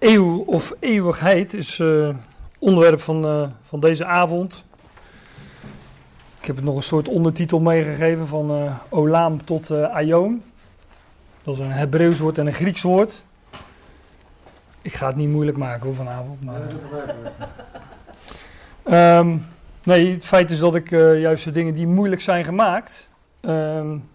[0.00, 2.08] Eeuw of eeuwigheid is uh,
[2.58, 4.64] onderwerp van, uh, van deze avond.
[6.40, 10.42] Ik heb het nog een soort ondertitel meegegeven van uh, Olaam tot Aion.
[11.42, 13.24] Dat is een Hebreeuws woord en een Grieks woord.
[14.82, 16.44] Ik ga het niet moeilijk maken hoor vanavond.
[16.44, 16.60] Maar,
[19.18, 19.46] um,
[19.82, 23.08] nee, het feit is dat ik juist de dingen die moeilijk zijn gemaakt,
[23.40, 24.08] um,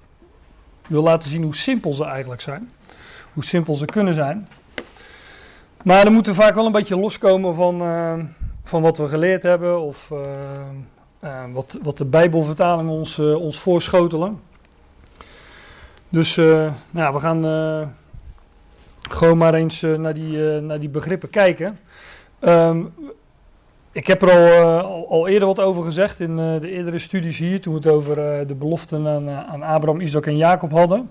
[0.88, 2.72] wil laten zien hoe simpel ze eigenlijk zijn.
[3.34, 4.48] Hoe simpel ze kunnen zijn.
[5.86, 8.14] Maar dan moeten we vaak wel een beetje loskomen van, uh,
[8.64, 10.20] van wat we geleerd hebben of uh,
[11.24, 14.40] uh, wat, wat de Bijbelvertaling ons, ons voorschotelen.
[16.10, 17.44] Dus nou ja, we gaan
[19.10, 21.80] gewoon maar eens naar, die, naar die begrippen kijken.
[23.92, 27.62] Ik heb er al, al, al, eerder wat over gezegd in de eerdere studies hier,
[27.62, 28.16] toen we het over
[28.48, 31.10] de beloften aan, aan Abraham, Isaac en Jacob hadden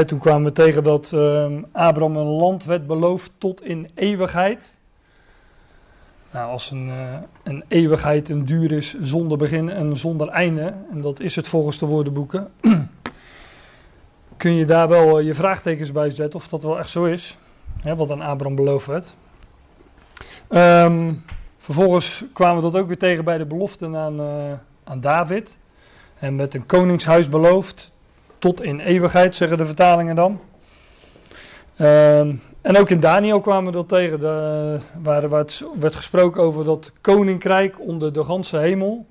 [0.00, 4.74] toen kwamen we tegen dat uh, Abraham een land werd beloofd tot in eeuwigheid.
[6.30, 11.00] Nou, als een, uh, een eeuwigheid een duur is zonder begin en zonder einde, en
[11.00, 12.50] dat is het volgens de woordenboeken,
[14.36, 17.38] kun je daar wel je vraagtekens bij zetten of dat wel echt zo is,
[17.80, 19.14] hè, wat aan Abraham beloofd werd.
[20.48, 21.24] Um,
[21.58, 24.52] vervolgens kwamen we dat ook weer tegen bij de beloften aan, uh,
[24.84, 25.56] aan David.
[26.18, 27.91] En met een koningshuis beloofd,
[28.42, 30.40] tot in eeuwigheid, zeggen de vertalingen dan.
[31.76, 36.92] Ehm, en ook in Daniel kwamen we dat tegen, de, waar, werd gesproken over dat
[37.00, 39.06] koninkrijk onder de ganse hemel.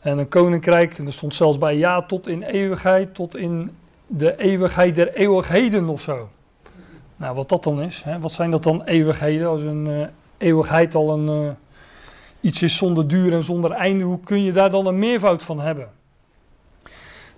[0.00, 3.70] En een koninkrijk, er stond zelfs bij ja tot in eeuwigheid, tot in
[4.06, 6.28] de eeuwigheid der eeuwigheden of zo.
[7.16, 8.18] Nou, wat dat dan is, hè?
[8.18, 9.48] wat zijn dat dan eeuwigheden?
[9.48, 10.06] Als een uh,
[10.38, 11.50] eeuwigheid al een, uh,
[12.40, 15.60] iets is zonder duur en zonder einde, hoe kun je daar dan een meervoud van
[15.60, 15.88] hebben?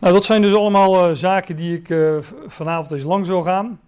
[0.03, 3.81] Nou, dat zijn dus allemaal uh, zaken die ik uh, vanavond eens lang zal gaan.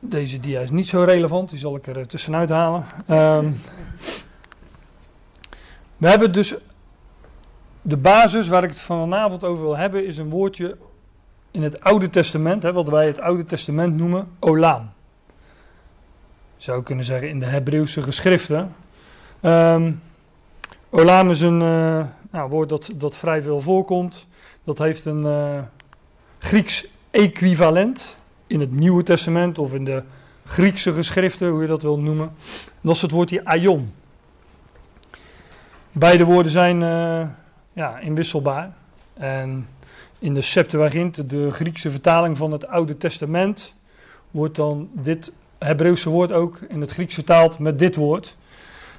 [0.00, 2.84] Deze dia is niet zo relevant, die zal ik er uh, tussenuit halen.
[3.10, 3.60] Um,
[5.96, 6.54] we hebben dus
[7.82, 10.76] de basis waar ik het vanavond over wil hebben, is een woordje
[11.50, 14.90] in het Oude Testament, hè, wat wij het Oude Testament noemen Olam.
[16.56, 18.74] Je zou kunnen zeggen in de Hebreeuwse geschriften.
[19.42, 20.02] Um,
[20.90, 21.60] Olam is een,
[22.34, 24.26] nou, woord dat, dat vrij veel voorkomt.
[24.64, 25.58] Dat heeft een uh,
[26.38, 30.02] Grieks equivalent in het Nieuwe Testament of in de
[30.44, 32.32] Griekse geschriften, hoe je dat wil noemen.
[32.80, 33.92] dat is het woordje aion.
[35.92, 37.28] Beide woorden zijn uh,
[37.72, 38.72] ja, inwisselbaar.
[39.14, 39.68] En
[40.18, 43.74] in de Septuagint, de Griekse vertaling van het Oude Testament,
[44.30, 48.36] wordt dan dit Hebreeuwse woord ook in het Grieks vertaald met dit woord.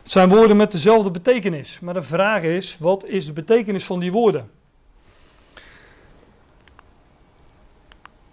[0.06, 1.80] Het zijn woorden met dezelfde betekenis.
[1.80, 4.50] Maar de vraag is, wat is de betekenis van die woorden?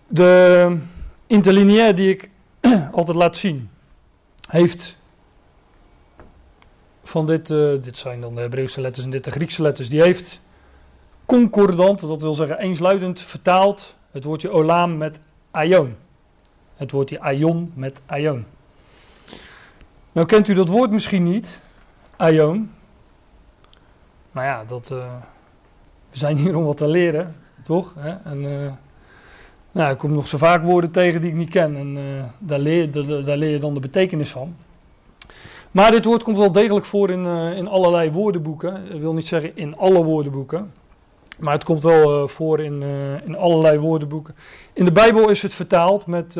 [0.07, 0.79] De
[1.27, 2.31] interlineair die ik
[2.93, 3.71] altijd laat zien,
[4.49, 4.97] heeft
[7.03, 10.03] van dit, uh, dit zijn dan de Hebreeuwse letters en dit de Griekse letters, die
[10.03, 10.41] heeft
[11.27, 15.97] concordant, dat wil zeggen eensluidend, vertaald het woordje olam met aion.
[16.75, 18.47] Het woordje aion met aion.
[20.13, 21.63] Nou kent u dat woord misschien niet,
[22.17, 22.71] aion.
[24.33, 25.13] Maar ja, dat, uh,
[26.11, 27.95] we zijn hier om wat te leren, toch?
[27.99, 28.31] Hè?
[28.31, 28.73] En uh,
[29.73, 31.77] nou, ik kom nog zo vaak woorden tegen die ik niet ken.
[31.77, 32.93] En uh, daar, leer,
[33.25, 34.57] daar, leer je dan de betekenis van.
[35.71, 38.95] Maar dit woord komt wel degelijk voor in, in allerlei woordenboeken.
[38.95, 40.73] Ik wil niet zeggen in alle woordenboeken.
[41.39, 42.83] Maar het komt wel voor in,
[43.25, 44.35] in allerlei woordenboeken.
[44.73, 46.35] In de Bijbel is het vertaald met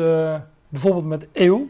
[0.69, 1.69] bijvoorbeeld met eeuw.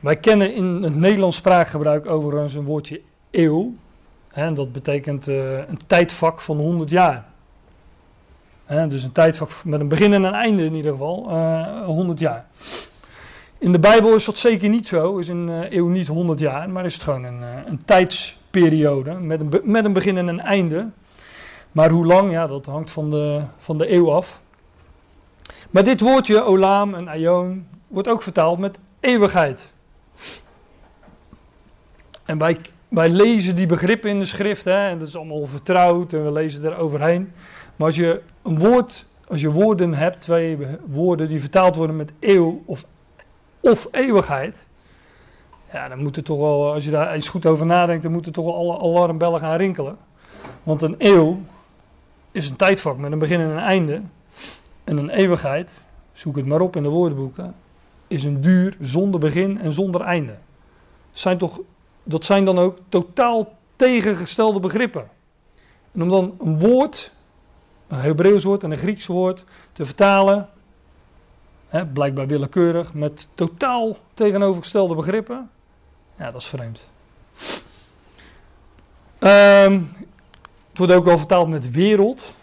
[0.00, 3.74] Wij kennen in het Nederlands spraakgebruik overigens een woordje eeuw.
[4.54, 7.24] Dat betekent uh, een tijdvak van 100 jaar.
[8.88, 12.18] Dus een tijdvak met een begin en een einde in ieder geval, uh, eh, 100
[12.18, 12.46] jaar.
[13.58, 16.70] In de Bijbel is dat zeker niet zo, is een uh, eeuw niet 100 jaar,
[16.70, 20.88] maar is het gewoon een, een tijdsperiode met een, met een begin en een einde.
[21.72, 24.40] Maar hoe lang, ja, dat hangt van de, van de eeuw af.
[25.70, 29.72] Maar dit woordje, olam en aion, wordt ook vertaald met eeuwigheid.
[32.26, 32.58] En wij,
[32.88, 36.32] wij lezen die begrippen in de schrift, hè, en dat is allemaal vertrouwd en we
[36.32, 37.32] lezen er overheen.
[37.76, 42.12] Maar als je een woord, als je woorden hebt, twee woorden die vertaald worden met
[42.20, 42.84] eeuw of,
[43.60, 44.66] of eeuwigheid,
[45.72, 48.32] ja, dan moet er toch wel, als je daar eens goed over nadenkt, dan moeten
[48.32, 49.96] toch wel alle alarmbellen gaan rinkelen.
[50.62, 51.38] Want een eeuw
[52.30, 54.00] is een tijdvak met een begin en een einde.
[54.84, 55.70] En een eeuwigheid,
[56.12, 57.54] zoek het maar op in de woordenboeken,
[58.06, 60.36] is een duur zonder begin en zonder einde.
[61.10, 61.60] Het zijn toch
[62.06, 65.08] dat zijn dan ook totaal tegengestelde begrippen.
[65.92, 67.12] En om dan een woord,
[67.88, 70.48] een Hebreeuws woord en een Grieks woord, te vertalen
[71.68, 75.50] Hè, blijkbaar willekeurig, met totaal tegenovergestelde begrippen.
[76.18, 76.88] Ja, dat is vreemd.
[79.18, 79.82] Ehm,
[80.68, 82.34] het wordt ook wel vertaald met wereld.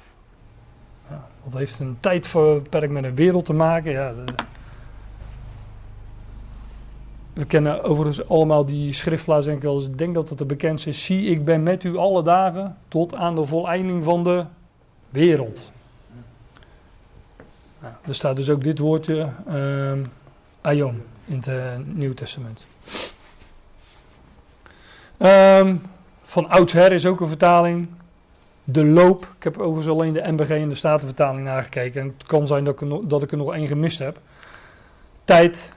[1.10, 3.92] Ja, dat heeft een tijdperk met een wereld te maken.
[3.92, 4.14] Ja,
[7.34, 11.06] we kennen overigens allemaal die schriftplaats denk ik denk dat het de bekendste is.
[11.06, 14.46] Zie, ik ben met u alle dagen tot aan de voleinding van de
[15.10, 15.72] wereld.
[17.80, 20.12] Nou, er staat dus ook dit woordje, um,
[20.62, 22.66] aion, in het uh, Nieuw Testament.
[25.18, 25.82] Um,
[26.24, 27.88] van oudsher is ook een vertaling.
[28.64, 29.28] De loop.
[29.38, 32.02] Ik heb overigens alleen de MBG en de Statenvertaling nagekeken.
[32.02, 34.20] En het kan zijn dat ik, er nog, dat nog één gemist heb.
[35.24, 35.72] Tijd,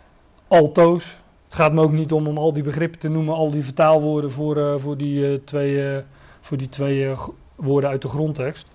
[0.49, 1.17] altoos.
[1.46, 4.31] Het gaat me ook niet om om al die begrippen te noemen, al die vertaalwoorden
[4.31, 6.02] voor, uh, voor die twee,
[6.40, 7.08] voor die twee
[7.54, 8.66] woorden uit de grondtekst.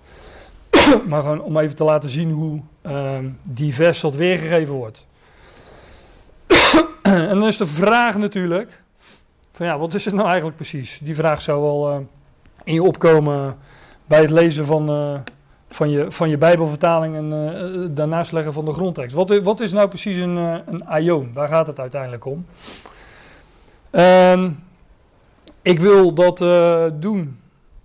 [1.08, 5.06] maar gewoon om even te laten zien hoe ehm, divers dat weergegeven wordt.
[7.02, 8.82] en dan is de vraag natuurlijk,
[9.52, 10.98] van ja, wat is het nou eigenlijk precies?
[11.02, 12.06] Die vraag zou wel
[12.64, 13.56] in je opkomen
[14.06, 14.88] bij het lezen van,
[15.74, 19.16] van, je, van je Bijbelvertaling en uh, daarnaast leggen van de grondtekst.
[19.16, 21.32] Wat, wat is nou precies een, uh, een?
[21.32, 22.46] Daar gaat het uiteindelijk om.
[23.90, 24.64] En
[25.62, 26.38] ik wil dat
[27.00, 27.38] doen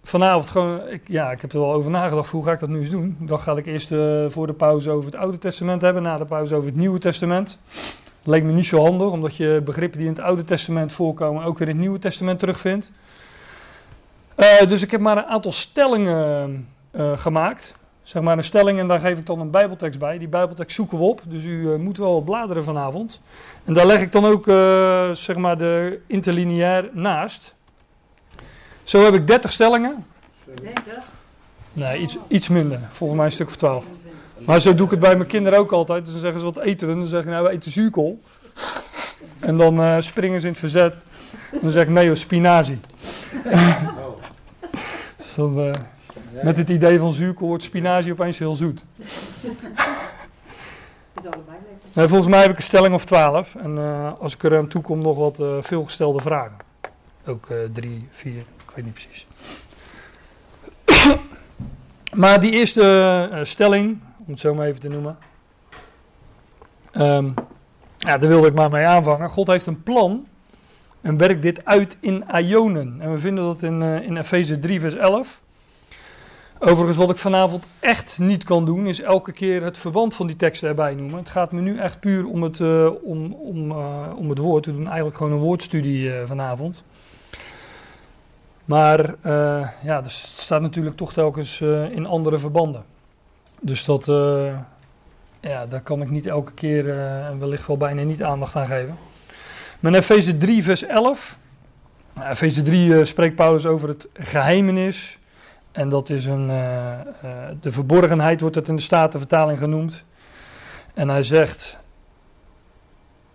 [0.04, 0.88] vanavond gewoon.
[0.88, 2.30] Ik, ja, ik heb er wel over nagedacht.
[2.30, 3.18] Hoe ga ik dat nu eens doen?
[3.20, 3.94] Dan ga ik eerst
[4.28, 7.58] voor de pauze over het Oude Testament hebben, na de pauze over het Nieuwe Testament.
[8.24, 11.58] Leek me niet zo handig, omdat je begrippen die in het Oude Testament voorkomen ook
[11.58, 12.92] weer in het Nieuwe Testament terugvindt.
[14.68, 16.68] Dus ik heb maar een aantal stellingen
[17.16, 17.76] gemaakt.
[18.08, 20.18] Zeg maar een stelling en daar geef ik dan een Bijbeltekst bij.
[20.18, 23.22] Die Bijbeltekst zoeken we op, dus u uh, moet wel bladeren vanavond.
[23.66, 24.46] En daar leg ik dan ook
[25.16, 27.56] zeg maar de interlineair naast.
[28.84, 30.06] Zo heb ik 30 stellingen.
[30.62, 30.94] 30?
[31.74, 32.80] Nee, iets, iets minder.
[32.92, 33.86] Volgens mij een stuk of 12.
[34.46, 36.04] Maar zo doe ik het bij mijn kinderen ook altijd.
[36.04, 36.94] Dus dan zeggen ze wat eten we?
[36.94, 38.22] Dan zeggen nou we eten zuurkool.
[39.40, 40.94] En dan springen ze in het verzet.
[41.52, 42.80] En dan zeg ik nee, spinazie.
[45.36, 45.72] dan, uh,
[46.44, 48.84] met het idee van zuurkool wordt spinazie opeens heel zoet.
[51.94, 53.56] nee, volgens mij heb ik een stelling of twaalf.
[53.56, 56.58] En uh, als ik er aan toe kom, nog wat uh, veelgestelde vragen.
[57.26, 59.28] Ook drie, vier, ik weet niet precies.
[62.22, 65.18] maar die eerste stelling, om het zo maar even te noemen.
[66.94, 67.34] Um,
[67.98, 69.30] ja, daar wilde ik maar mee aanvangen.
[69.30, 70.28] God heeft een plan
[71.02, 72.98] en werkt dit uit in Ionen.
[73.02, 75.42] En we vinden dat in, uh, in Efeze 3, vers 11.
[76.60, 80.36] Overigens, wat ik vanavond echt niet kan doen, is elke keer het verband van die
[80.36, 81.18] teksten erbij noemen.
[81.20, 84.66] Het gaat me nu echt puur om het, uh, om, om, uh, om het woord.
[84.66, 86.84] We doen eigenlijk gewoon een woordstudie vanavond.
[88.66, 89.16] Maar
[89.84, 91.62] ja, dus het staat natuurlijk toch telkens
[91.92, 92.84] in andere verbanden.
[93.62, 94.06] Dus dat,
[95.40, 98.98] ja, daar kan ik niet elke keer en wellicht wel bijna niet aandacht aan geven.
[99.80, 101.38] Maar in Efeze 3, vers 11.
[102.14, 105.20] Nou, Efeze 3 uh, spreekt Paulus over het geheimenis.
[105.78, 106.50] En dat is een.
[106.50, 106.56] Uh,
[107.24, 107.32] uh,
[107.62, 110.04] de verborgenheid wordt het in de Statenvertaling genoemd.
[110.94, 111.84] En hij zegt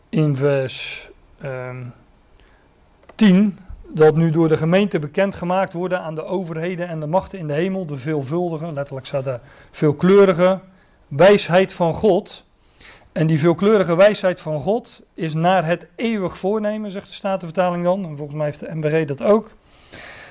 [0.08, 1.08] in vers
[1.44, 1.84] um, ehm,
[3.14, 3.58] 10
[3.88, 7.52] dat nu door de gemeente bekendgemaakt worden aan de overheden en de machten in de
[7.52, 9.40] hemel, de veelvuldige, letterlijk staat daar
[9.70, 10.60] veelkleurige
[11.08, 12.44] wijsheid van God
[13.12, 18.04] en die veelkleurige wijsheid van God is naar het eeuwig voornemen, zegt de Statenvertaling dan.
[18.04, 19.50] En volgens mij heeft de MBG dat ook.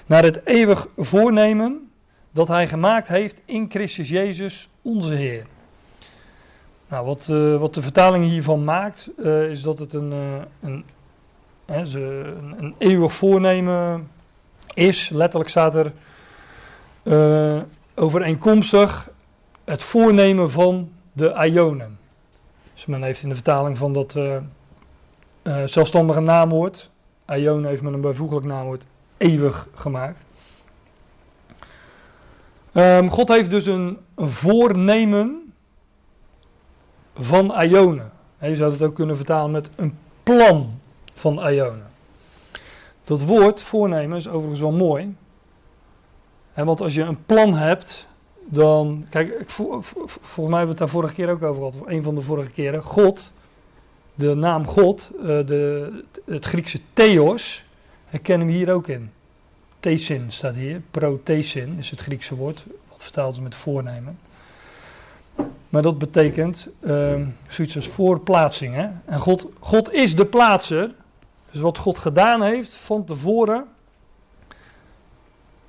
[0.06, 1.86] Naar het eeuwig voornemen
[2.32, 5.46] dat hij gemaakt heeft in Christus Jezus, onze Heer.
[6.88, 10.86] Nou, wat, uh, wat de vertaling hiervan maakt, uh, is dat het een, uh, een,
[12.58, 14.10] een, eeuwig voornemen
[14.74, 15.10] is.
[15.10, 15.94] Letterlijk staat er
[17.96, 19.10] overeenkomstig
[19.64, 22.00] het voornemen van de Ionen.
[22.74, 24.20] Dus men heeft in de vertaling van dat
[25.66, 26.92] zelfstandige naamwoord,
[27.32, 28.86] Aion heeft men een bijvoeglijk naamwoord,
[29.18, 30.24] eeuwig gemaakt.
[32.74, 35.54] Um, God heeft dus een voornemen
[37.16, 38.12] van Ionen.
[38.40, 40.80] Je zou het ook kunnen vertalen met een plan
[41.14, 41.90] van Ionen.
[43.04, 45.16] Dat woord voornemen is overigens wel mooi.
[46.54, 48.08] En want als je een plan hebt,
[48.46, 52.04] dan, kijk, ik, volgens mij hebben we het daar vorige keer ook over gehad, een
[52.04, 52.84] van de vorige keren.
[52.84, 53.32] God,
[54.16, 57.64] de naam God, uh, de, het Griekse theos,
[58.06, 59.12] herkennen we hier ook in.
[59.82, 64.20] Thesin staat hier, pro-thesin is het Griekse woord, wat vertaald is met voornemen.
[65.70, 68.76] Maar dat betekent uh, zoiets als voorplaatsing.
[68.76, 68.90] Hè?
[69.06, 70.92] En God, God is de plaatser.
[71.52, 73.66] Dus wat God gedaan heeft van tevoren,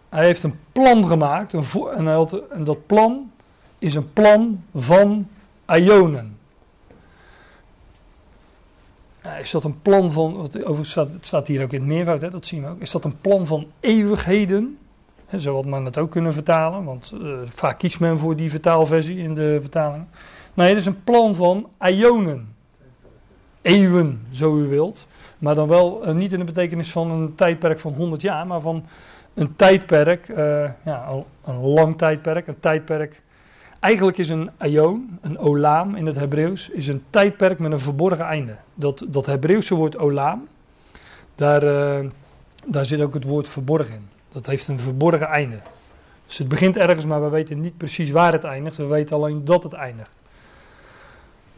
[0.08, 1.64] hij heeft een plan gemaakt een
[1.94, 3.30] en, en dat plan
[3.78, 5.28] is een plan van
[5.66, 6.38] Ionen.
[9.40, 12.30] Is dat een plan van, wat staat, het staat hier ook in het meervoud, hè,
[12.30, 12.80] dat zien we ook.
[12.80, 14.78] Is dat een plan van eeuwigheden?
[15.26, 18.50] Hè, zo had men het ook kunnen vertalen, want uh, vaak kiest men voor die
[18.50, 20.04] vertaalversie in de vertaling.
[20.54, 22.54] Nee, het is een plan van ionen.
[23.62, 25.06] Eeuwen, zo u wilt.
[25.38, 28.60] Maar dan wel uh, niet in de betekenis van een tijdperk van 100 jaar, maar
[28.60, 28.84] van
[29.34, 30.26] een tijdperk,
[30.84, 31.08] ja,
[31.44, 33.22] een lang tijdperk, een tijdperk.
[33.82, 38.24] Eigenlijk is een aion, een olaam in het Hebreeuws, is een tijdperk met een verborgen
[38.24, 38.56] einde.
[38.74, 40.48] Dat, dat Hebreeuwse woord olaam,
[41.34, 42.10] daar, uh,
[42.64, 44.08] daar zit ook het woord verborgen in.
[44.32, 45.58] Dat heeft een verborgen einde.
[46.26, 48.76] Dus het begint ergens, maar we weten niet precies waar het eindigt.
[48.76, 50.12] We weten alleen dat het eindigt.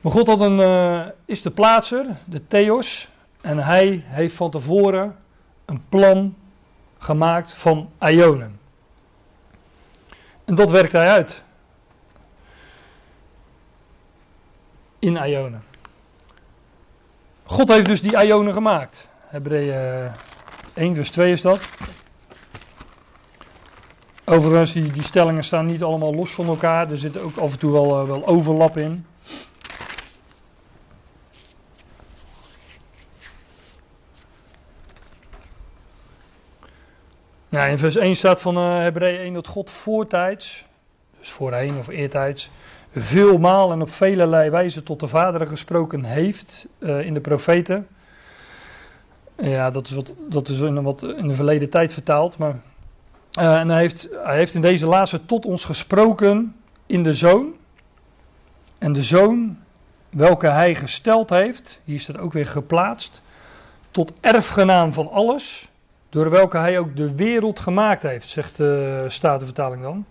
[0.00, 3.08] Maar God had een, uh, is de plaatser, de Theos.
[3.40, 5.16] En hij heeft van tevoren
[5.64, 6.34] een plan
[6.98, 8.58] gemaakt van ionen.
[10.44, 11.43] En dat werkt hij uit.
[15.04, 15.64] In ionen.
[17.44, 19.08] God heeft dus die ionen gemaakt.
[19.26, 20.10] Hebreeën
[20.74, 21.68] 1 vers 2 is dat.
[24.24, 26.90] Overigens, die, stellingen staan niet allemaal los van elkaar.
[26.90, 29.06] Er zit ook af en toe wel, uh, wel overlap in.
[37.48, 40.64] Nou, in vers 1 staat van uh, Hebreeën 1 dat God voortijds,
[41.18, 42.50] dus voorheen of eertijds,
[42.94, 47.86] veelmaal en op velelei wijze tot de vaderen gesproken heeft uh, in de profeten.
[49.36, 52.60] Ja, dat is, wat, dat is in, wat in de verleden tijd vertaald, maar
[53.38, 57.52] uh, en hij heeft, hij heeft in deze laatste tot ons gesproken in de zoon.
[58.78, 59.58] En de zoon,
[60.10, 63.22] welke hij gesteld heeft, hier staat ook weer geplaatst,
[63.90, 65.68] tot erfgenaam van alles
[66.08, 70.06] door welke hij ook de wereld gemaakt heeft, zegt de Statenvertaling dan.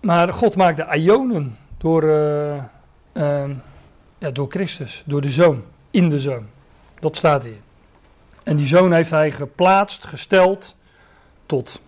[0.00, 2.64] Maar God maakt de Ionen door, uh,
[3.12, 3.50] uh,
[4.18, 6.46] ja, door Christus, door de Zoon, in de Zoon.
[7.00, 7.60] Dat staat hier.
[8.42, 10.76] En die Zoon heeft hij geplaatst, gesteld
[11.46, 11.82] tot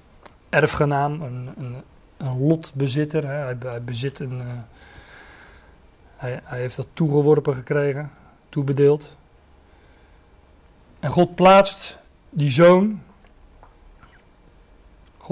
[0.48, 1.82] erfgenaam, een, een,
[2.16, 3.26] een lotbezitter.
[3.26, 3.54] Hè.
[3.68, 4.46] Hij, bezit een, uh,
[6.16, 8.10] hij, hij, heeft dat toegeworpen gekregen,
[8.48, 9.16] toebedeeld.
[11.00, 11.98] En God plaatst
[12.30, 13.02] die zoon.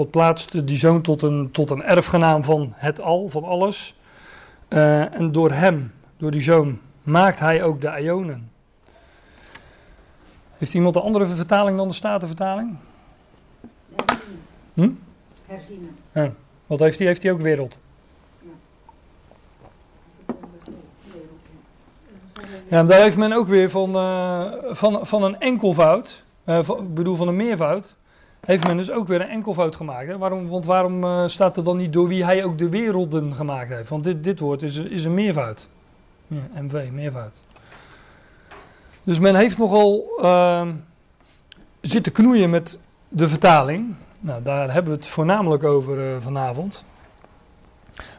[0.01, 3.95] God plaatst die zoon tot een, tot een erfgenaam van het al, van alles.
[4.69, 8.51] Uh, en door hem, door die zoon, maakt hij ook de Ionen.
[10.57, 12.75] Heeft iemand een andere vertaling dan de Statenvertaling?
[13.95, 14.39] Herzienen.
[14.73, 14.89] Hm?
[15.45, 16.35] Herzienen.
[16.67, 17.07] Wat heeft hij?
[17.07, 17.77] Heeft hij ook wereld?
[22.67, 27.15] Ja, daar heeft men ook weer van, uh, van, van een enkelvoud, van, ik bedoel
[27.15, 27.95] van een meervoud,
[28.45, 30.07] heeft men dus ook weer een enkelvoud gemaakt.
[30.07, 30.17] Hè?
[30.17, 33.69] Waarom, want waarom uh, staat er dan niet door wie hij ook de werelden gemaakt
[33.69, 33.89] heeft?
[33.89, 35.67] Want dit, dit woord is, is een meervoud.
[36.27, 37.39] Ja, MV, meervoud.
[39.03, 40.73] Dus men heeft nogal ehm,
[41.81, 42.79] zitten knoeien met
[43.09, 43.95] de vertaling.
[44.19, 46.83] Nou, daar hebben we het voornamelijk over vanavond.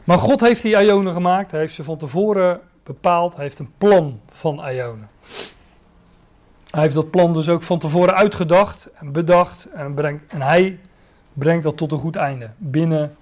[0.03, 1.51] Maar God heeft die Ionen gemaakt.
[1.51, 3.35] Hij heeft ze van tevoren bepaald.
[3.35, 5.09] Hij heeft een plan van Ionen.
[6.73, 9.67] Hij heeft dat plan dus ook van tevoren uitgedacht en bedacht.
[9.73, 10.79] En, brengt, en hij
[11.33, 12.49] brengt dat tot een goed einde.
[12.57, 13.15] Binnen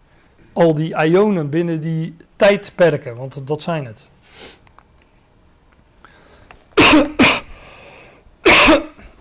[0.54, 3.16] al die Ionen, binnen die tijdperken.
[3.16, 4.10] Want dat zijn het.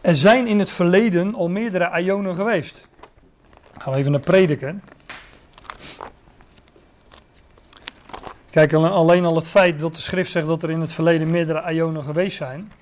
[0.01, 2.89] Er zijn in het verleden al meerdere Ionen geweest.
[3.79, 4.83] Gaan we even naar prediken.
[8.51, 11.73] Kijk, alleen al het feit dat de schrift zegt dat er in het verleden meerdere
[11.73, 12.73] Ionen geweest zijn,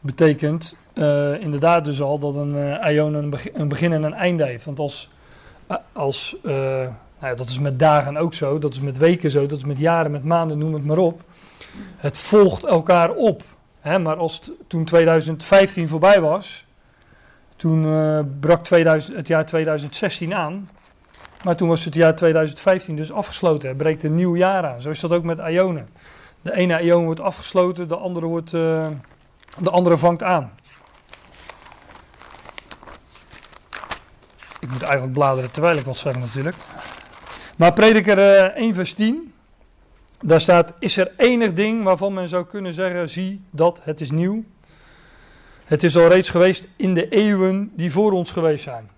[0.00, 2.96] betekent uh, inderdaad dus al dat een uh,
[3.54, 4.64] een, begin, en een einde heeft.
[4.64, 5.10] Want als,
[5.92, 9.58] als nou ja, dat is met dagen ook zo, dat is met weken zo, dat
[9.58, 11.22] is met jaren, met maanden, noem het maar op.
[11.96, 13.42] Het volgt elkaar op.
[13.80, 13.98] Hè?
[13.98, 16.64] Maar als toen 2015 voorbij was,
[17.56, 17.86] toen
[18.40, 20.68] brak 2000, het jaar 2016 aan.
[21.44, 23.68] Maar toen was het jaar 2015 dus afgesloten.
[23.68, 24.80] Er breekt een nieuw jaar aan.
[24.80, 25.88] Zo is dat ook met Ionen.
[26.42, 30.52] De ene Ion wordt afgesloten, de andere, wordt, de andere vangt aan.
[34.60, 36.56] Ik moet eigenlijk bladeren terwijl ik wat zeg natuurlijk.
[37.56, 39.32] Maar prediker uh, 1 vers 10.
[40.22, 44.10] Daar staat, is er enig ding waarvan men zou kunnen zeggen, zie dat, het is
[44.10, 44.44] nieuw.
[45.64, 48.90] Het is al reeds geweest in de eeuwen die voor ons geweest zijn.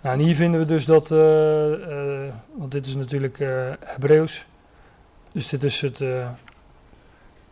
[0.00, 4.46] Nou, en hier vinden we dus dat, uh, uh, want dit is natuurlijk uh, Hebreeuws.
[5.32, 6.02] Dus dit is het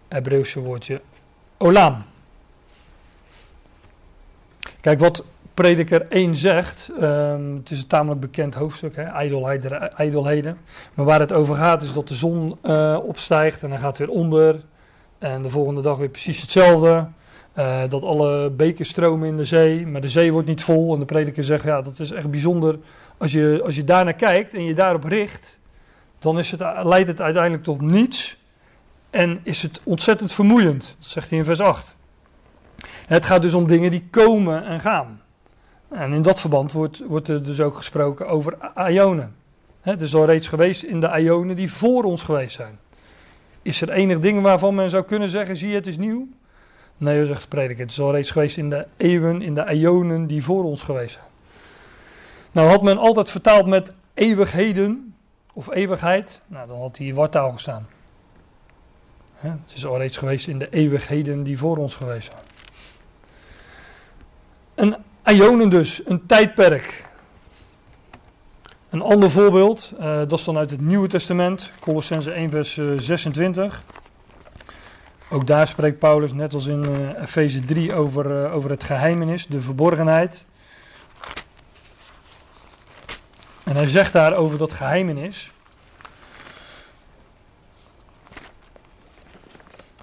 [0.08, 1.00] Hebreeuwse woordje
[1.56, 2.04] olam.
[4.80, 5.24] Kijk, wat
[5.58, 9.02] Prediker 1 zegt, ehm, het is een tamelijk bekend hoofdstuk, hè,
[9.94, 10.58] ijdelheden.
[10.94, 14.08] Maar waar het over gaat is dat de zon eh, opstijgt en dan gaat weer
[14.08, 14.60] onder.
[15.18, 17.08] En de volgende dag weer precies hetzelfde.
[17.52, 20.92] Eh, dat alle bekers stromen in de zee, maar de zee wordt niet vol.
[20.92, 22.78] En de prediker zegt, ja, dat is echt bijzonder.
[23.16, 25.58] Als je, als je daarnaar kijkt en je daarop richt,
[26.18, 28.38] dan is het, leidt het uiteindelijk tot niets.
[29.10, 30.96] En is het ontzettend vermoeiend.
[30.98, 31.96] Zegt hij in vers 8.
[33.06, 35.20] Het gaat dus om dingen die komen en gaan.
[35.88, 38.56] En in dat verband wordt, wordt er dus ook gesproken over
[38.90, 39.34] ionen.
[39.80, 42.78] Het is al reeds geweest in de ionen die voor ons geweest zijn.
[43.62, 46.28] Is er enig ding waarvan men zou kunnen zeggen, zie het is nieuw?
[46.96, 50.26] Nee, zegt de prediker, het is al reeds geweest in de eeuwen, in de ionen
[50.26, 51.24] die voor ons geweest zijn.
[52.52, 55.14] Nou had men altijd vertaald met eeuwigheden
[55.52, 57.86] of eeuwigheid, nou dan had hij wartaal gestaan.
[59.34, 62.44] Het is al reeds geweest in de eeuwigheden die voor ons geweest zijn.
[64.74, 64.96] Een
[65.32, 67.04] ionen dus, een tijdperk.
[68.88, 73.72] Een ander voorbeeld, uh, dat is dan uit het Nieuwe Testament, Colossense 1 vers 26.
[73.72, 79.46] Eh, Ook daar spreekt Paulus, net als in uh, Efeze 3, over, over het geheimenis,
[79.46, 80.46] de verborgenheid.
[83.64, 85.50] En hij zegt daar over dat geheimenis.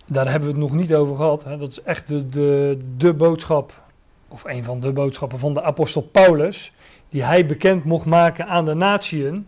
[0.06, 1.44] Daar hebben we het nog niet over gehad.
[1.44, 1.58] Hè.
[1.58, 3.84] Dat is echt de, de, de boodschap
[4.28, 6.74] of een van de boodschappen van de apostel Paulus,
[7.10, 9.48] die hij bekend mocht maken aan de natieën.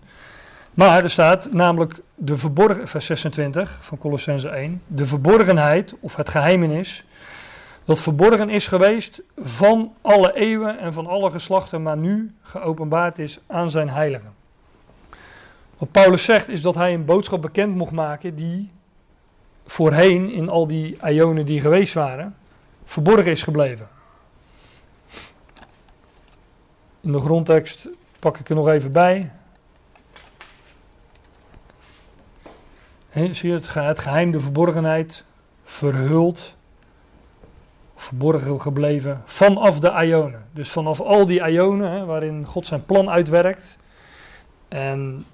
[0.73, 6.29] Maar er staat namelijk de verborgen, vers 26 van Colossense 1, de verborgenheid of het
[6.29, 7.05] geheimenis,
[7.85, 13.39] dat verborgen is geweest van alle eeuwen en van alle geslachten, maar nu geopenbaard is
[13.47, 14.33] aan zijn heiligen.
[15.77, 18.71] Wat Paulus zegt is dat hij een boodschap bekend mocht maken die
[19.65, 22.35] voorheen in al die ionen die geweest waren,
[22.83, 23.87] verborgen is gebleven.
[27.07, 27.87] In de grondtekst
[28.19, 29.31] pak ik er nog even bij.
[33.09, 35.23] He, zie je het, het geheim, de verborgenheid,
[35.63, 36.55] verhuld,
[37.95, 40.45] verborgen gebleven, vanaf de Ionen.
[40.53, 43.77] Dus vanaf al die Ionen, waarin God zijn plan uitwerkt.
[44.67, 45.25] En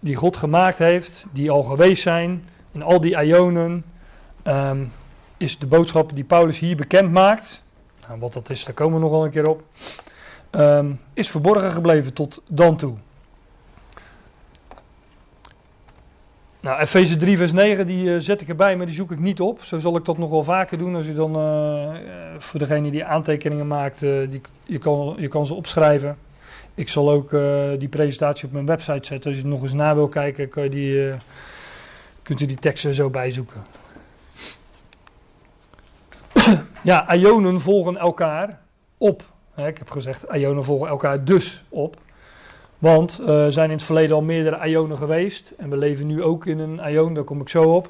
[0.00, 3.84] die God gemaakt heeft, die al geweest zijn, in al die Ionen,
[4.42, 4.84] ehm,
[5.36, 7.62] is de boodschap die Paulus hier bekend maakt.
[8.08, 9.62] Nou, wat dat is, daar komen we nog wel een keer op.
[10.50, 12.94] Ehm, is verborgen gebleven tot dan toe.
[16.60, 19.40] Nou, Efeze 3, vers 9, die uh, zet ik erbij, maar die zoek ik niet
[19.40, 19.64] op.
[19.64, 20.94] Zo zal ik dat nog wel vaker doen.
[20.94, 21.94] Als u dan, uh,
[22.38, 26.18] voor degene die aantekeningen maakt, die, je, kan, je kan ze opschrijven.
[26.74, 27.30] Ik zal ook
[27.78, 29.30] die presentatie op mijn website zetten.
[29.30, 31.12] Als je nog eens na wil kijken, kan je die,
[32.22, 33.64] kunt u die teksten zo bijzoeken.
[36.82, 38.60] ja, ionen volgen elkaar
[38.98, 39.24] op
[39.56, 41.96] ik heb gezegd, ionen volgen elkaar dus op.
[42.78, 45.52] Want er uh, zijn in het verleden al meerdere ionen geweest.
[45.56, 47.88] En we leven nu ook in een ion, daar kom ik zo op.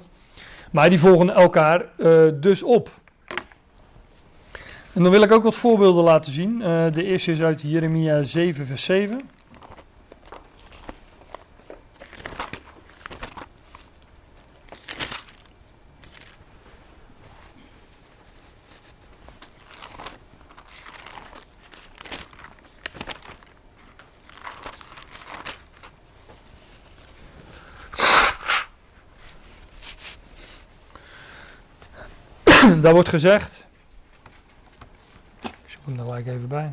[0.70, 2.90] Maar die volgen elkaar uh, dus op.
[4.92, 6.60] En dan wil ik ook wat voorbeelden laten zien.
[6.60, 9.20] Uh, de eerste is uit Jeremia 7, vers 7.
[32.85, 33.66] daar wordt gezegd.
[35.42, 36.72] Ik zoek hem er gelijk even bij.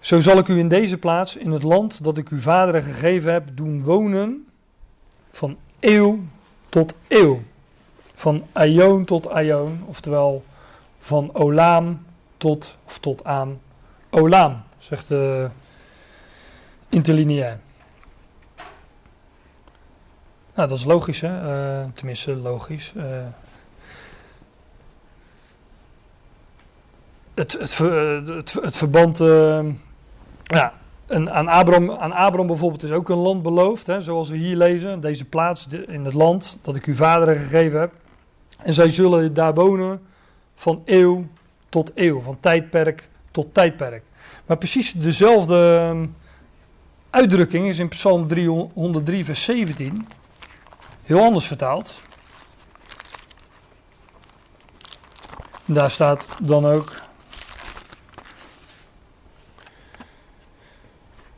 [0.00, 3.32] Zo zal ik u in deze plaats, in het land dat ik uw vaderen gegeven
[3.32, 4.46] heb, doen wonen
[5.30, 6.18] van eeuw
[6.68, 7.42] tot eeuw.
[8.14, 10.44] Van aion tot aion, oftewel
[10.98, 13.60] van olam tot, of tot aan
[14.10, 15.48] olam, zegt de
[16.88, 17.58] interlineair.
[20.54, 21.28] Nou, dat is logisch, hè?
[21.28, 22.92] Uh, tenminste, logisch.
[22.96, 23.04] Uh,
[27.34, 27.78] het, het,
[28.26, 29.18] het, het, verband.
[30.42, 30.72] Ja,
[31.06, 34.56] en aan, Abram, aan Abram bijvoorbeeld is ook een land beloofd, hè, zoals we hier
[34.56, 35.00] lezen.
[35.00, 37.92] Deze plaats in het land dat ik uw vaderen gegeven heb.
[38.58, 40.00] En zij zullen daar wonen
[40.54, 41.26] van eeuw
[41.68, 44.02] tot eeuw, van tijdperk tot tijdperk.
[44.46, 46.06] Maar precies dezelfde ehm,
[47.10, 50.06] uitdrukking is in Psalm 303, vers 17
[51.02, 52.00] heel anders vertaald.
[55.64, 57.00] Daar staat dan ook.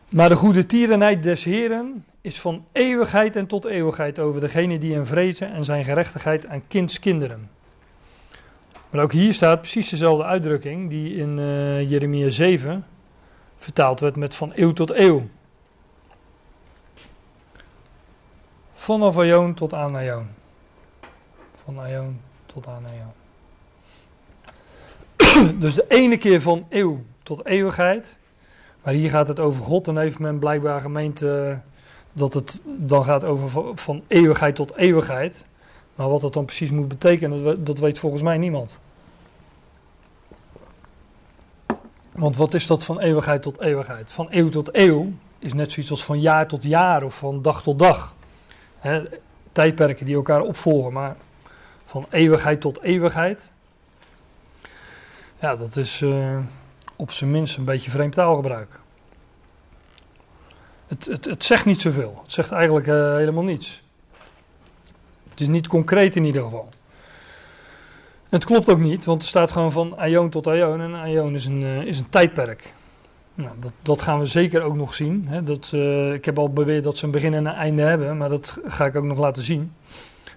[0.08, 4.94] Maar de goede tierenheid des Heren is van eeuwigheid en tot eeuwigheid over degene die
[4.94, 7.50] hem vrezen en zijn gerechtigheid aan kindskinderen.
[8.90, 12.84] Maar ook hier staat precies dezelfde uitdrukking die in uh, Jeremia 7
[13.56, 15.28] vertaald werd met van eeuw tot eeuw.
[18.84, 20.26] Vanaf Aion tot aan Aion.
[21.64, 23.12] Van Aion tot aan Aion.
[25.60, 28.16] dus de ene keer van eeuw tot eeuwigheid.
[28.82, 29.88] Maar hier gaat het over God.
[29.88, 31.56] En heeft men blijkbaar gemeend uh,
[32.12, 35.44] dat het dan gaat over van eeuwigheid tot eeuwigheid.
[35.94, 38.78] Maar wat dat dan precies moet betekenen, dat weet volgens mij niemand.
[42.12, 44.10] Want wat is dat van eeuwigheid tot eeuwigheid?
[44.12, 47.62] Van eeuw tot eeuw is net zoiets als van jaar tot jaar of van dag
[47.62, 48.13] tot dag.
[49.52, 51.16] Tijdperken die elkaar opvolgen, maar
[51.84, 53.52] van eeuwigheid tot eeuwigheid.
[55.40, 56.38] Ja, dat is uh,
[56.96, 58.80] op zijn minst een beetje vreemd taalgebruik.
[60.86, 62.20] Het, het, het zegt niet zoveel.
[62.22, 63.82] Het zegt eigenlijk uh, helemaal niets.
[65.30, 66.68] Het is niet concreet in ieder geval.
[68.28, 71.46] Het klopt ook niet, want er staat gewoon van aion tot aion en aion is
[71.46, 72.72] een, uh, is een tijdperk.
[73.34, 75.24] Nou, dat, dat, gaan we zeker ook nog zien.
[75.28, 75.42] Hè.
[75.42, 78.28] Dat, uh, ik heb al beweerd dat ze een begin en een einde hebben, maar
[78.28, 79.72] dat ga ik ook nog laten zien.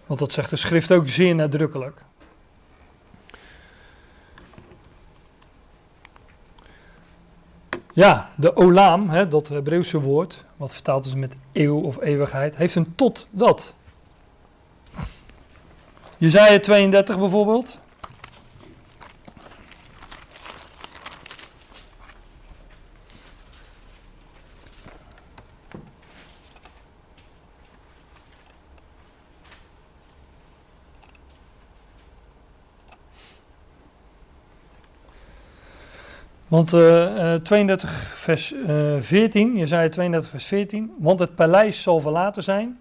[0.05, 2.01] Want dat zegt de schrift ook zeer nadrukkelijk.
[7.93, 12.75] Ja, de olam, hè, dat Hebreeuwse woord, wat vertaald is met eeuw of eeuwigheid, heeft
[12.75, 13.73] een tot dat.
[16.17, 17.79] Jezaja 32 bijvoorbeeld.
[36.47, 41.99] Want uh, 32 vers uh, 14, je zei 32 vers 14, want het paleis zal
[41.99, 42.79] verlaten zijn,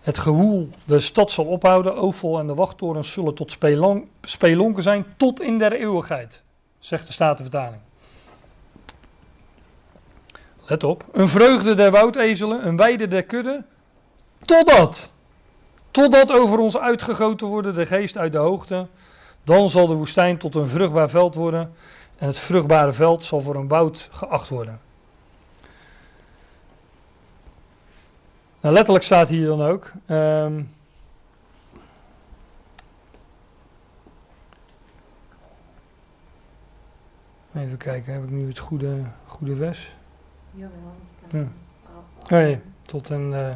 [0.00, 5.04] het gewoel de stad zal ophouden, Oval en de wachttorens zullen tot spelon spelonken zijn,
[5.16, 6.42] tot in der eeuwigheid,
[6.78, 7.80] zegt de Statenvertaling.
[10.66, 13.64] Let op, een vreugde der woudezelen, een weide der kudde,
[14.44, 15.10] totdat,
[15.90, 18.86] totdat over ons uitgegoten worden de geest uit de hoogte,
[19.44, 21.74] dan zal de woestijn tot een vruchtbaar veld worden
[22.22, 24.80] en het vruchtbare veld zal voor een woud geacht worden.
[28.60, 29.92] Nou, letterlijk staat hier dan ook.
[30.06, 30.74] Um,
[37.54, 39.94] even kijken, heb ik nu het goede, goede vers?
[40.50, 40.94] Jawel.
[41.30, 41.46] Ja.
[42.28, 43.48] Nee, tot een, uh,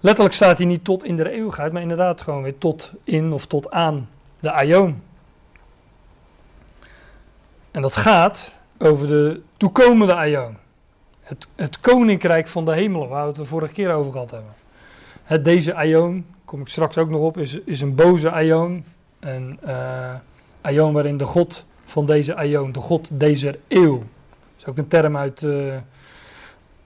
[0.00, 3.46] letterlijk staat hier niet tot in de eeuwigheid, maar inderdaad gewoon weer tot in of
[3.46, 4.08] tot aan
[4.40, 5.02] de aion.
[7.74, 10.56] En dat gaat over de toekomende aion.
[11.20, 14.54] Het, het koninkrijk van de hemelen, waar we het de vorige keer over gehad hebben.
[15.22, 18.84] Het, deze aion, kom ik straks ook nog op, is, is een boze aion.
[19.20, 19.58] Een
[20.62, 24.06] uh, waarin de God van deze aion, de God deze eeuw, dat
[24.58, 25.74] is ook een term uit, uh,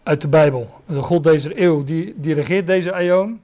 [0.03, 0.71] uit de Bijbel.
[0.87, 3.41] De God deze eeuw, die, die regeert deze aion.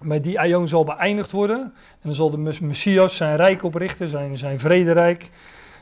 [0.00, 1.60] Maar die aion zal beëindigd worden.
[1.60, 5.30] En dan zal de Messias zijn rijk oprichten, zijn, zijn vrederijk.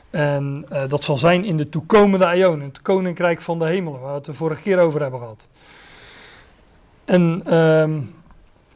[0.09, 4.09] En uh, dat zal zijn in de toekomende aion, het koninkrijk van de hemelen, waar
[4.09, 5.47] we het de vorige keer over hebben gehad.
[7.05, 7.53] En uh,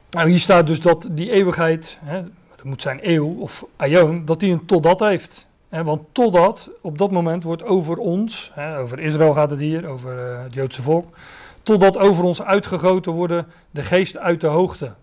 [0.10, 2.22] nou, hier staat dus dat die eeuwigheid, hè,
[2.56, 5.48] dat moet zijn eeuw of aion, dat die een totdat heeft.
[5.70, 9.88] Hè, want totdat, op dat moment wordt over ons, hè, over Israël gaat het hier,
[9.88, 11.18] over uh, het Joodse volk,
[11.64, 14.94] totdat over ons uitgegoten worden de geest uit de hoogte.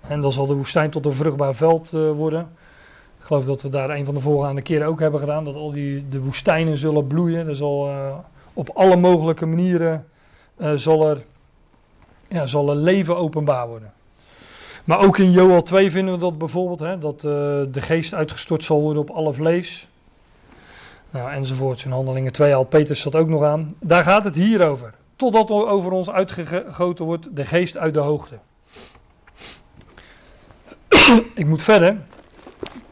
[0.00, 2.48] En dan zal de woestijn tot een vruchtbaar veld uh, worden.
[3.26, 5.44] Geloof dat we daar een van de voorgaande keren ook hebben gedaan.
[5.44, 7.48] Dat al die de woestijnen zullen bloeien.
[7.48, 8.14] Er zal uh,
[8.52, 10.06] op alle mogelijke manieren
[10.56, 11.24] uh, zal, er,
[12.28, 13.92] ja, zal er leven openbaar worden.
[14.84, 16.78] Maar ook in Joel 2 vinden we dat bijvoorbeeld.
[16.78, 17.30] Hè, dat uh,
[17.72, 19.88] de geest uitgestort zal worden op alle vlees.
[21.10, 21.84] Nou, enzovoorts.
[21.84, 23.76] In handelingen 2 al Petrus zat ook nog aan.
[23.80, 24.94] Daar gaat het hier over.
[25.16, 28.38] Totdat er over ons uitgegoten wordt de geest uit de hoogte.
[31.34, 31.96] Ik moet verder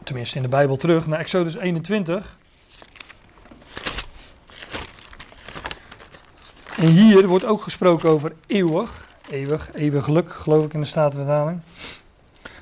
[0.05, 2.37] tenminste in de Bijbel terug, naar Exodus 21.
[6.77, 11.59] En hier wordt ook gesproken over eeuwig, eeuwig, eeuwiglijk, geloof ik in de Statenvertaling.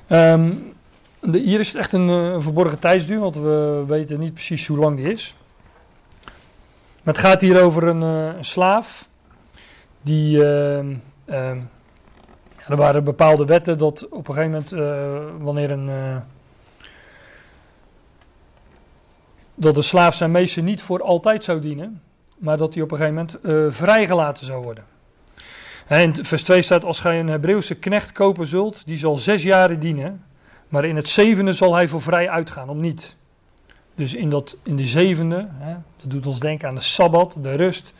[0.08, 0.72] Um,
[1.20, 4.78] de, hier is het echt een, een, verborgen tijdsduur, want we weten niet precies hoe
[4.78, 5.36] lang die is.
[7.02, 9.08] Maar het gaat hier over een, een slaaf,
[10.02, 10.78] die, uh,
[11.26, 11.50] uh,
[12.68, 15.90] er waren bepaalde wetten dat op een gegeven moment, uh, wanneer een
[19.54, 22.02] dat de slaaf zijn meester niet voor altijd zou dienen,
[22.38, 24.84] maar dat hij op een gegeven moment uh, vrijgelaten zou worden.
[25.86, 29.42] En in vers 2 staat, als gij een Hebreeuwse knecht kopen zult, die zal zes
[29.42, 30.24] jaren dienen,
[30.68, 33.16] maar in het zevende zal hij voor vrij uitgaan, om niet.
[33.94, 37.52] Dus in, dat, in de zevende, hè, dat doet ons denken aan de Sabbat, de
[37.52, 37.92] rust.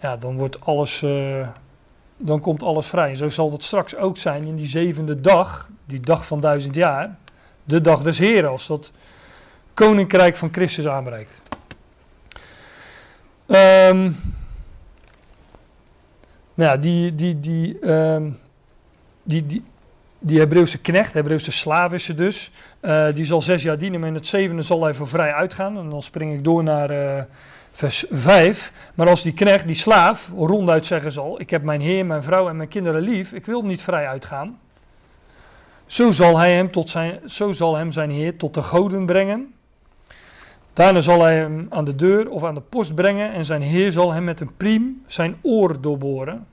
[0.00, 1.48] Ja, dan wordt alles, uh,
[2.16, 3.10] dan komt alles vrij.
[3.10, 6.74] En zo zal dat straks ook zijn in die zevende dag, die dag van duizend
[6.74, 7.18] jaar.
[7.64, 8.92] De dag des Heren, als dat
[9.76, 11.40] koninkrijk van Christus aanbreekt.
[13.46, 14.16] Um,
[16.54, 18.38] nou ja, die, die, die, um,
[19.22, 19.62] die, die,
[20.18, 24.08] die Hebreeuwse knecht, Hebreeuwse slaaf is ze dus, uh, die zal zes jaar dienen, maar
[24.08, 25.78] in het zevende zal hij voor vrij uitgaan.
[25.78, 27.22] En dan spring ik door naar uh,
[27.72, 28.72] vers 5.
[28.94, 32.48] Maar als die knecht, die slaaf, ronduit zeggen zal: Ik heb mijn heer, mijn vrouw
[32.48, 34.58] en mijn kinderen lief, ik wil niet vrij uitgaan.
[35.86, 39.54] Zo zal, hij hem tot zijn, zo zal hem zijn heer tot de goden brengen.
[40.76, 43.92] Daarna zal hij hem aan de deur of aan de post brengen en zijn heer
[43.92, 46.46] zal hem met een priem zijn oor doorboren.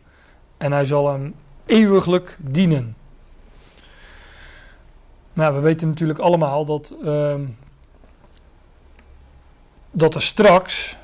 [0.57, 2.95] En hij zal hem eeuwiglijk dienen.
[5.33, 7.35] Nou, we weten natuurlijk allemaal dat, uh,
[9.91, 10.97] dat er straks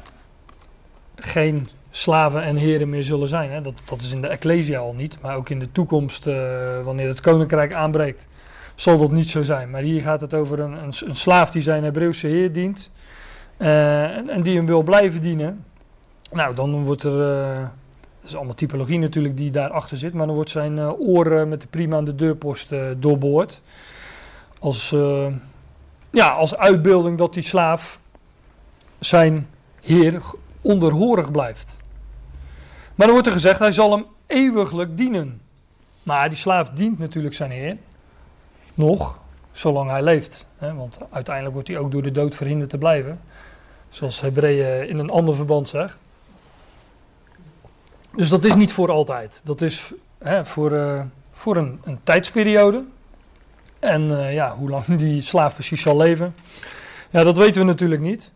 [1.15, 3.51] geen slaven en heren meer zullen zijn.
[3.51, 3.61] Hè.
[3.61, 6.35] Dat, dat is in de Ecclesia al niet, maar ook in de toekomst, uh,
[6.83, 8.27] wanneer het koninkrijk aanbreekt,
[8.75, 9.69] zal dat niet zo zijn.
[9.69, 12.89] Maar hier gaat het over een, een, een slaaf die zijn Hebreeuwse heer dient
[13.67, 15.65] en, en, die hem wil blijven dienen.
[16.31, 17.61] Nou, dan wordt er, uh,
[18.21, 21.61] dat is allemaal typologie natuurlijk die daarachter zit, maar dan wordt zijn uh, oor met
[21.61, 23.61] de prima aan de deurpost doorboord.
[24.59, 24.95] Als,
[26.11, 27.99] ja, als uitbeelding dat die slaaf
[28.99, 29.47] zijn
[29.81, 30.21] heer
[30.61, 31.77] onderhorig blijft.
[32.95, 35.41] Maar dan wordt er gezegd, hij zal hem eeuwiglijk dienen.
[36.03, 37.77] Maar die slaaf dient natuurlijk zijn heer
[38.73, 39.19] nog,
[39.51, 40.45] zolang hij leeft.
[40.57, 40.73] Hè?
[40.73, 43.19] Want uiteindelijk wordt hij ook door de dood verhinderd te blijven.
[43.89, 45.97] Zoals Hebreeën in een ander verband zegt.
[48.15, 49.41] Dus dat is niet voor altijd.
[49.43, 52.83] Dat is hè, voor, uh, voor een, een, tijdsperiode.
[53.79, 56.35] En uh, ja, hoe lang die slaaf precies zal leven,
[57.09, 58.31] ja, dat weten we natuurlijk niet.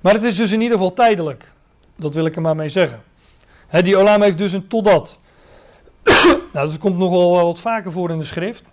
[0.00, 1.52] Maar het is dus in ieder geval tijdelijk.
[1.96, 3.02] Dat wil ik er maar mee zeggen.
[3.66, 5.18] Hè, die olam heeft dus een totdat.
[6.52, 8.72] nou, dat komt nogal wat vaker voor in de schrift.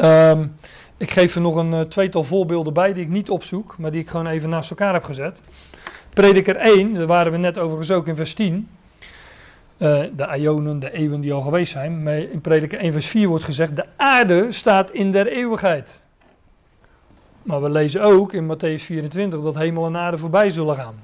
[0.00, 0.56] Um,
[1.00, 4.00] ik geef er nog een uh, tweetal voorbeelden bij die ik niet opzoek, maar die
[4.00, 5.40] ik gewoon even naast elkaar heb gezet.
[6.14, 8.68] Prediker 1, daar waren we net overigens ook in vers 10.
[9.78, 12.08] Uh, de Ionen, de eeuwen die al geweest zijn.
[12.08, 16.00] In Prediker 1 vers 4 wordt gezegd, de aarde staat in der eeuwigheid.
[17.42, 21.02] Maar we lezen ook in Matthäus 24 dat hemel en aarde voorbij zullen gaan.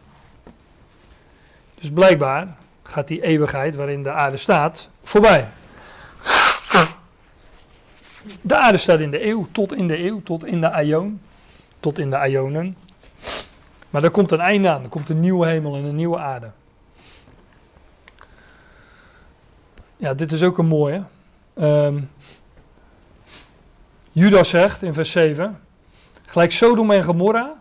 [1.74, 5.48] Dus blijkbaar gaat die eeuwigheid waarin de aarde staat voorbij.
[8.40, 11.20] De aarde staat in de eeuw, tot in de eeuw, tot in de aion,
[11.80, 12.76] tot in de ionen.
[13.90, 16.50] Maar er komt een einde aan, er komt een nieuwe hemel en een nieuwe aarde.
[19.96, 21.02] Ja, dit is ook een mooie.
[21.54, 22.10] Um,
[24.12, 25.60] Judas zegt in vers 7:
[26.26, 27.54] Gelijk Sodom en Gomorra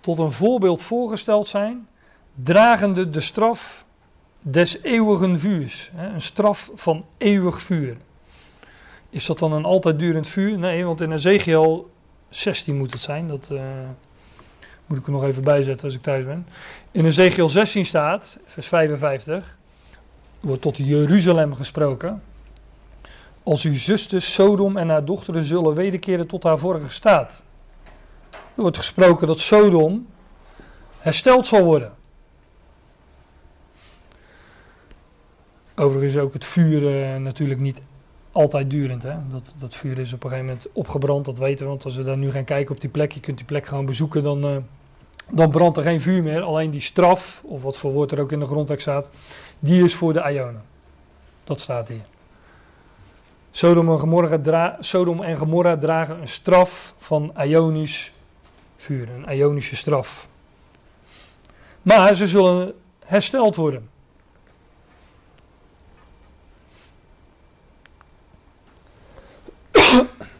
[0.00, 1.88] tot een voorbeeld voorgesteld zijn,
[2.34, 3.84] dragende de straf
[4.40, 5.90] des eeuwigen vuurs.
[5.96, 7.96] Een straf van eeuwig vuur.
[9.10, 10.58] Is dat dan een altijd durend vuur?
[10.58, 11.90] Nee, want in Ezekiel
[12.28, 13.28] 16 moet het zijn.
[13.28, 13.60] Dat uh,
[14.86, 16.46] moet ik er nog even bijzetten als ik thuis ben.
[16.90, 19.56] In Ezekiel 16 staat, vers 55,
[20.40, 22.22] wordt tot Jeruzalem gesproken.
[23.42, 27.42] Als uw zuster Sodom en haar dochteren zullen wederkeren tot haar vorige staat.
[28.30, 30.06] Er wordt gesproken dat Sodom
[30.98, 31.94] hersteld zal worden.
[35.74, 37.80] Overigens is ook het vuur uh, natuurlijk niet
[38.36, 39.02] altijd durend.
[39.02, 39.14] Hè?
[39.30, 41.70] Dat, dat vuur is op een gegeven moment opgebrand, dat weten we.
[41.70, 43.86] Want als we daar nu gaan kijken op die plek, je kunt die plek gewoon
[43.86, 44.56] bezoeken, dan, uh,
[45.30, 46.40] dan brandt er geen vuur meer.
[46.42, 49.08] Alleen die straf, of wat voor woord er ook in de grondtekst staat,
[49.58, 50.62] die is voor de Ionen.
[51.44, 52.04] Dat staat hier.
[53.50, 58.12] Sodom en, Gomorra Sodom en Gomorra dragen een straf van Ionisch
[58.76, 60.28] vuur, een Ionische straf.
[61.82, 63.88] Maar ze zullen hersteld worden.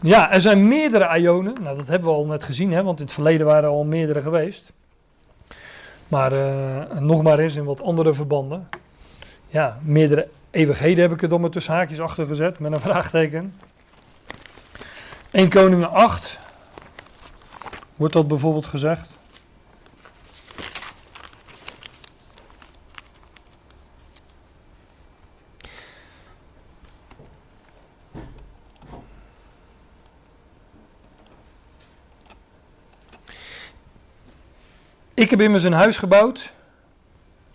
[0.06, 1.54] Ja, er zijn meerdere ionen.
[1.62, 3.84] Nou, dat hebben we al net gezien, hè, want in het verleden waren er al
[3.84, 4.72] meerdere geweest.
[6.08, 8.68] Maar uh, nog maar eens in wat andere verbanden.
[9.48, 13.54] Ja, meerdere eeuwigheden heb ik er dan maar tussen haakjes achter gezet met een vraagteken.
[15.30, 16.38] 1 Koningen 8
[17.96, 19.18] wordt dat bijvoorbeeld gezegd.
[35.26, 36.52] Ik heb immers een huis gebouwd.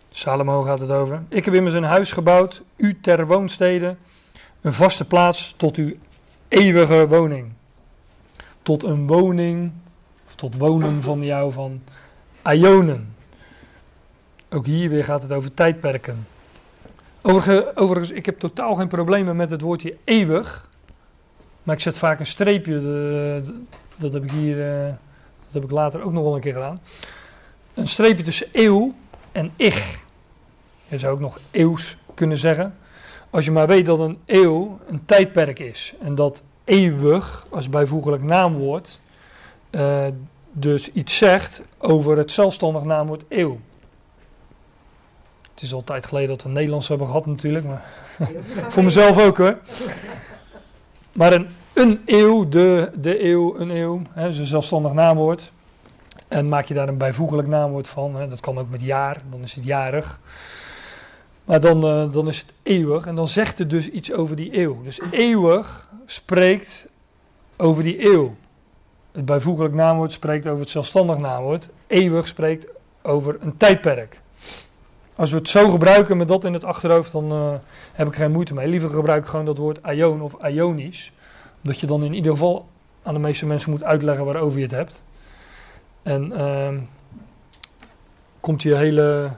[0.10, 1.22] Salomo gaat het over.
[1.30, 3.96] Ik heb immers een huis gebouwd, u ter woonstede,
[4.62, 5.94] een vaste plaats tot uw
[6.48, 7.52] eeuwige woning.
[8.62, 9.72] Tot een woning,
[10.28, 11.82] of tot wonen van jou van
[12.44, 13.16] Ionen.
[14.50, 16.28] Ook hier weer gaat het over tijdperken.
[17.22, 20.70] Overigens, overigens, ik heb totaal geen problemen met het woordje eeuwig.
[21.64, 22.82] Maar ik zet vaak een streepje.
[23.98, 24.58] Dat heb ik hier.
[24.58, 24.86] Uh,
[25.44, 26.82] dat heb ik later ook nog wel een keer gedaan.
[27.74, 28.94] Een streepje tussen eeuw
[29.32, 29.98] en ich.
[30.88, 32.76] Je zou ook nog eeuws kunnen zeggen.
[33.30, 35.94] Als je maar weet dat een eeuw een tijdperk is.
[36.02, 39.00] En dat eeuwig als bijvoeglijk naamwoord.
[39.72, 40.06] Uh,
[40.52, 43.60] dus iets zegt over het zelfstandig naamwoord eeuw.
[45.54, 47.86] Het is al tijd geleden dat we Nederlands hebben gehad natuurlijk, maar
[48.74, 49.58] voor mezelf ook hoor.
[51.12, 55.52] Maar een, een eeuw, de, de eeuw, een eeuw, hè, is een zelfstandig naamwoord.
[56.32, 59.42] En maak je daar een bijvoeglijk naamwoord van, hè, dat kan ook met jaar, dan
[59.42, 60.20] is het jarig.
[61.46, 64.58] Maar dan, uh, dan is het eeuwig en dan zegt het dus iets over die
[64.58, 64.82] eeuw.
[64.82, 66.88] Dus eeuwig spreekt
[67.58, 68.36] over die eeuw.
[69.12, 71.70] Het bijvoeglijk naamwoord spreekt over het zelfstandig naamwoord.
[71.88, 72.68] Eeuwig spreekt
[73.02, 74.20] over een tijdperk.
[75.16, 77.54] Als we het zo gebruiken met dat in het achterhoofd, dan uh,
[77.94, 78.68] heb ik geen moeite mee.
[78.68, 81.12] Liever gebruik ik gewoon dat woord aion of ionisch.
[81.64, 82.68] Omdat je dan in ieder geval
[83.04, 85.02] aan de meeste mensen moet uitleggen waarover je het hebt.
[86.04, 86.70] En uh,
[88.40, 89.32] komt je hele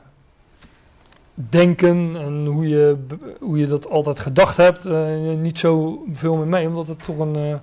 [1.33, 2.97] denken en hoe je,
[3.39, 6.67] hoe je dat altijd gedacht hebt uh, niet zo veel meer mee.
[6.67, 7.55] Omdat het toch een, uh,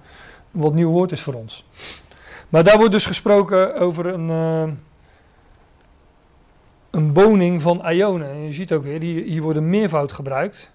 [0.50, 1.64] wat nieuw woord is voor ons.
[2.48, 4.78] Maar daar wordt dus gesproken over een
[6.90, 8.30] een woning van ionen.
[8.30, 10.70] En je ziet ook weer, hier, hier wordt meervoud gebruikt.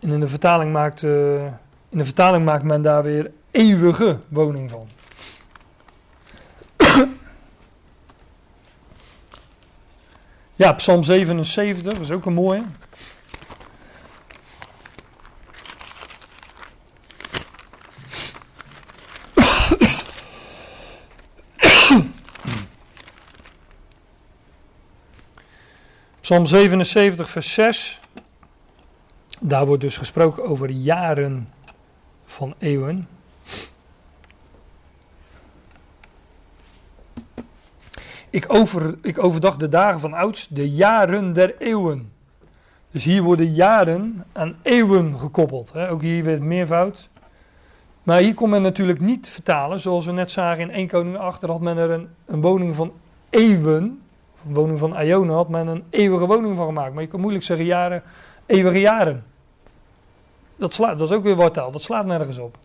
[0.00, 4.88] En in de, vertaling maakt, in de vertaling maakt men daar weer eeuwige woning van.
[10.62, 12.62] Ja, Psalm 77, dat is ook een mooie.
[26.20, 28.00] Psalm 77, vers 6.
[29.40, 31.48] Daar wordt dus gesproken over jaren
[32.24, 33.08] van eeuwen.
[38.32, 39.16] Ik, over, ik
[39.58, 42.12] de dagen van ouds, de jaren der eeuwen.
[42.90, 45.72] Dus hier worden jaren aan eeuwen gekoppeld.
[45.72, 45.90] Hè?
[45.90, 47.08] Ook hier weer meervoud.
[48.02, 51.42] Maar hier kon men natuurlijk niet vertalen, zoals we net zagen in 1 Koning 8,
[51.42, 52.92] had men er een, een woning van
[53.30, 54.02] eeuwen
[54.46, 56.92] een woning van Iona had men een eeuwige woning van gemaakt.
[56.92, 58.02] Maar je kan moeilijk zeggen jaren,
[58.46, 59.24] eeuwige jaren.
[60.56, 62.58] Dat, slaat, dat is ook weer wartaal, dat slaat nergens op.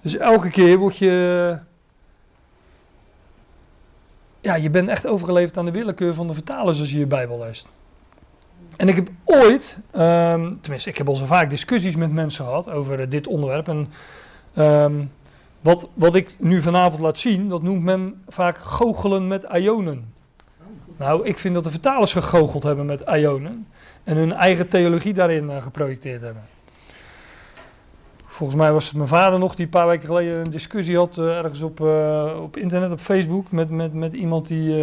[0.00, 1.58] Dus elke keer word je.
[4.40, 7.38] Ja, je bent echt overgeleverd aan de willekeur van de vertalers als je je Bijbel
[7.38, 7.66] leest.
[8.76, 12.70] En ik heb ooit, um, tenminste, ik heb al zo vaak discussies met mensen gehad
[12.70, 13.68] over dit onderwerp.
[13.68, 13.88] En
[14.58, 15.10] um,
[15.60, 20.12] wat, wat ik nu vanavond laat zien, dat noemt men vaak goochelen met ionen.
[20.96, 23.66] Nou, ik vind dat de vertalers gegoocheld hebben met ionen
[24.04, 26.42] en hun eigen theologie daarin uh, geprojecteerd hebben.
[28.38, 31.16] Volgens mij was het mijn vader nog die een paar weken geleden een discussie had
[31.16, 34.74] uh, ergens op, uh, op internet, op Facebook, met, met, met iemand die.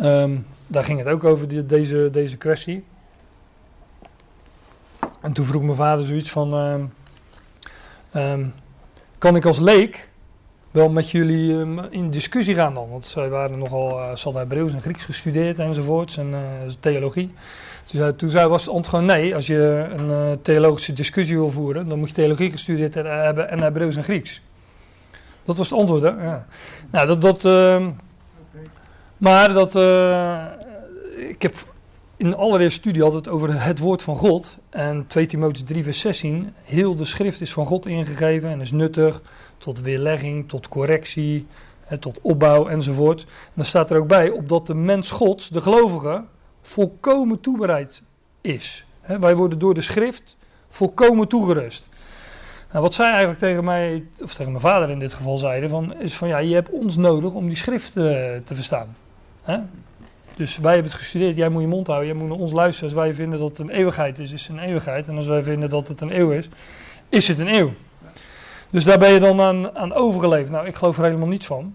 [0.00, 2.84] Um, daar ging het ook over die, deze, deze kwestie.
[5.20, 6.54] En toen vroeg mijn vader zoiets van.
[8.14, 8.54] Um,
[9.18, 10.08] kan ik als leek
[10.70, 12.90] wel met jullie in discussie gaan dan.
[12.90, 16.38] Want zij waren nogal, ze hadden Hebreeuws en Grieks gestudeerd enzovoorts, en uh,
[17.84, 18.10] theologie.
[18.10, 21.88] Dus, toen zei, was het antwoord nee, als je een uh, theologische discussie wil voeren,
[21.88, 24.42] dan moet je theologie gestudeerd hebben en Hebreeuws en Grieks.
[25.44, 26.12] Dat was het antwoord, hè?
[26.90, 27.86] Nou, dat, dat uh,
[29.16, 29.74] maar dat,
[31.16, 31.54] ik heb
[32.16, 34.56] in de allereerste studie het over het woord van God.
[34.70, 36.52] En 2 Timotheüs 3 vers 16.
[36.62, 39.22] Heel de schrift is van God ingegeven en is nuttig
[39.58, 41.46] tot weerlegging, tot correctie,
[42.00, 43.22] tot opbouw enzovoort.
[43.22, 46.22] En dan staat er ook bij, opdat de mens Gods, de gelovige,
[46.66, 48.02] volkomen toebereid
[48.40, 48.86] is.
[49.06, 50.36] wij worden door de schrift
[50.68, 51.88] volkomen toegerust.
[52.70, 55.94] Nou, wat zij eigenlijk tegen mij, of tegen mijn vader in dit geval zeiden, van,
[56.00, 58.04] is van ja, je hebt ons nodig om die schrift uh,
[58.44, 58.96] te verstaan.
[60.36, 62.90] Dus wij hebben het gestudeerd, jij moet je mond houden, jij moet naar ons luisteren.
[62.90, 65.08] Als wij vinden dat het een eeuwigheid is, is het een eeuwigheid.
[65.08, 66.48] En als wij vinden dat het een eeuw is,
[67.08, 67.72] is het een eeuw.
[68.70, 70.50] Dus daar ben je dan aan, aan overgeleefd.
[70.50, 71.74] Nou, ik geloof er helemaal niets van.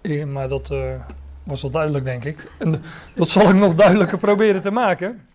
[0.00, 0.94] Eh, maar dat uh,
[1.42, 2.50] was wel duidelijk, denk ik.
[2.58, 2.82] En
[3.14, 5.28] dat zal ik nog duidelijker proberen te maken.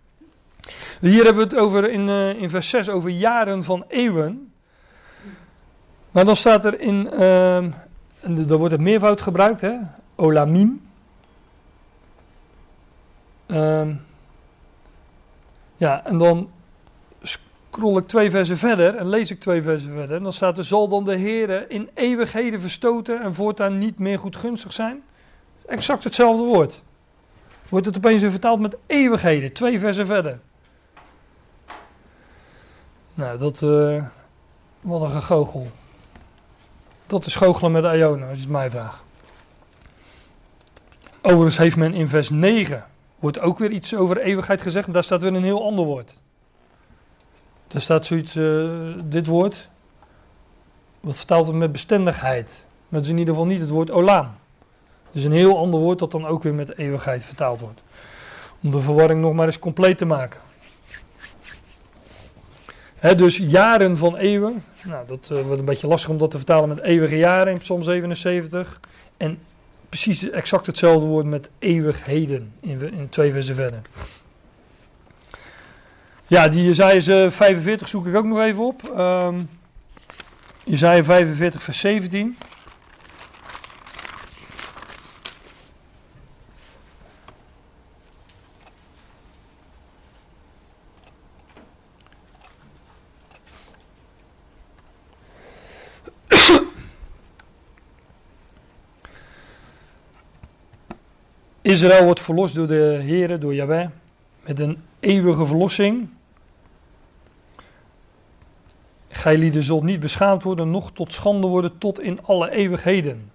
[0.99, 4.51] Hier hebben we het over in, uh, in vers 6 over jaren van eeuwen.
[6.11, 9.73] Maar dan staat er in, uh, en daar wordt het meervoud gebruikt, hè?
[10.15, 10.81] Olamim.
[13.47, 14.01] Um,
[15.77, 16.49] ja, en dan
[17.21, 20.17] scroll ik twee versen verder en lees ik twee versen verder.
[20.17, 24.19] En dan staat er, zal dan de Heer in eeuwigheden verstoten en voortaan niet meer
[24.19, 25.03] goedgunstig zijn?
[25.67, 26.81] Exact hetzelfde woord.
[27.69, 30.39] Wordt het opeens weer vertaald met eeuwigheden, twee versen verder.
[33.13, 34.05] Nou, dat, uh,
[34.81, 35.67] wat een gegoochel.
[37.07, 39.03] Dat is goochelen met Iona, als je het mij vraagt.
[41.21, 42.85] Overigens heeft men in vers 9,
[43.19, 46.13] wordt ook weer iets over eeuwigheid gezegd, daar staat weer een heel ander woord.
[47.67, 49.69] Daar staat zoiets, uh, dit woord,
[50.99, 52.65] wat vertaalt het met bestendigheid.
[52.87, 54.37] Maar het is in ieder geval niet het woord olaan.
[55.15, 57.81] Dus een heel ander woord dat dan ook weer met eeuwigheid vertaald wordt.
[58.61, 60.39] Om de verwarring nog maar eens compleet te maken.
[63.15, 64.63] dus jaren van eeuwen.
[64.83, 67.59] Nou, dat uh, wordt een beetje lastig om dat te vertalen met eeuwige jaren in
[67.59, 68.79] Psalm 77.
[69.17, 69.39] En
[69.89, 73.81] precies exact hetzelfde woord met eeuwigheden in, in twee versen verder.
[76.27, 78.97] Ja, die Jezaja 45 zoek ik ook nog even op.
[78.97, 79.49] Um,
[80.63, 82.37] Jezaja 45 vers 17.
[101.65, 103.87] Israël wordt verlost door de Heer, door Yahweh,
[104.45, 106.09] met een eeuwige verlossing.
[109.07, 113.31] Gij lieden zult niet beschaamd worden, noch tot schande worden, tot in alle eeuwigheden.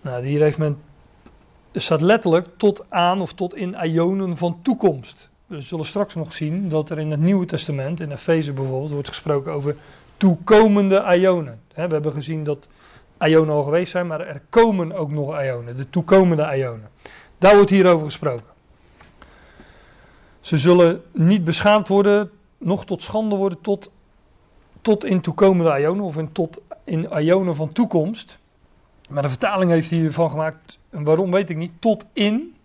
[0.00, 0.78] Nou, hier heeft men,
[1.72, 5.28] staat letterlijk tot aan of tot in ionen van toekomst.
[5.46, 9.08] We zullen straks nog zien dat er in het Nieuwe Testament, in Efeze bijvoorbeeld, wordt
[9.08, 9.76] gesproken over
[10.16, 11.60] toekomende ionen.
[11.74, 12.68] We hebben gezien dat
[13.20, 16.90] ionen al geweest zijn, maar er komen ook nog ionen, de toekomende ionen.
[17.38, 18.54] Daar wordt hier over gesproken.
[20.40, 23.90] Ze zullen niet beschaamd worden, nog tot schande worden, tot,
[24.80, 28.38] tot in toekomende ionen of in, tot in ionen van toekomst.
[29.08, 32.56] Maar de vertaling heeft hiervan gemaakt, en waarom weet ik niet, tot in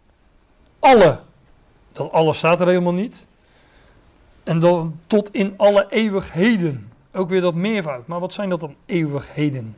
[0.79, 1.19] alle.
[1.91, 3.25] Dat alles staat er helemaal niet.
[4.43, 6.91] En dan tot in alle eeuwigheden.
[7.13, 8.07] Ook weer dat meervoud.
[8.07, 9.75] Maar wat zijn dat dan eeuwigheden?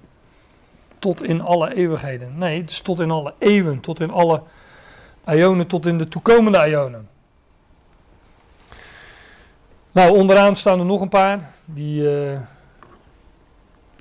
[1.04, 2.38] Tot in alle eeuwigheden.
[2.38, 4.41] Nee, het is tot in alle eeuwen, tot in alle
[5.28, 7.10] ionen, tot in de toekomende ionen.
[9.91, 11.51] Nou, onderaan staan er nog een paar.
[11.66, 12.01] Die,
[12.32, 12.39] uh,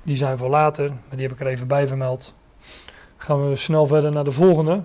[0.03, 2.33] die zijn voor later, maar die heb ik er even bij vermeld.
[3.17, 4.81] Gaan we snel verder naar de volgende.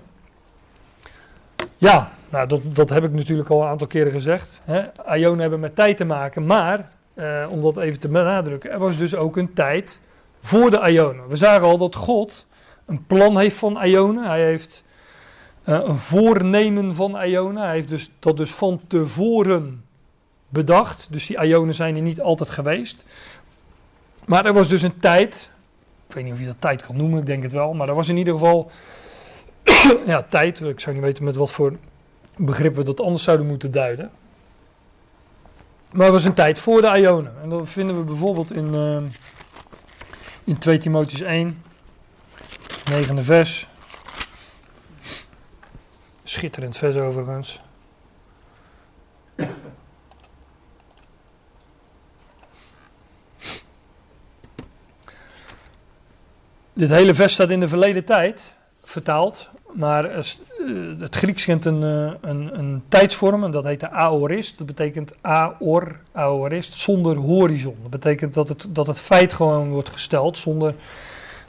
[1.76, 4.60] Ja, nou, dat, dat heb ik natuurlijk al een aantal keren gezegd.
[4.64, 4.82] Hè.
[5.16, 8.96] Ionen hebben met tijd te maken, maar uh, om dat even te benadrukken, er was
[8.96, 9.98] dus ook een tijd
[10.48, 11.28] voor de Ionen.
[11.28, 12.46] We zagen al dat God
[12.86, 14.24] een plan heeft van Ionen.
[14.24, 14.82] Hij heeft
[15.64, 17.62] uh, een voornemen van Ionen.
[17.62, 19.84] Hij heeft dus, dat dus van tevoren
[20.48, 21.06] bedacht.
[21.10, 23.04] Dus die Ionen zijn er niet altijd geweest.
[24.24, 25.50] Maar er was dus een tijd.
[26.08, 27.74] Ik weet niet of je dat tijd kan noemen, ik denk het wel.
[27.74, 28.70] Maar er was in ieder geval
[30.06, 30.60] ja, tijd.
[30.60, 31.76] Ik zou niet weten met wat voor
[32.36, 34.10] begrip we dat anders zouden moeten duiden.
[35.92, 37.32] Maar er was een tijd voor de Ionen.
[37.42, 38.74] En dat vinden we bijvoorbeeld in.
[38.74, 39.02] Uh,
[40.48, 41.62] in 2 Timotheus 1,
[42.90, 43.66] negende vers.
[46.24, 47.60] Schitterend vers overigens.
[56.72, 60.04] Dit hele vers staat in de verleden tijd vertaald, maar
[60.58, 64.58] eh, het Grieks kent een, eh, een, een tijdsvorm en dat heet de aorist.
[64.58, 67.76] Dat betekent aor, aorist, zonder horizon.
[67.82, 70.74] Dat betekent dat het, dat het feit gewoon wordt gesteld zonder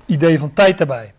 [0.05, 1.13] idee van tijd daarbij.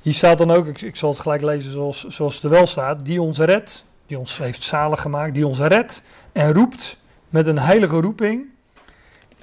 [0.00, 3.04] Hier staat dan ook, ik, zal het gelijk lezen zoals, zoals het er wel staat,
[3.04, 6.96] die ons redt, die ons heeft zalig gemaakt, die ons redt en roept
[7.28, 8.44] met een heilige roeping,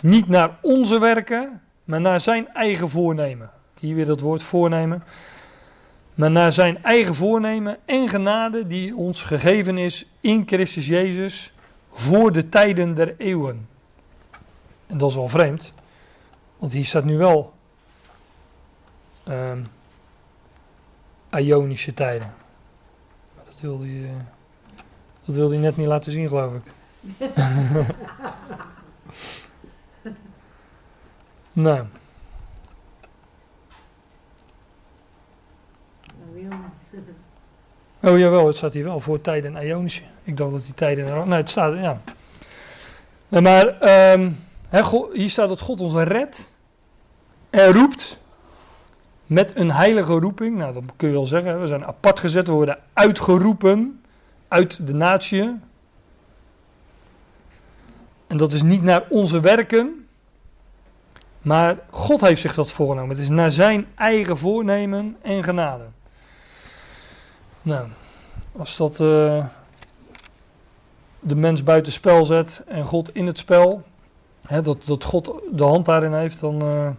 [0.02, 3.50] niet naar onze werken, maar naar zijn eigen voornemen.
[3.80, 5.04] Hier weer dat woord voornemen
[6.16, 11.54] maar naar zijn eigen voornemen en genade die ons gegeven is in Christus Jezus
[11.90, 13.68] voor de tijden der eeuwen.
[14.88, 15.74] En dat is wel vreemd,
[16.58, 17.54] want hier staat nu wel
[19.28, 19.68] um,
[21.32, 22.34] Ionische tijden.
[23.36, 24.10] Maar dat wilde, je,
[25.26, 26.64] dat wilde je net niet laten zien, geloof ik.
[31.54, 31.86] nou.
[38.06, 40.02] Oh jawel, het staat hier wel voor tijden en Ionische.
[40.24, 41.28] Ik dacht dat die tijden.
[41.28, 42.02] Nee, het staat, ja.
[43.42, 44.40] Maar um,
[45.14, 46.52] hier staat dat God ons redt
[47.50, 48.18] en roept
[49.26, 50.58] met een heilige roeping.
[50.58, 51.62] Nou, dat kun je wel zeggen.
[51.62, 54.04] We zijn apart gezet, we worden uitgeroepen
[54.48, 55.60] uit de natie.
[58.28, 60.08] En dat is niet naar onze werken,
[61.42, 63.10] maar God heeft zich dat voorgenomen.
[63.10, 65.84] Het is naar zijn eigen voornemen en genade.
[67.64, 67.88] Nou,
[68.58, 69.46] als dat uh,
[71.20, 73.84] de mens buiten spel zet en God in het spel,
[74.42, 76.64] hè, dat, dat God de hand daarin heeft, dan.
[76.64, 76.90] Uh,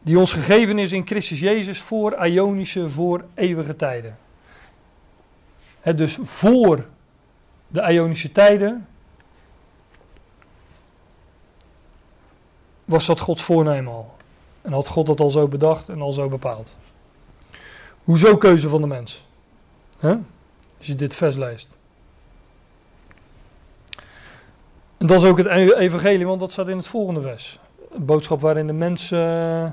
[0.00, 4.18] die ons gegeven is in Christus Jezus voor Ionische, voor eeuwige tijden.
[5.80, 6.86] He, dus voor
[7.68, 8.86] de Ionische tijden
[12.84, 14.16] was dat Gods voornemen al.
[14.60, 16.74] En had God dat al zo bedacht en al zo bepaald.
[18.08, 19.24] Hoezo keuze van de mens?
[20.78, 21.76] Als je dit vers leest.
[24.96, 27.58] En dat is ook het e- evangelie, want dat staat in het volgende vers.
[27.90, 29.64] Een boodschap waarin de mens uh,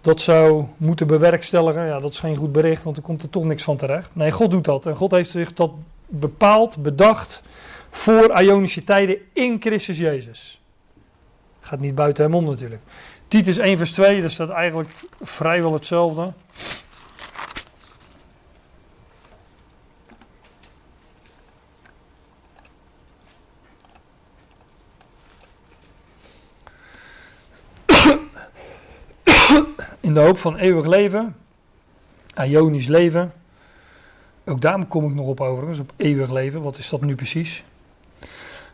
[0.00, 1.86] dat zou moeten bewerkstelligen.
[1.86, 4.10] Ja, dat is geen goed bericht, want er komt er toch niks van terecht.
[4.12, 4.86] Nee, God doet dat.
[4.86, 5.70] En God heeft zich dat
[6.06, 7.42] bepaald, bedacht
[7.90, 10.60] voor Ionische tijden in Christus Jezus.
[11.60, 12.82] Gaat niet buiten hem om natuurlijk.
[13.28, 14.90] Titus 1 vers 2, daar staat eigenlijk
[15.20, 16.32] vrijwel hetzelfde.
[30.12, 31.36] In de hoop van eeuwig leven,
[32.44, 33.32] Ionisch leven.
[34.44, 36.62] Ook daar kom ik nog op overigens, op eeuwig leven.
[36.62, 37.64] Wat is dat nu precies?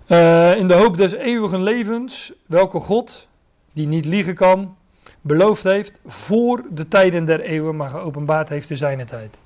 [0.06, 3.28] Uh, in de hoop des eeuwigen levens, welke God,
[3.72, 4.76] die niet liegen kan,
[5.20, 9.40] beloofd heeft voor de tijden der eeuwen, maar geopenbaard heeft in zijn tijd.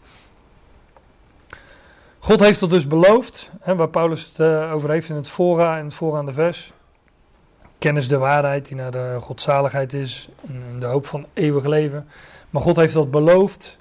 [2.18, 5.78] God heeft dat dus beloofd, hè, waar Paulus het uh, over heeft in het voorgaan
[5.78, 6.72] en het voorgaande vers.
[7.82, 12.06] Kennis de waarheid die naar de godzaligheid is en de hoop van eeuwig leven.
[12.50, 13.76] Maar God heeft dat beloofd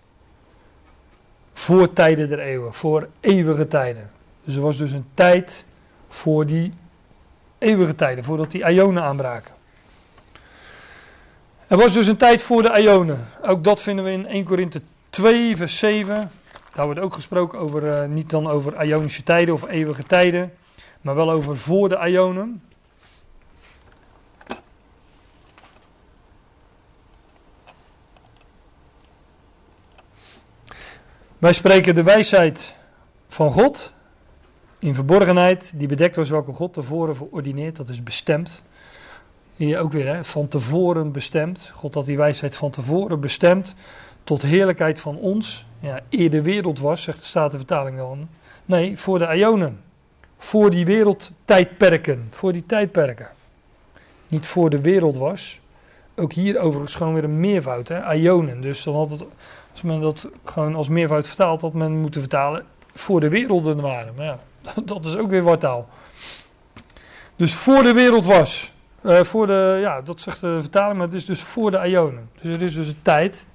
[1.54, 4.12] voor tijden der eeuwen, voor eeuwige tijden.
[4.44, 5.66] Dus er was dus een tijd
[6.08, 6.74] voor die
[7.58, 9.54] eeuwige tijden, voordat die Ionen aanbraken.
[11.68, 13.28] Er was dus een tijd voor de Ionen.
[13.42, 16.32] Ook dat vinden we in 1 Korinthe 2, vers 7.
[16.76, 20.54] Daar wordt ook gesproken over, uh, niet dan over Ionische tijden of eeuwige tijden,
[21.02, 22.62] maar wel over voor de Ionen.
[31.42, 32.76] Wij spreken de wijsheid
[33.28, 33.94] van God
[34.80, 38.62] in verborgenheid, die bedekt was welke God tevoren verordineerd, dat is bestemd.
[39.56, 41.72] Hier ook weer, hè, van tevoren bestemd.
[41.74, 43.74] God had die wijsheid van tevoren bestemd
[44.24, 45.66] tot heerlijkheid van ons.
[45.80, 48.28] Ja, eer de wereld was, zegt de Statenvertaling dan.
[48.66, 49.82] Nee, voor de Ionen.
[50.38, 52.28] Voor die wereldtijdperken.
[52.30, 53.30] Voor die tijdperken.
[54.28, 55.60] Niet voor de wereld was.
[56.16, 58.62] Ook hier overigens gewoon weer een meervoud, hè, Ionen.
[58.62, 59.24] Dus dan had het
[59.72, 64.14] als men dat gewoon als meervoud vertaalt, had men moeten vertalen voor de werelden waren.
[64.16, 64.38] Maar ja,
[64.86, 65.90] dat is ook weer wartaal.
[67.36, 68.72] Dus voor de wereld was.
[69.06, 72.30] Uh, voor de, ja, dat zegt de vertaling, maar het is dus voor de Ionen.
[72.42, 73.46] Dus er is dus een tijd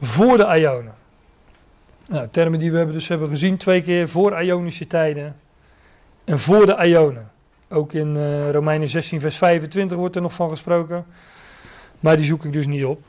[0.00, 0.94] voor de Ionen.
[2.08, 5.36] Nou, termen die we hebben dus hebben gezien twee keer voor Ionische tijden
[6.24, 7.30] en voor de Ionen.
[7.68, 11.06] Ook in uh, Romeinen 16 vers 25 wordt er nog van gesproken.
[12.00, 13.00] Maar die zoek ik dus niet op.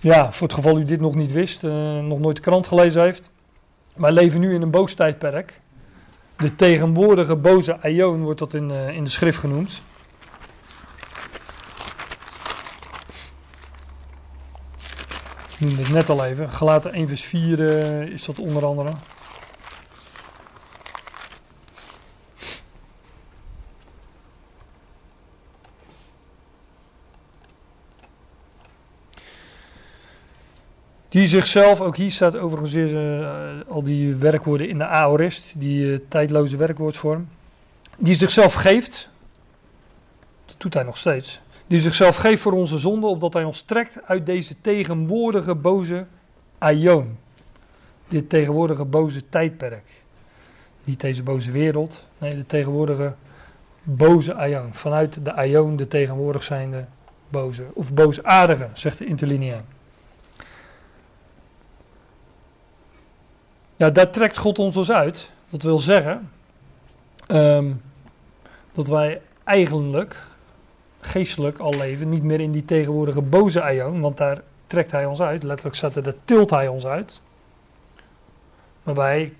[0.00, 3.02] Ja, voor het geval u dit nog niet wist, uh, nog nooit de krant gelezen
[3.02, 3.30] heeft.
[3.96, 5.60] Wij leven nu in een boos tijdperk.
[6.36, 9.82] De tegenwoordige boze Aion wordt dat in, uh, in de schrift genoemd.
[15.48, 16.50] Ik noemde het net al even.
[16.50, 18.92] Gelaten 1 vers 4 uh, is dat onder andere.
[31.08, 33.28] Die zichzelf, ook hier staat overigens uh,
[33.68, 37.28] al die werkwoorden in de aorist, die uh, tijdloze werkwoordsvorm.
[37.96, 39.08] Die zichzelf geeft,
[40.46, 41.40] dat doet hij nog steeds.
[41.66, 46.06] Die zichzelf geeft voor onze zonde, opdat hij ons trekt uit deze tegenwoordige boze
[46.58, 47.18] aion.
[48.08, 50.02] Dit tegenwoordige boze tijdperk.
[50.84, 53.14] Niet deze boze wereld, nee, de tegenwoordige
[53.82, 54.74] boze aion.
[54.74, 56.84] Vanuit de aion, de tegenwoordig zijnde
[57.28, 59.64] boze, of boosaardige, zegt de interlineaan.
[63.78, 65.30] Ja, daar trekt God ons dus uit.
[65.50, 66.30] Dat wil zeggen
[67.28, 67.82] um,
[68.72, 70.26] dat wij eigenlijk
[71.00, 75.20] geestelijk al leven, niet meer in die tegenwoordige boze aion, want daar trekt hij ons
[75.20, 75.42] uit.
[75.42, 77.20] Letterlijk staat er, daar tilt hij ons uit.
[78.82, 79.32] Maar wij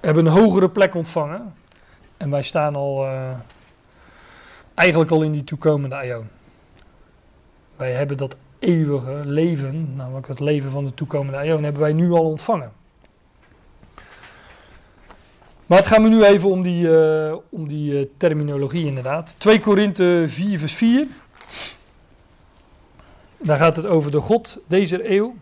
[0.00, 1.54] hebben een hogere plek ontvangen
[2.16, 3.30] en wij staan al uh,
[4.74, 6.28] eigenlijk al in die toekomende aion.
[7.76, 12.10] Wij hebben dat eeuwige leven, namelijk het leven van de toekomende aion, hebben wij nu
[12.10, 12.72] al ontvangen.
[15.72, 19.34] Maar het gaat me nu even om die, uh, om die uh, terminologie inderdaad.
[19.38, 21.06] 2 Korinthe 4 vers 4.
[23.38, 25.34] Daar gaat het over de God deze eeuw.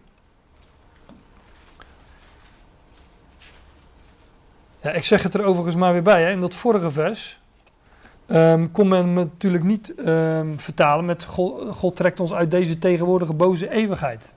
[4.81, 6.22] Ja, ik zeg het er overigens maar weer bij.
[6.22, 6.31] Hè.
[6.31, 7.41] In dat vorige vers
[8.26, 13.70] um, kon men natuurlijk niet um, vertalen met God, trekt ons uit deze tegenwoordige boze
[13.70, 14.35] eeuwigheid.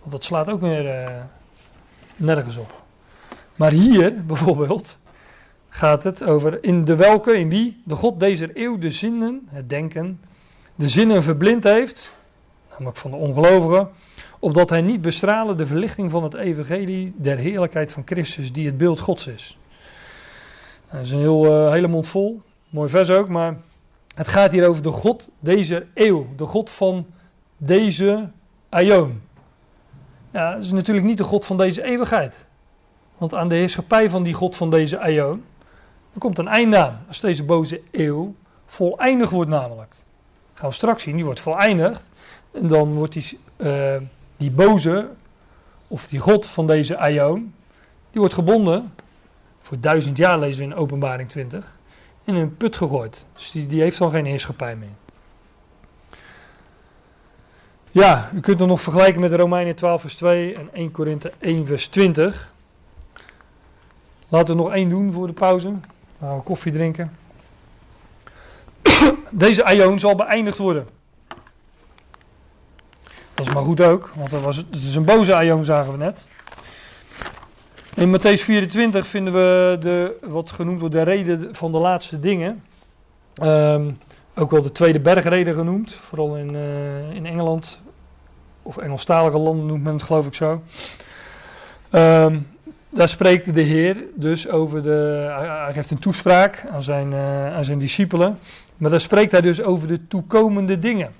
[0.00, 1.22] Want dat slaat ook weer uh,
[2.16, 2.83] nergens op.
[3.56, 4.98] Maar hier bijvoorbeeld
[5.68, 9.68] gaat het over in de welke, in wie de God deze eeuw de zinnen, het
[9.68, 10.20] denken,
[10.74, 12.12] de zinnen verblind heeft,
[12.70, 13.88] namelijk van de ongelovigen,
[14.38, 18.76] opdat hij niet bestralen de verlichting van het evangelie der heerlijkheid van Christus, die het
[18.76, 19.58] beeld Gods is.
[20.90, 23.56] Dat is een heel, uh, hele vol, mooi vers ook, maar
[24.14, 27.06] het gaat hier over de God deze eeuw, de God van
[27.56, 28.28] deze
[28.68, 29.22] aion.
[30.30, 32.43] Ja, dat is natuurlijk niet de God van deze eeuwigheid.
[33.18, 35.44] Want aan de heerschappij van die God van deze aion,
[36.12, 37.04] er komt een einde aan.
[37.08, 38.34] Als deze boze eeuw
[38.66, 39.94] voleindigd wordt namelijk.
[40.54, 42.10] gaan we straks zien, die wordt voleindigd.
[42.52, 43.96] En dan wordt die, uh,
[44.36, 45.08] die boze,
[45.88, 47.54] of die God van deze aion,
[48.10, 48.92] die wordt gebonden,
[49.60, 51.76] voor duizend jaar lezen we in openbaring 20,
[52.24, 53.26] in een put gegooid.
[53.32, 54.88] Dus die, die heeft dan geen heerschappij meer.
[57.90, 61.66] Ja, u kunt het nog vergelijken met Romeinen 12 vers 2 en 1 Korinthe 1
[61.66, 62.52] vers 20.
[64.28, 65.68] Laten we nog één doen voor de pauze.
[66.18, 67.16] Dan gaan we koffie drinken.
[69.30, 70.86] Deze aion zal beëindigd worden.
[73.34, 75.98] Dat is maar goed ook, want dat was, het is een boze aion, zagen we
[75.98, 76.26] net.
[77.94, 82.64] In Matthäus 24 vinden we de, wat genoemd wordt de reden van de laatste dingen.
[83.42, 83.96] Um,
[84.34, 87.82] ook wel de tweede bergreden genoemd, vooral in, uh, in Engeland.
[88.62, 90.62] Of Engelstalige landen noemt men het geloof ik zo.
[91.90, 92.46] Um,
[92.94, 95.26] daar spreekt de Heer dus over de.
[95.64, 98.38] Hij geeft een toespraak aan zijn, uh, aan zijn discipelen.
[98.76, 101.12] Maar daar spreekt hij dus over de toekomende dingen.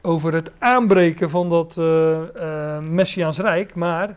[0.00, 3.74] Over het aanbreken van dat uh, Messiaans Rijk.
[3.74, 4.16] Maar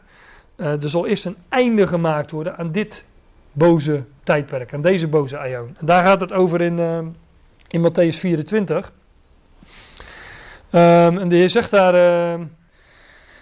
[0.55, 3.03] er zal eerst een einde gemaakt worden aan dit
[3.51, 4.73] boze tijdperk.
[4.73, 5.75] Aan deze boze aion.
[5.79, 6.79] En daar gaat het over in,
[7.67, 8.91] in Matthäus 24.
[10.71, 11.93] Um, en de Heer zegt daar.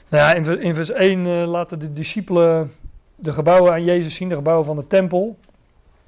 [0.09, 2.72] nou ja, in, in vers 1 laten de discipelen
[3.20, 5.38] de gebouwen aan Jezus zien, de gebouwen van de tempel.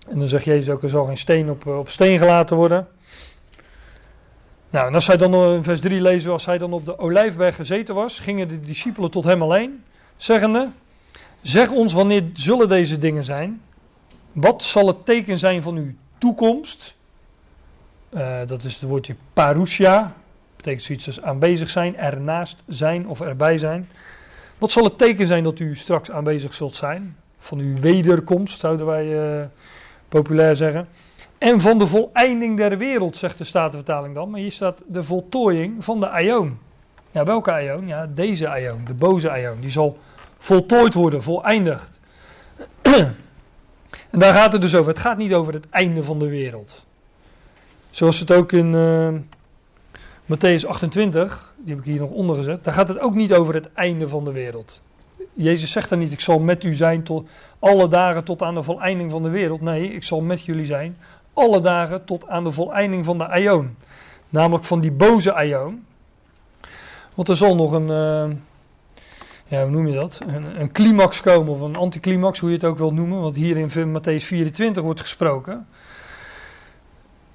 [0.07, 2.87] En dan zegt Jezus ook, er zal geen steen op, op steen gelaten worden.
[4.69, 7.55] Nou, en als hij dan in vers 3 lezen, als hij dan op de olijfberg
[7.55, 9.83] gezeten was, gingen de discipelen tot hem alleen,
[10.17, 10.69] zeggende,
[11.41, 13.61] zeg ons wanneer zullen deze dingen zijn?
[14.31, 16.95] Wat zal het teken zijn van uw toekomst?
[18.13, 20.15] Uh, dat is het woordje parousia,
[20.55, 23.89] betekent zoiets als aanwezig zijn, ernaast zijn of erbij zijn.
[24.59, 27.17] Wat zal het teken zijn dat u straks aanwezig zult zijn?
[27.37, 29.45] Van uw wederkomst, zouden wij uh,
[30.09, 30.87] populair zeggen.
[31.37, 34.29] En van de voleinding der wereld, zegt de Statenvertaling dan.
[34.29, 36.57] Maar hier staat de voltooiing van de Aion.
[37.11, 37.87] Ja, welke Aion?
[37.87, 39.59] Ja, deze Aion, de boze Aion.
[39.59, 39.97] Die zal
[40.37, 41.99] voltooid worden, voleindigd.
[42.81, 43.15] en
[44.09, 44.91] daar gaat het dus over.
[44.91, 46.85] Het gaat niet over het einde van de wereld.
[47.89, 49.07] Zoals het ook in uh,
[50.29, 53.53] Matthäus 28, die heb ik hier nog onder gezet, daar gaat het ook niet over
[53.53, 54.81] het einde van de wereld.
[55.33, 58.63] Jezus zegt dan niet, ik zal met u zijn tot alle dagen tot aan de
[58.63, 59.61] voleinding van de wereld.
[59.61, 60.97] Nee, ik zal met jullie zijn
[61.33, 63.75] alle dagen tot aan de voleinding van de aion.
[64.29, 65.85] Namelijk van die boze aion.
[67.15, 68.35] Want er zal nog een, uh,
[69.45, 70.19] ja, hoe noem je dat?
[70.27, 73.21] Een, een climax komen of een anticlimax, hoe je het ook wil noemen.
[73.21, 75.67] Want hier in Matthäus 24 wordt gesproken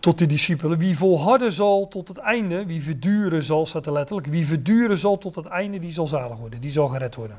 [0.05, 0.79] tot de discipelen.
[0.79, 4.27] Wie volharden zal tot het einde, wie verduren zal, staat er letterlijk.
[4.27, 7.37] Wie verduren zal tot het einde, die zal zalig worden, die zal gered worden.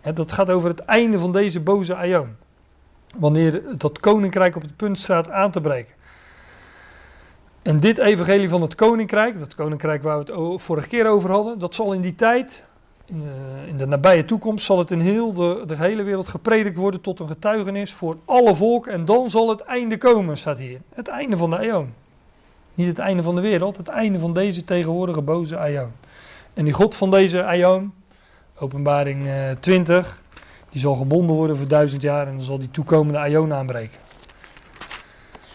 [0.00, 2.36] En dat gaat over het einde van deze boze aion.
[3.16, 5.94] Wanneer dat koninkrijk op het punt staat aan te breken.
[7.62, 11.58] En dit evangelie van het koninkrijk, dat koninkrijk waar we het vorige keer over hadden,
[11.58, 12.64] dat zal in die tijd,
[13.04, 16.76] in de, in de nabije toekomst, zal het in heel de, de hele wereld gepredikt
[16.76, 18.92] worden tot een getuigenis voor alle volken.
[18.92, 20.80] En dan zal het einde komen, staat hier.
[20.94, 22.04] Het einde van de aion.
[22.76, 25.90] Niet het einde van de wereld, het einde van deze tegenwoordige boze aion.
[26.54, 27.92] En die God van deze aion,
[28.58, 30.22] openbaring uh, 20,
[30.70, 33.98] die zal gebonden worden voor duizend jaar en dan zal die toekomende aion aanbreken.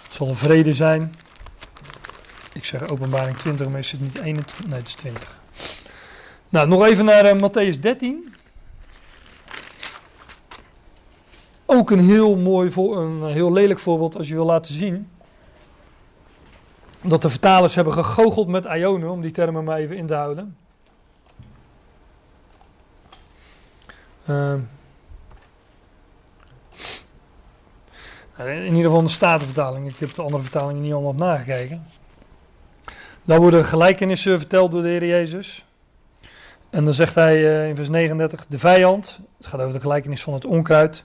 [0.04, 1.16] Het zal een vrede zijn.
[2.54, 4.68] Ik zeg openbaring 20, maar is het niet 21?
[4.68, 5.40] Nee, het is 20.
[6.50, 8.34] Nou, nog even naar uh, Matthäus 13.
[11.66, 15.08] Ook een heel mooi, een heel lelijk voorbeeld als je wil laten zien
[17.02, 20.58] dat de vertalers hebben gegoocheld met Ionen, om die termen maar even in te houden.
[24.30, 24.54] Uh,
[28.46, 29.88] Eh, In ieder geval de Statenvertaling.
[29.88, 31.86] Ik heb de andere vertalingen niet allemaal nagekeken.
[33.24, 35.66] Daar worden gelijkenissen verteld door de Heer Jezus.
[36.70, 40.22] En dan zegt hij eh, in vers 39, de vijand, het gaat over de gelijkenis
[40.22, 41.04] van het onkruid.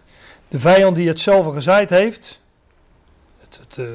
[0.48, 2.40] De vijand die het zelf gezaaid heeft,
[3.40, 3.86] het, het, eh,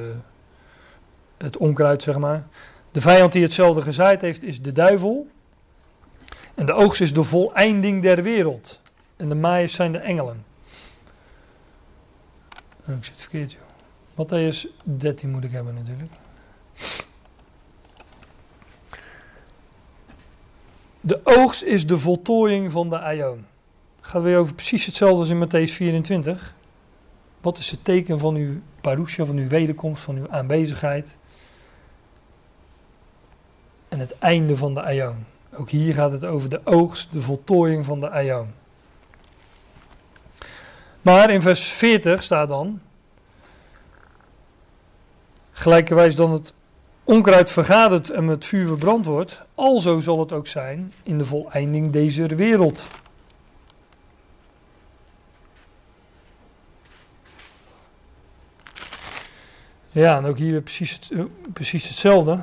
[1.44, 2.44] het onkruid zeg maar.
[2.92, 5.28] De vijand die hetzelfde gezaaid heeft is de duivel.
[6.56, 8.80] En de oogst is de voleinding der wereld.
[9.16, 10.46] En de maaiers zijn de engelen.
[12.88, 13.62] Oh, ik zit verkeerd joh.
[14.12, 16.12] Matthäus 13 moet ik hebben natuurlijk.
[21.02, 23.46] De oogst is de voltooiing van de aion.
[24.02, 26.56] Gaat weer over precies hetzelfde als in Matthäus 24.
[27.42, 31.18] Wat is het teken van uw parousia, van uw wederkomst, van uw aanwezigheid?
[33.92, 35.26] En het einde van de aion.
[35.54, 38.54] Ook hier gaat het over de oogst, de voltooiing van de aion.
[41.02, 42.82] Maar in vers 40 staat dan,
[45.52, 46.54] gelijkerwijs dan het
[47.04, 51.92] onkruid vergadert en met vuur verbrand wordt, alzo zal het ook zijn in de voleinding
[51.92, 52.88] deze wereld.
[59.90, 61.24] Ja, en ook hier precies, eh,
[61.54, 62.40] precies hetzelfde.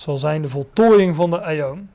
[0.00, 1.90] Zal zijn de voltooiing van de aion.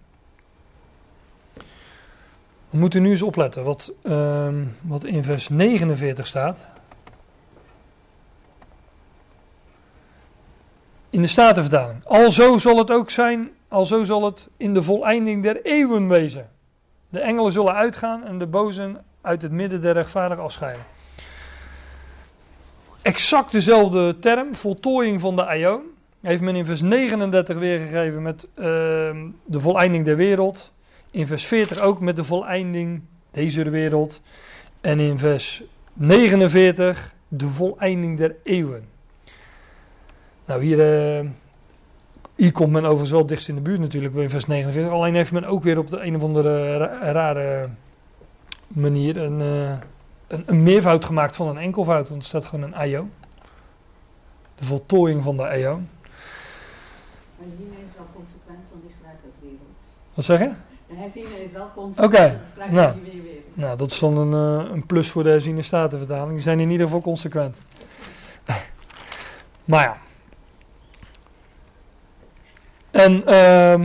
[2.69, 6.65] We moeten nu eens opletten wat, ehm, wat in vers 49 staat.
[11.09, 12.05] In de Statenvertaling.
[12.05, 16.49] Alzo zal het ook zijn, alzo zal het in de voleinding der eeuwen wezen.
[17.09, 20.85] De engelen zullen uitgaan en de bozen uit het midden der rechtvaardig afscheiden.
[23.01, 25.93] Exact dezelfde term, voltooiing van de aion,
[26.25, 30.71] heeft men in vers 39 weergegeven met ehm, de voleinding der wereld.
[31.11, 33.01] In vers 40 ook met de voleinding
[33.31, 34.21] deze wereld.
[34.81, 35.63] En in vers
[35.93, 38.85] 49 de voleinding der eeuwen.
[40.45, 41.25] Nou, hier, eh,
[42.35, 44.93] hier komt men overigens wel dichtst in de buurt natuurlijk in vers 49.
[44.93, 47.69] Alleen heeft men ook weer op de een of andere ra- rare
[48.67, 49.77] manier een, eh,
[50.27, 52.09] een, een meervoud gemaakt van een enkelvoud.
[52.09, 53.11] Want er staat gewoon een aion.
[54.55, 55.87] De voltooiing van de aion.
[57.45, 59.75] De herziening is wel consequent, want die schrijft ook wereld.
[60.13, 60.51] Wat zeg je?
[60.87, 62.87] De herziening is wel consequent, die schrijft nou.
[62.95, 63.57] ook weer wereld.
[63.57, 66.33] Nou, dat is dan een, eh, een plus voor de herziene statenvertaling.
[66.33, 67.61] Die zijn in ieder geval consequent.
[69.71, 69.97] maar ja.
[72.91, 73.81] En, ehm,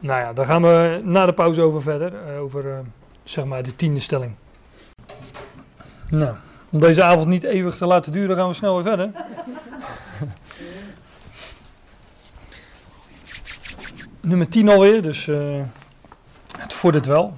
[0.00, 2.12] nou ja, daar gaan we na de pauze over verder.
[2.14, 2.78] eh, over, eh,
[3.24, 4.34] zeg maar, de tiende stelling.
[6.10, 6.34] Nou,
[6.70, 9.10] om deze avond niet eeuwig te laten duren, gaan we snel weer verder.
[14.22, 15.60] Nummer 10 alweer, dus eh,
[16.58, 17.36] het vordert wel.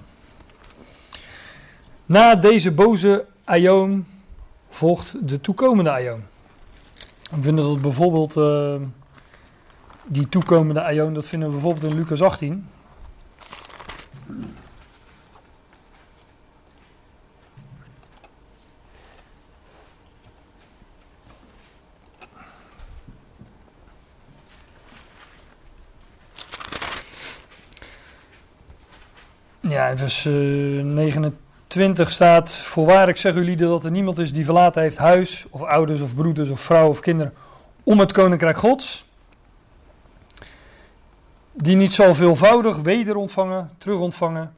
[2.07, 4.07] Na deze boze aion
[4.69, 6.25] volgt de toekomende aion.
[7.31, 8.75] We vinden dat bijvoorbeeld eh,
[10.05, 12.69] die toekomende aion, dat vinden we bijvoorbeeld in Lucas 18.
[29.91, 34.83] In vers eh, 29 staat: Voorwaar, ik zeg jullie dat er niemand is die verlaten
[34.83, 37.33] heeft huis, of ouders, of broeders, of vrouw, of kinderen,
[37.83, 39.07] om het koninkrijk Gods.
[41.53, 44.55] Die niet zal veelvoudig weder ontvangen, terug ontvangen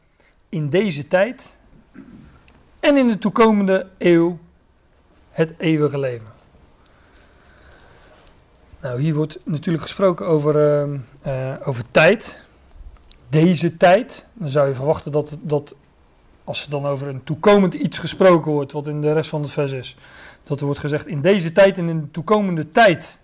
[0.48, 1.56] in deze tijd
[2.80, 4.38] en in de toekomende eeuw
[5.30, 6.34] het eeuwige leven.
[8.80, 12.45] Nou, hier wordt natuurlijk gesproken over, ehm, eh, over tijd
[13.28, 14.26] deze tijd.
[14.32, 15.74] Dan zou je verwachten dat, dat
[16.44, 19.50] als er dan over een toekomend iets gesproken wordt, wat in de rest van het
[19.50, 19.96] vers is,
[20.44, 23.18] dat er wordt gezegd in deze tijd en in de toekomende tijd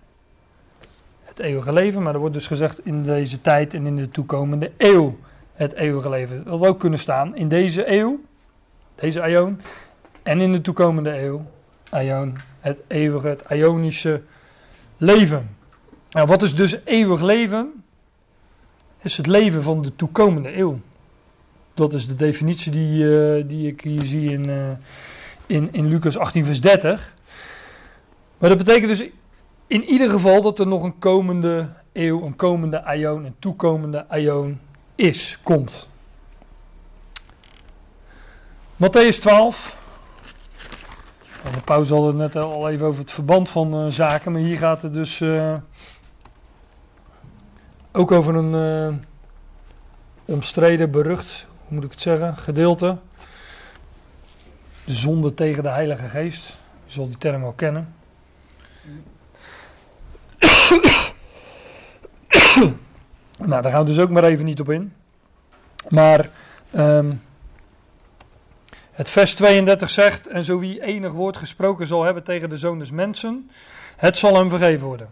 [1.23, 2.01] het eeuwige leven.
[2.01, 5.17] Maar er wordt dus gezegd in deze tijd en in de toekomende eeuw
[5.53, 6.43] het eeuwige leven.
[6.43, 8.19] Dat had ook kunnen staan in deze eeuw,
[8.95, 9.61] deze aion,
[10.23, 11.45] en in de toekomende eeuw,
[11.89, 14.21] aion, het eeuwige, het ionische
[14.97, 15.55] leven.
[16.09, 17.82] Nou, wat is dus eeuwig leven?
[19.03, 20.79] Is het leven van de toekomende eeuw.
[21.73, 24.69] Dat is de definitie die, eh, die ik hier zie in, eh,
[25.45, 27.13] in, in Lucas 18, vers 30.
[28.37, 29.09] Maar dat betekent dus
[29.67, 34.59] in ieder geval dat er nog een komende eeuw, een komende aion, een toekomende aion
[34.95, 35.87] is, komt.
[38.75, 39.81] Matthäus 12.
[41.43, 44.41] En de pauze had het net al even over het verband van eh, zaken, maar
[44.41, 45.21] hier gaat het dus
[47.93, 48.95] ook over een eh,
[50.25, 52.97] omstreden, berucht, hoe moet ik het zeggen, gedeelte.
[54.85, 56.55] De zonde tegen de Heilige Geest.
[56.85, 57.95] zal die term wel kennen.
[63.37, 64.93] nou, daar gaan we dus ook maar even niet op in.
[65.89, 66.29] Maar
[66.71, 67.13] ehm,
[68.91, 72.79] het vers 32 zegt: En zo wie enig woord gesproken zal hebben tegen de zoon
[72.79, 73.49] des mensen,
[73.95, 75.09] het zal hem vergeven worden.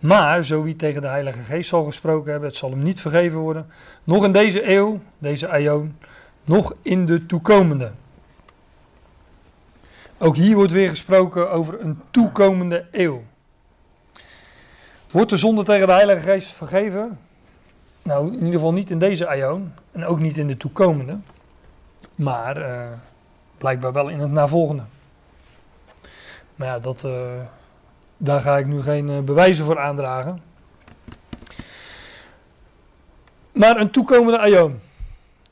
[0.00, 3.38] Maar zo wie tegen de Heilige Geest zal gesproken hebben, het zal hem niet vergeven
[3.38, 3.70] worden.
[4.04, 5.98] Nog in deze eeuw, deze aion,
[6.44, 7.92] nog in de toekomende.
[10.18, 13.22] Ook hier wordt weer gesproken over een toekomende eeuw.
[15.10, 17.18] Wordt de zonde tegen de Heilige Geest vergeven?
[18.02, 21.18] Nou, in ieder geval niet in deze aion en ook niet in de toekomende.
[22.14, 22.88] Maar uh,
[23.58, 24.82] blijkbaar wel in het navolgende.
[26.54, 27.12] Maar ja, dat, uh,
[28.22, 30.42] daar ga ik nu geen uh, bewijzen voor aandragen.
[33.52, 34.80] Maar een toekomende aion.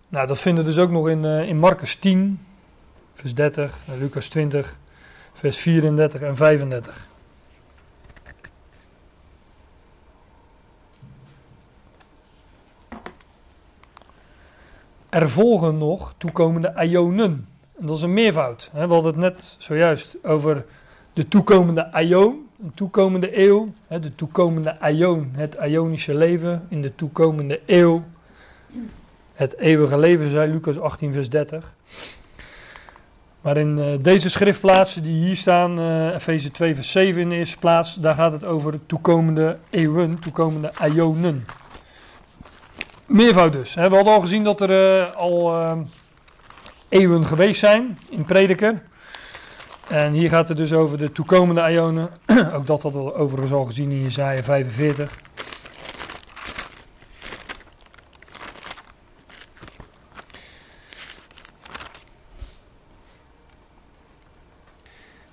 [0.08, 2.46] Nou, dat vinden we dus ook nog in, in Marcus 10,
[3.14, 4.76] vers 30, Lucas 20,
[5.32, 7.08] vers 34 en 35.
[15.08, 17.48] Er volgen nog toekomende ionen.
[17.78, 18.70] En dat is een meervoud.
[18.72, 20.64] We hadden het net zojuist over
[21.12, 23.72] de toekomende aion, een toekomende eeuw.
[23.88, 28.04] De toekomende aion, het ionische leven in de toekomende eeuw.
[29.32, 31.74] Het eeuwige leven, zei Lucas 18, vers 30.
[33.40, 37.58] Maar in deze schriftplaatsen die hier staan, uh, Efeze 2 vers 7 in de eerste
[37.58, 41.46] plaats, daar gaat het over toekomende eeuwen, toekomende ionen.
[43.06, 43.74] Meervoud dus.
[43.74, 45.86] We hadden al gezien dat er uh, al
[46.88, 48.82] eeuwen geweest zijn in prediker.
[49.88, 52.08] En hier gaat het dus over de toekomende ionen.
[52.56, 55.18] Ook dat hadden we overigens al gezien in Jezaja 45.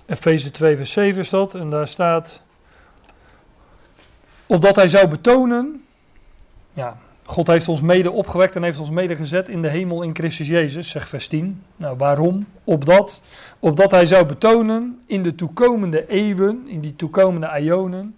[0.06, 1.54] Efeze 2 vers 7 is dat.
[1.54, 2.42] En daar staat...
[4.46, 5.86] Opdat hij zou betonen...
[6.72, 10.14] Ja, God heeft ons mede opgewekt en heeft ons mede gezet in de hemel in
[10.14, 11.62] Christus Jezus, zegt vers 10.
[11.76, 12.46] Nou, waarom?
[12.64, 13.22] Opdat,
[13.58, 18.14] opdat hij zou betonen in de toekomende eeuwen, in die toekomende ionen,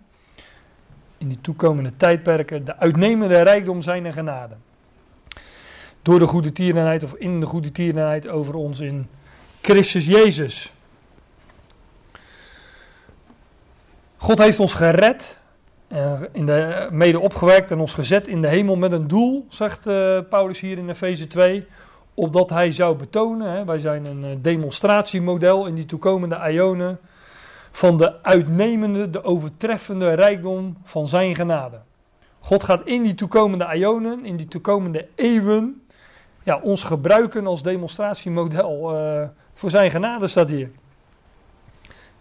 [1.19, 4.55] in die toekomende tijdperken, de uitnemende rijkdom zijn genade.
[6.03, 9.07] Door de goede tierenheid of in de goede tierenheid over ons in
[9.61, 10.73] Christus Jezus.
[14.17, 15.39] God heeft ons gered,
[16.32, 20.18] in de, mede opgewekt en ons gezet in de hemel met een doel, zegt uh,
[20.28, 21.66] Paulus hier in Efeze 2,
[22.14, 26.99] opdat hij zou betonen, hè, wij zijn een uh, demonstratiemodel in die toekomende ionen,
[27.70, 31.80] van de uitnemende, de overtreffende rijkdom van zijn genade.
[32.41, 35.82] God gaat in die toekomende ionen, in die toekomende eeuwen,
[36.43, 39.22] ja, ons gebruiken als demonstratiemodel uh,
[39.53, 40.70] voor zijn genade, staat hier.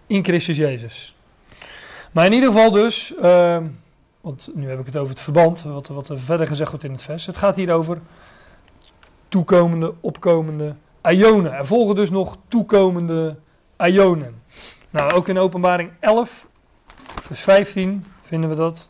[0.07, 1.16] In Christus Jezus.
[2.17, 3.57] Maar in ieder geval dus, uh,
[4.21, 6.91] want nu heb ik het over het verband, wat, wat er verder gezegd wordt in
[6.91, 7.25] het vers.
[7.25, 8.01] Het gaat hier over
[9.27, 10.75] toekomende, opkomende
[11.09, 11.53] ionen.
[11.53, 13.35] Er volgen dus nog toekomende
[13.77, 14.41] ionen.
[14.89, 16.47] Nou, ook in openbaring 11,
[17.21, 18.87] vers 15 vinden we dat.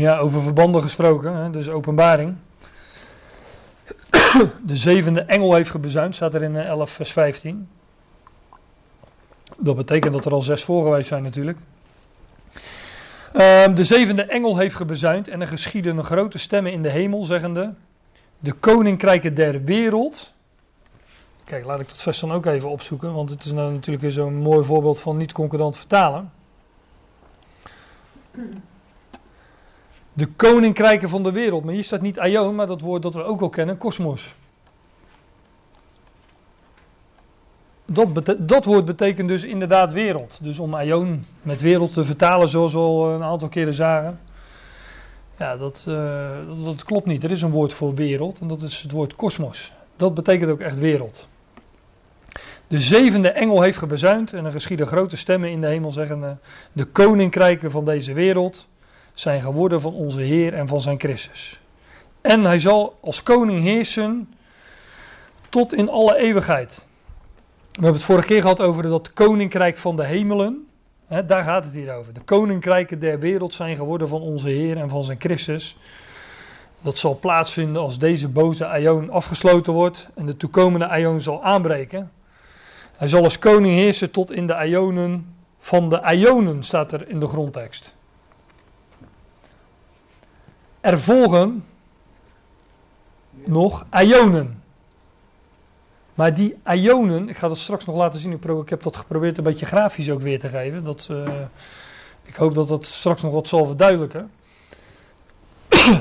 [0.00, 2.36] Ja, over verbanden gesproken, hè, dus openbaring.
[4.62, 7.68] De zevende engel heeft gebezuind, staat er in 11 eh, vers 15.
[9.58, 11.58] Dat betekent dat er al zes voorgeweest zijn natuurlijk.
[13.34, 17.74] Uh, de zevende engel heeft gebezuind en er geschieden grote stemmen in de hemel, zeggende:
[18.38, 20.32] De koninkrijken der wereld.
[21.44, 24.34] Kijk, laat ik dat vers dan ook even opzoeken, want het is nou natuurlijk zo'n
[24.34, 26.32] mooi voorbeeld van niet-concordant vertalen
[30.14, 31.64] de koninkrijken van de wereld.
[31.64, 34.34] Maar hier staat niet aion, maar dat woord dat we ook wel kennen, kosmos.
[37.84, 40.38] Dat, dat woord betekent dus inderdaad wereld.
[40.42, 44.20] Dus om aion met wereld te vertalen, zoals we al een aantal keren zagen.
[45.38, 47.24] Ja, dat, dat, dat, klopt niet.
[47.24, 49.72] Er is een woord voor wereld en dat is het woord kosmos.
[49.96, 51.28] Dat betekent ook echt wereld.
[52.68, 56.36] De zevende engel heeft gebezuind en er geschieden grote stemmen in de hemel zeggende:
[56.72, 58.66] De koninkrijken van deze wereld
[59.14, 61.60] zijn geworden van onze Heer en van zijn Christus.
[62.20, 64.34] En hij zal als koning heersen
[65.48, 66.84] tot in alle eeuwigheid.
[67.56, 70.66] We hebben het vorige keer gehad over dat koninkrijk van de hemelen.
[71.26, 72.14] daar gaat het hier over.
[72.14, 75.76] De koninkrijken der wereld zijn geworden van onze Heer en van zijn Christus.
[76.80, 82.10] Dat zal plaatsvinden als deze boze aion afgesloten wordt en de toekomende aion zal aanbreken.
[82.96, 87.20] Hij zal als koning heersen tot in de ionen van de ionen, staat er in
[87.20, 87.93] de grondtekst.
[90.84, 91.64] Er volgen
[93.30, 94.62] nog ionen.
[96.14, 98.32] Maar die ionen, ik ga dat straks nog laten zien.
[98.32, 100.84] Ik heb dat geprobeerd een beetje grafisch ook weer te geven.
[100.84, 101.22] Dat, uh,
[102.22, 104.30] ik hoop dat dat straks nog wat zal verduidelijken.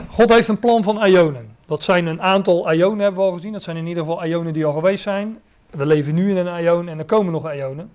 [0.10, 1.56] God heeft een plan van ionen.
[1.66, 3.54] Dat zijn een aantal ionen, hebben we al gezien.
[3.54, 5.40] Dat zijn in ieder geval ionen die al geweest zijn.
[5.70, 7.92] We leven nu in een ion en er komen nog ionen.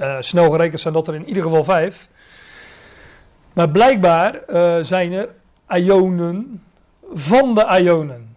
[0.00, 2.08] Uh, snel gerekend zijn dat er in ieder geval vijf.
[3.52, 5.28] Maar blijkbaar uh, zijn er
[5.76, 6.62] ionen
[7.12, 8.36] van de ionen.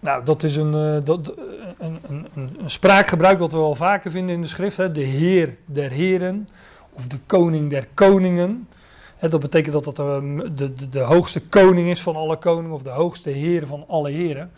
[0.00, 1.32] Nou, dat is een, uh, dat,
[1.78, 4.76] een, een, een, een, spraakgebruik dat we wel vaker vinden in de schrift.
[4.76, 4.92] Hè?
[4.92, 6.48] De Heer der Heren
[6.92, 8.68] of de Koning der Koningen.
[9.16, 12.82] Hè, dat betekent dat dat de, de, de, hoogste koning is van alle koningen of
[12.82, 14.50] de hoogste Heer van alle heren.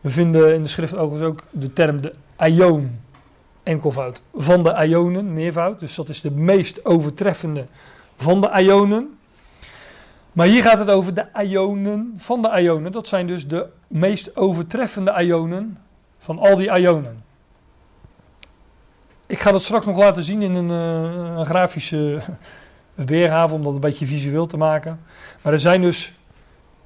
[0.00, 3.00] We vinden in de schrift overigens ook de term de Aion,
[3.62, 5.80] enkelvoud, van de Ionen, meervoud.
[5.80, 7.64] Dus dat is de meest overtreffende
[8.16, 9.15] van de Ionen.
[10.36, 12.92] Maar hier gaat het over de Ionen van de Ionen.
[12.92, 15.78] Dat zijn dus de meest overtreffende Ionen
[16.18, 17.24] van al die Ionen.
[19.26, 22.20] Ik ga dat straks nog laten zien in een, uh, een grafische
[22.94, 25.00] weergave om dat een beetje visueel te maken.
[25.42, 26.14] Maar er zijn dus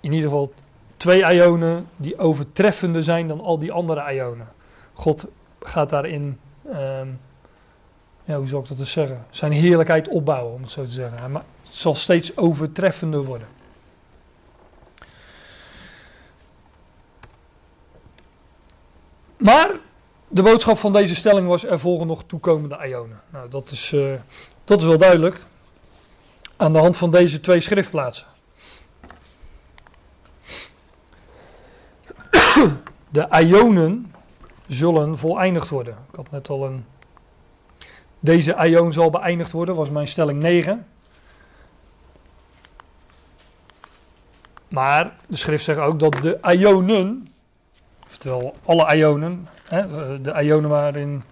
[0.00, 0.52] in ieder geval
[0.96, 4.48] twee ionen die overtreffender zijn dan al die andere ionen.
[4.92, 5.26] God
[5.60, 7.20] gaat daarin, um,
[8.24, 11.30] ja, hoe zou ik dat eens zeggen, zijn heerlijkheid opbouwen, om het zo te zeggen.
[11.30, 13.48] Maar het zal steeds overtreffender worden.
[19.36, 19.70] Maar
[20.28, 23.20] de boodschap van deze stelling was: er volgen nog toekomende ionen.
[23.32, 24.14] Nou, dat is, uh,
[24.64, 25.44] dat is wel duidelijk
[26.56, 28.26] aan de hand van deze twee schriftplaatsen.
[33.10, 34.12] De ionen
[34.66, 35.96] zullen voleindigd worden.
[36.10, 36.84] Ik had net al een.
[38.20, 40.86] Deze ion zal beëindigd worden, was mijn stelling 9.
[44.70, 47.28] Maar de schrift zegt ook dat de ionen,
[48.06, 49.86] oftewel alle ionen, hè,
[50.20, 51.22] de ionen waarin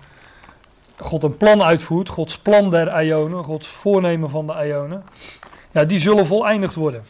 [0.96, 5.04] God een plan uitvoert, Gods plan der ionen, Gods voornemen van de ionen,
[5.70, 7.04] ja, die zullen voleindigd worden.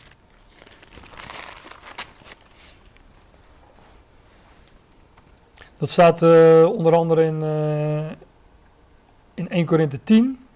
[5.77, 8.11] Dat staat uh, onder andere in, uh,
[9.35, 10.47] in 1 Korinthe 10.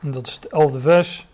[0.00, 1.27] En dat is het 11e vers.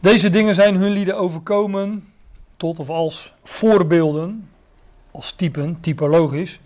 [0.00, 2.12] Deze dingen zijn hun lieden overkomen
[2.56, 4.48] tot of als voorbeelden,
[5.10, 6.60] als typen, typologisch.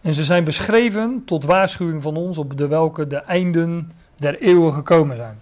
[0.00, 4.72] En ze zijn beschreven tot waarschuwing van ons op de welke de einden der eeuwen
[4.72, 5.40] gekomen zijn.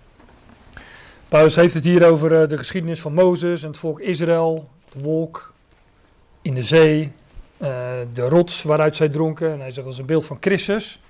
[1.29, 5.01] Paulus heeft het hier over uh, de geschiedenis van Mozes en het volk Israël, de
[5.01, 5.53] wolk,
[6.43, 7.13] in de zee,
[7.59, 7.69] uh,
[8.13, 9.53] de rots waaruit zij dronken.
[9.53, 11.01] En hij zegt dat is een beeld van Christus.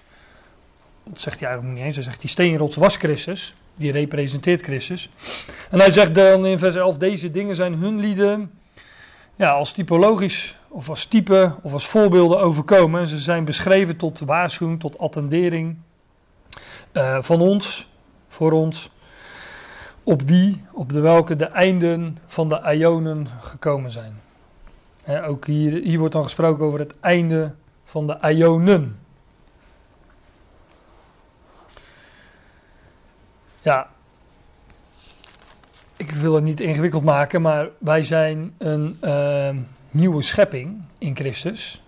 [1.05, 1.95] Dat zegt hij eigenlijk niet eens.
[1.95, 3.55] Hij zegt die steenrots was Christus.
[3.77, 5.11] Die representeert Christus.
[5.70, 8.51] En hij zegt dan in vers 11: Deze dingen zijn hun lieden
[9.37, 13.01] ja, als typologisch of als type of als voorbeelden overkomen.
[13.01, 15.77] En ze zijn beschreven tot waarschuwing, tot attendering
[16.93, 17.89] uh, van ons,
[18.29, 18.91] voor ons.
[20.03, 24.20] Op wie, op de welke de einden van de ionen gekomen zijn
[25.27, 27.55] ook hier, hier wordt dan gesproken over het einde
[27.85, 28.99] van de Ionen.
[33.62, 33.90] Ja,
[35.96, 39.48] ik wil het niet ingewikkeld maken, maar wij zijn een uh,
[39.90, 41.82] nieuwe schepping in Christus.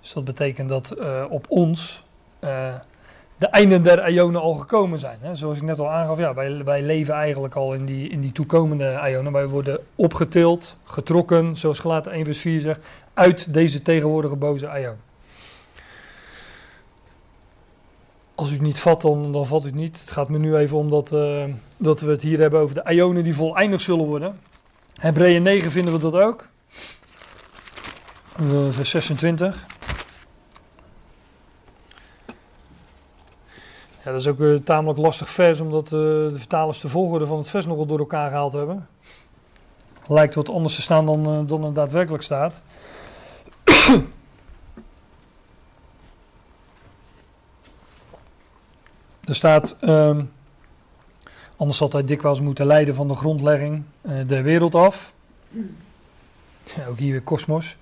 [0.00, 2.04] Dus dat betekent dat uh, op ons
[2.40, 2.74] uh,
[3.38, 5.18] de einden der Ionen al gekomen zijn.
[5.20, 5.34] Hè.
[5.34, 8.32] Zoals ik net al aangaf, ja, wij, wij leven eigenlijk al in die, in die
[8.32, 9.32] toekomende Ionen.
[9.32, 12.84] Wij worden opgetild, getrokken, zoals gelaten 1 vers 4 zegt,
[13.14, 15.05] uit deze tegenwoordige boze Ion.
[18.36, 20.00] Als u het niet vat, dan, dan vat u het niet.
[20.00, 21.44] Het gaat me nu even om dat, uh,
[21.76, 24.40] dat we het hier hebben over de Ionen die voleindig zullen worden.
[24.94, 26.46] Hebreeën 9 vinden we dat ook.
[28.40, 29.66] Uh, vers 26.
[34.04, 37.48] Ja, dat is ook een tamelijk lastig vers, omdat de vertalers de volgorde van het
[37.48, 38.88] vers nogal door elkaar gehaald hebben.
[40.08, 42.62] Lijkt wat anders te staan dan, dan het daadwerkelijk staat.
[49.26, 50.30] Er staat, um,
[51.56, 55.14] anders had hij dikwijls moeten leiden van de grondlegging uh, der wereld af.
[56.88, 57.76] Ook hier weer kosmos.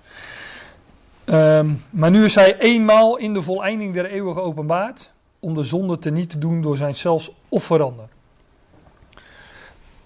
[1.25, 5.99] Um, maar nu is hij eenmaal in de voleinding der eeuwen geopenbaard om de zonde
[5.99, 8.09] te niet te doen door zijn zelfs offeranden.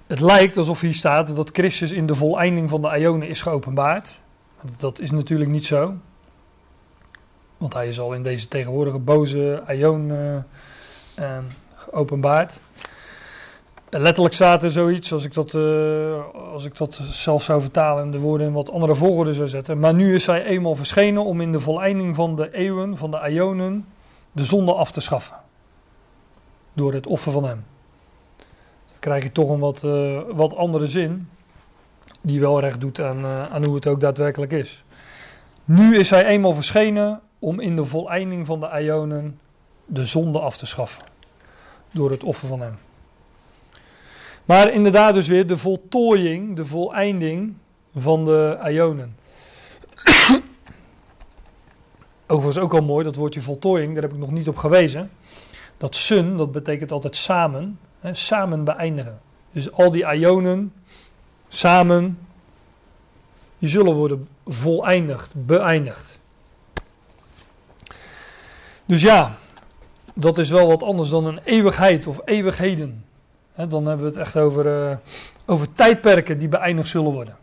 [0.07, 4.21] Het lijkt alsof hier staat dat Christus in de voleinding van de Ionen is geopenbaard.
[4.77, 5.93] Dat is natuurlijk niet zo.
[7.57, 10.37] Want hij is al in deze tegenwoordige boze Ion uh,
[11.19, 11.37] uh,
[11.75, 12.61] geopenbaard.
[13.89, 18.11] letterlijk staat er zoiets, als ik, dat, uh, als ik dat zelf zou vertalen en
[18.11, 19.79] de woorden in wat andere volgorde zou zetten.
[19.79, 23.29] Maar nu is hij eenmaal verschenen om in de voleinding van de eeuwen, van de
[23.29, 23.85] Ionen,
[24.31, 25.35] de zonde af te schaffen.
[26.73, 27.65] Door het offer van hem.
[28.87, 31.29] Dan krijg je toch een wat, uh, wat andere zin,
[32.21, 34.83] die wel recht doet aan, uh, aan hoe het ook daadwerkelijk is.
[35.65, 39.39] Nu is hij eenmaal verschenen om in de voleinding van de Ionen
[39.89, 41.03] de zonde af te schaffen.
[41.91, 42.77] Door het offer van hem.
[44.45, 47.53] Maar inderdaad dus weer de voltooiing, de voleinding
[47.95, 49.17] van de Ionen.
[52.27, 55.11] Overigens ook al mooi, dat woordje voltooiing, daar heb ik nog niet op gewezen.
[55.77, 59.19] Dat sun, dat betekent altijd samen, hè, samen beëindigen.
[59.51, 60.73] Dus al die Ionen,
[61.47, 62.19] samen,
[63.59, 66.19] die zullen worden voleindigd, beëindigd.
[68.85, 69.38] Dus ja,
[70.19, 73.03] dat is wel wat anders dan een eeuwigheid of eeuwigheden
[73.67, 74.95] dan hebben we het echt over, uh,
[75.45, 77.37] over tijdperken die beëindigd zullen worden.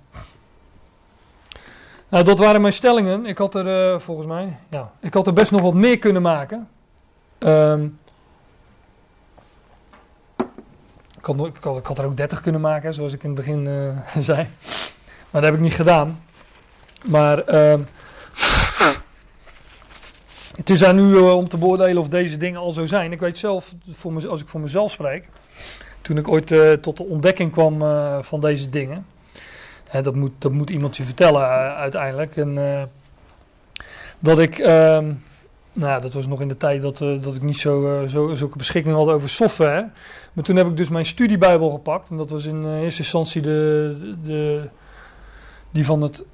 [2.09, 3.27] Nou, dat waren mijn stellingen.
[3.27, 6.23] Ik had er uh, volgens mij, ja, ik had er best nog wat meer kunnen
[6.23, 6.69] maken.
[7.39, 7.99] Um,
[11.19, 14.49] ik, had, er ook 30 kunnen maken, zoals ik in het begin uh, zei.
[15.31, 16.23] Maar dat heb ik niet gedaan.
[17.05, 17.81] Maar uh,
[20.57, 23.13] het is aan u om te beoordelen of deze dingen al zo zijn.
[23.13, 25.29] Ik weet zelf, voor me, als ik voor mezelf spreek,
[26.01, 29.07] toen ik ooit uh, tot de ontdekking kwam uh, van deze dingen.
[29.85, 32.37] Hè, dat, moet, dat moet iemand je vertellen uiteindelijk.
[32.37, 32.89] En
[34.19, 35.13] dat ik, ehm,
[35.73, 38.95] nou dat was nog in de tijd dat, dat ik niet zo, zo, zulke beschikking
[38.95, 39.91] had over software.
[40.33, 42.11] Maar toen heb ik dus mijn studiebijbel gepakt.
[42.11, 44.69] En dat was in eerste instantie de, de,
[45.71, 46.25] die van, het,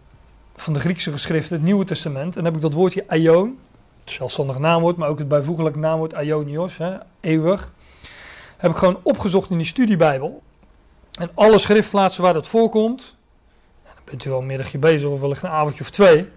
[0.56, 2.36] van de Griekse geschriften, het Nieuwe Testament.
[2.36, 3.58] En heb ik dat woordje aion,
[4.05, 7.72] zelfstandig naamwoord, maar ook het bijvoeglijk naamwoord aionios, hè, eeuwig
[8.57, 10.42] heb ik gewoon opgezocht in die studiebijbel.
[11.12, 13.14] En alle schriftplaatsen waar dat voorkomt,
[13.84, 16.28] dan bent u wel een middagje bezig of wellicht een avondje of twee,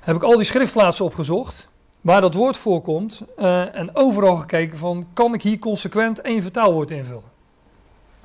[0.00, 1.68] heb ik al die schriftplaatsen opgezocht
[2.00, 6.90] waar dat woord voorkomt uh, en overal gekeken van kan ik hier consequent één vertaalwoord
[6.90, 7.30] invullen?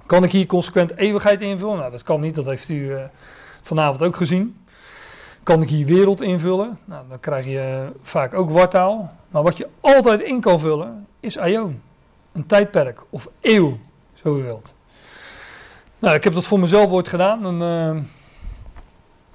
[0.05, 1.77] Kan ik hier consequent eeuwigheid invullen?
[1.77, 3.03] Nou, dat kan niet, dat heeft u uh,
[3.61, 4.65] vanavond ook gezien.
[5.47, 6.79] Kan ik hier wereld invullen?
[6.85, 9.13] Nou, dan krijg je vaak ook wartaal.
[9.29, 11.81] Maar wat je altijd in kan vullen is aion
[12.31, 13.77] een tijdperk of eeuw,
[14.13, 14.73] zo u wilt.
[15.99, 17.61] Nou, ik heb dat voor mezelf ooit gedaan en
[17.95, 18.03] uh,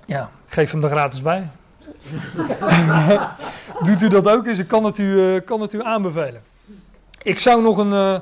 [0.06, 1.50] ja, ik geef hem er gratis bij.
[3.86, 4.58] Doet u dat ook eens?
[4.58, 6.42] Ik kan het u, uh, kan het u aanbevelen.
[7.22, 8.18] Ik zou nog een, uh,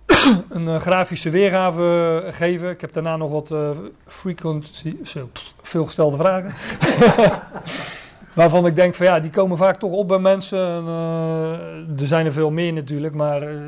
[0.48, 2.70] een grafische weergave geven.
[2.70, 3.54] Ik heb daarna nog wat
[4.06, 5.30] frequency, zo,
[5.62, 6.54] veelgestelde vragen.
[8.34, 10.66] Waarvan ik denk van ja, die komen vaak toch op bij mensen.
[10.66, 13.60] En, uh, er zijn er veel meer natuurlijk, maar uh,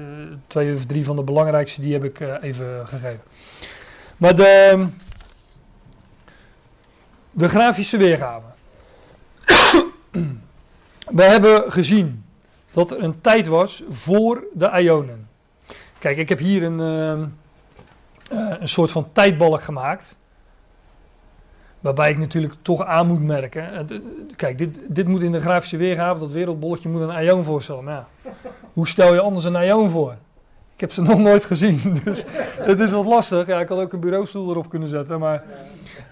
[0.46, 3.24] twee of drie van de belangrijkste die heb ik uh, even gegeven.
[4.16, 4.86] Maar de,
[7.30, 8.46] de grafische weergave.
[11.18, 12.24] We hebben gezien
[12.72, 15.23] dat er een tijd was voor de Ionen.
[16.04, 20.16] Kijk, ik heb hier een, een soort van tijdbalk gemaakt.
[21.80, 23.72] Waarbij ik natuurlijk toch aan moet merken.
[23.72, 23.98] Eh,
[24.36, 27.84] kijk, dit, dit moet in de grafische weergave, dat wereldbolletje moet een ion voorstellen.
[27.84, 28.08] Ja,
[28.72, 30.16] hoe stel je anders een ion voor?
[30.74, 32.24] Ik heb ze nog nooit gezien, dus
[32.58, 33.46] het is wat lastig.
[33.46, 35.42] Ja, ik had ook een bureaustoel erop kunnen zetten, maar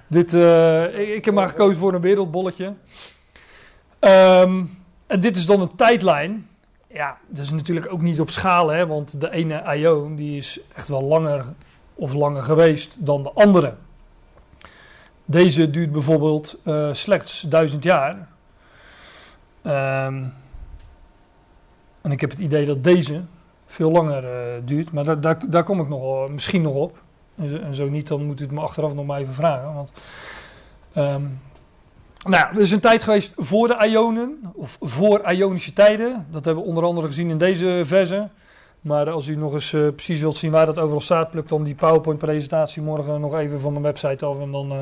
[0.06, 2.74] dit, uh, ik, heb maar gekozen voor een wereldbolletje.
[4.00, 6.46] Um, en dit is dan een tijdlijn.
[6.92, 10.60] Ja, dat is natuurlijk ook niet op schaal, hè, want de ene ion die is
[10.74, 11.44] echt wel langer
[11.94, 13.74] of langer geweest dan de andere.
[15.24, 18.28] Deze duurt bijvoorbeeld uh, slechts duizend jaar.
[19.66, 20.34] Um,
[22.00, 23.22] en ik heb het idee dat deze
[23.66, 27.02] veel langer uh, duurt, maar daar, daar, kom ik nog, misschien nog op.
[27.34, 29.74] En, zo niet, dan moet u het me achteraf nog maar even vragen.
[29.74, 29.92] Want,
[30.96, 31.40] um,
[32.24, 36.26] nou er is een tijd geweest voor de Ionen, of voor Ionische tijden.
[36.30, 38.28] Dat hebben we onder andere gezien in deze verse.
[38.80, 41.62] Maar als u nog eens uh, precies wilt zien waar dat overal staat, pluk dan
[41.62, 44.78] die PowerPoint-presentatie morgen nog even van mijn website af en dan uh,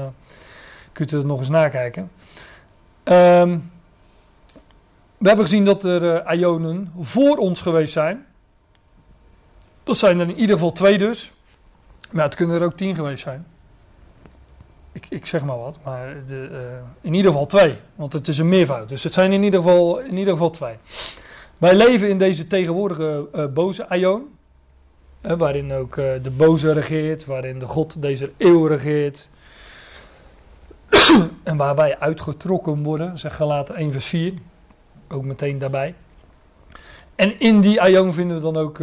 [0.93, 2.11] kunt u het nog eens nakijken.
[3.05, 3.71] Um,
[5.19, 8.27] we hebben gezien dat er uh, Ionen voor ons geweest zijn.
[9.83, 11.33] Dat zijn er in ieder geval twee dus.
[12.11, 13.47] Maar het kunnen er ook tien geweest zijn.
[14.93, 17.79] Ik, zeg maar wat, maar de, in ieder geval twee.
[17.95, 18.89] Want het is een meervoud.
[18.89, 20.75] Dus het zijn in ieder geval, in ieder geval twee.
[21.59, 24.29] Wij leven in deze tegenwoordige uh, boze aion.
[25.21, 29.29] Waarin ook uh, de boze regeert, waarin de God deze eeuw regeert.
[31.43, 34.33] en waar wij uitgetrokken worden, zegt Galaten 1 vers 4.
[35.09, 35.95] Ook meteen daarbij.
[37.15, 38.79] En in die aion vinden we dan ook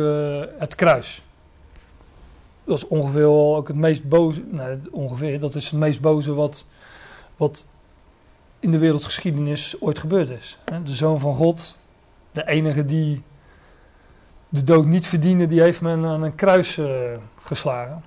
[0.60, 1.22] het kruis.
[2.68, 4.44] Dat is ongeveer ook het meest boze,
[4.92, 6.66] ongeveer, dat is het meest boze wat,
[7.38, 7.66] wat
[8.60, 10.58] in de wereldgeschiedenis ooit gebeurd is.
[10.84, 11.78] De Zoon van God,
[12.32, 13.24] de enige die
[14.50, 16.88] de dood niet verdiende, die heeft men aan een kruis uh,
[17.42, 18.04] geslagen.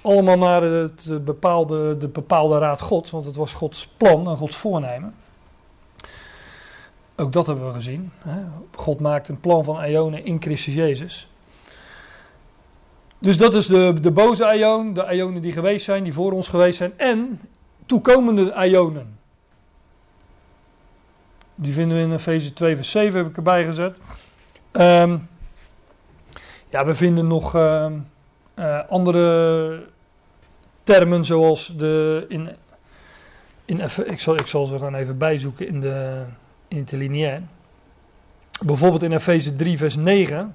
[0.00, 4.56] Allemaal naar het bepaalde, de bepaalde raad Gods, want het was Gods plan en Gods
[4.56, 5.14] voornemen.
[7.16, 8.12] Ook dat hebben we gezien.
[8.74, 11.28] God maakt een plan van Ionen in Christus Jezus.
[13.24, 16.48] Dus dat is de, de boze Ionen, de Ionen die geweest zijn, die voor ons
[16.48, 16.92] geweest zijn.
[16.98, 17.40] En
[17.86, 19.18] toekomende Ionen.
[21.54, 23.96] Die vinden we in Efeze 2 vers 7, heb ik erbij gezet.
[24.72, 25.28] Um,
[26.68, 27.86] ja, we vinden nog uh,
[28.58, 29.82] uh, andere
[30.82, 32.50] termen zoals de in,
[33.64, 36.24] in ik, zal, ik zal ze gewoon even bijzoeken in de
[36.68, 37.42] interlineair.
[38.64, 40.54] Bijvoorbeeld in Efeze 3 vers 9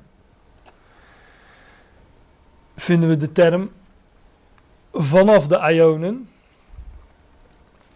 [2.80, 3.69] vinden we de term
[4.93, 6.30] vanaf de Ionen.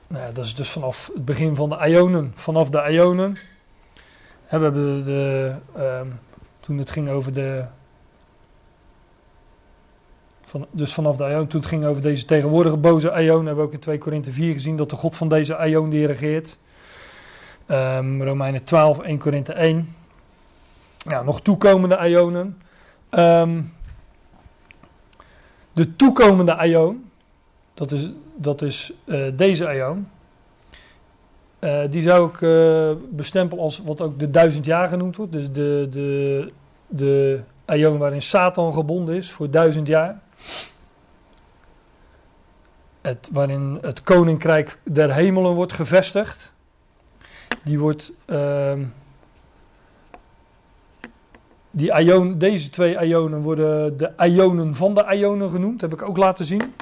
[0.08, 3.34] Nou, dat is dus vanaf het begin van de Ionen, vanaf de Ionen.
[3.34, 3.40] we
[4.48, 6.20] hebben de, um,
[6.60, 7.66] toen het ging over de
[10.54, 13.62] van, dus vanaf de Ion, toen het ging over deze tegenwoordige boze Ion, hebben we
[13.62, 16.58] ook in 2 Korinthe 4 gezien dat de God van deze Ion die regeert.
[17.68, 19.96] Um, Romeinen 12, 1 Korinthe 1.
[20.98, 22.62] Ja, nog toekomende Ionen.
[23.12, 23.74] Um,
[25.74, 27.10] de toekomende Ion,
[27.74, 30.08] dat is, dat is uh, deze Ion.
[31.60, 35.32] Uh, die zou ik uh, bestempelen als wat ook de duizend jaar genoemd wordt.
[35.32, 36.52] De, de, de,
[36.88, 40.22] de Ion waarin Satan gebonden is voor duizend jaar.
[43.02, 46.54] Het, waarin het koninkrijk der hemelen wordt gevestigd.
[47.64, 48.12] Die wordt.
[51.76, 55.82] Die Ion, deze twee Ionen worden de Ionen van de Ionen genoemd.
[55.82, 56.74] Heb ik ook laten zien.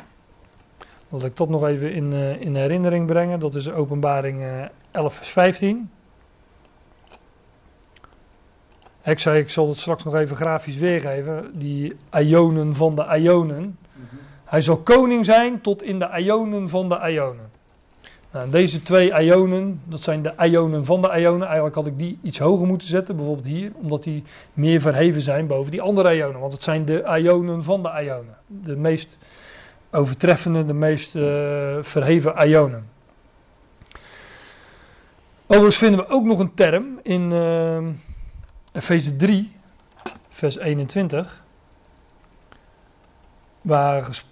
[1.10, 3.40] Dat ik dat nog even in, uh, in herinnering brengen.
[3.40, 5.92] Dat is openbaring uh, 11 vers 15.
[9.04, 11.52] Ik zei, ik zal het straks nog even grafisch weergeven.
[11.60, 13.78] Die Ionen van de Ionen.
[14.44, 17.51] Hij zal koning zijn tot in de Ionen van de Ionen.
[18.32, 21.46] Nou, deze twee Ionen, dat zijn de Ionen van de Ionen.
[21.46, 25.48] Eigenlijk had ik die iets hoger moeten zetten, bijvoorbeeld hier, omdat die meer verheven zijn
[25.48, 26.40] boven die andere Ionen.
[26.40, 28.38] Want het zijn de Ionen van de Ionen.
[28.48, 29.18] De meest
[29.92, 31.24] overtreffende, de meest uh,
[31.82, 32.90] verheven Ionen.
[35.46, 37.88] Overigens vinden we ook nog een term in uh,
[38.72, 39.52] Efeze 3,
[40.30, 41.44] vers 21,
[43.62, 44.31] waar gesproken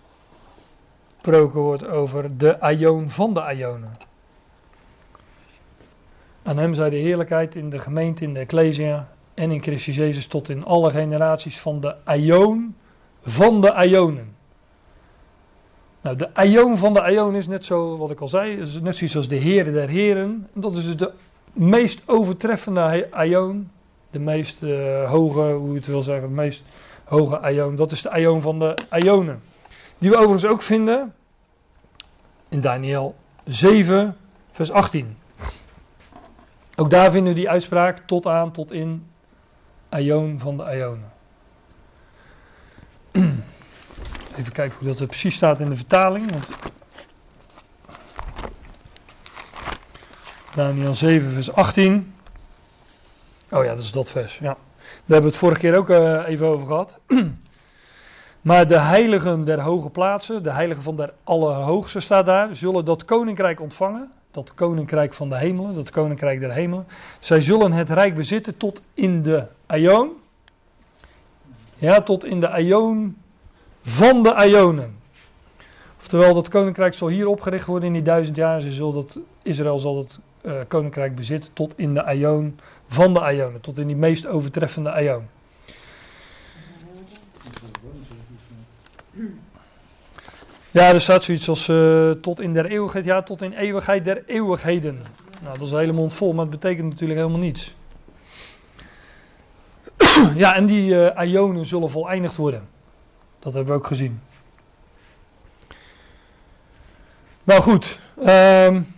[1.22, 3.98] wordt over de Aion van de Ionen.
[6.44, 10.28] Aan hem zij de heerlijkheid in de gemeente, in de Ecclesia en in Christus Jezus
[10.28, 12.76] tot in alle generaties van de Aion
[13.22, 14.36] van de Ionen.
[16.02, 18.96] Nou, de Aion van de Aion is net zo, wat ik al zei, is net
[18.96, 20.48] zoiets als de Heer der Heren.
[20.54, 21.12] Dat is dus de
[21.54, 23.70] meest overtreffende Aion,
[24.12, 26.64] de meest uh, hoge, hoe je het wil zeggen, de meest
[27.04, 27.76] hoge Aion.
[27.76, 29.41] Dat is de Aion van de Ionen.
[30.00, 31.14] Die we overigens ook vinden
[32.50, 33.16] in Daniel
[33.46, 34.18] 7,
[34.52, 35.18] vers 18.
[36.76, 39.08] Ook daar vinden we die uitspraak tot aan, tot in
[39.90, 41.12] Aion van de Ionen.
[44.38, 46.32] Even kijken hoe dat er precies staat in de vertaling.
[46.32, 46.48] Want
[50.54, 52.14] Daniel 7, vers 18.
[53.50, 54.38] Oh ja, dat is dat vers.
[54.38, 54.44] Ja.
[54.44, 54.56] Daar
[55.00, 57.00] hebben we het vorige keer ook uh, even over gehad.
[58.50, 63.06] Maar de heiligen der hoge plaatsen, de heiligen van der Allerhoogste staat daar, zullen dat
[63.06, 64.12] koninkrijk ontvangen.
[64.32, 66.88] Dat koninkrijk van de hemelen, dat koninkrijk der hemelen.
[67.20, 70.10] Zij zullen het rijk bezitten tot in de Aion.
[71.76, 73.18] Ja, tot in de Aion
[73.82, 74.96] van de Aionen.
[76.00, 78.62] Oftewel, dat koninkrijk zal hier opgericht worden in die duizend jaar.
[78.62, 83.22] Ze zullen dat, Israël zal het uh, koninkrijk bezitten tot in de Aion van de
[83.22, 83.62] Aionen.
[83.62, 85.38] Tot in die meest overtreffende Aion.
[90.72, 94.24] Ja, er staat zoiets als uh, tot in der eeuwigheid, ja, tot in eeuwigheid der
[94.26, 95.02] eeuwigheden.
[95.41, 97.76] Nou, dat is een hele vol, maar het betekent natuurlijk helemaal niets.
[100.36, 102.68] ja, en die uh, ionen zullen voleindigd worden.
[103.40, 104.22] Dat hebben we ook gezien.
[107.44, 108.00] Nou goed.
[108.26, 108.96] Um,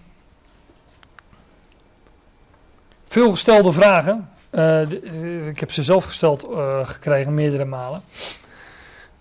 [3.08, 4.30] veel gestelde vragen.
[4.50, 6.48] De, ik heb ze zelf gesteld
[6.84, 8.02] gekregen, meerdere malen.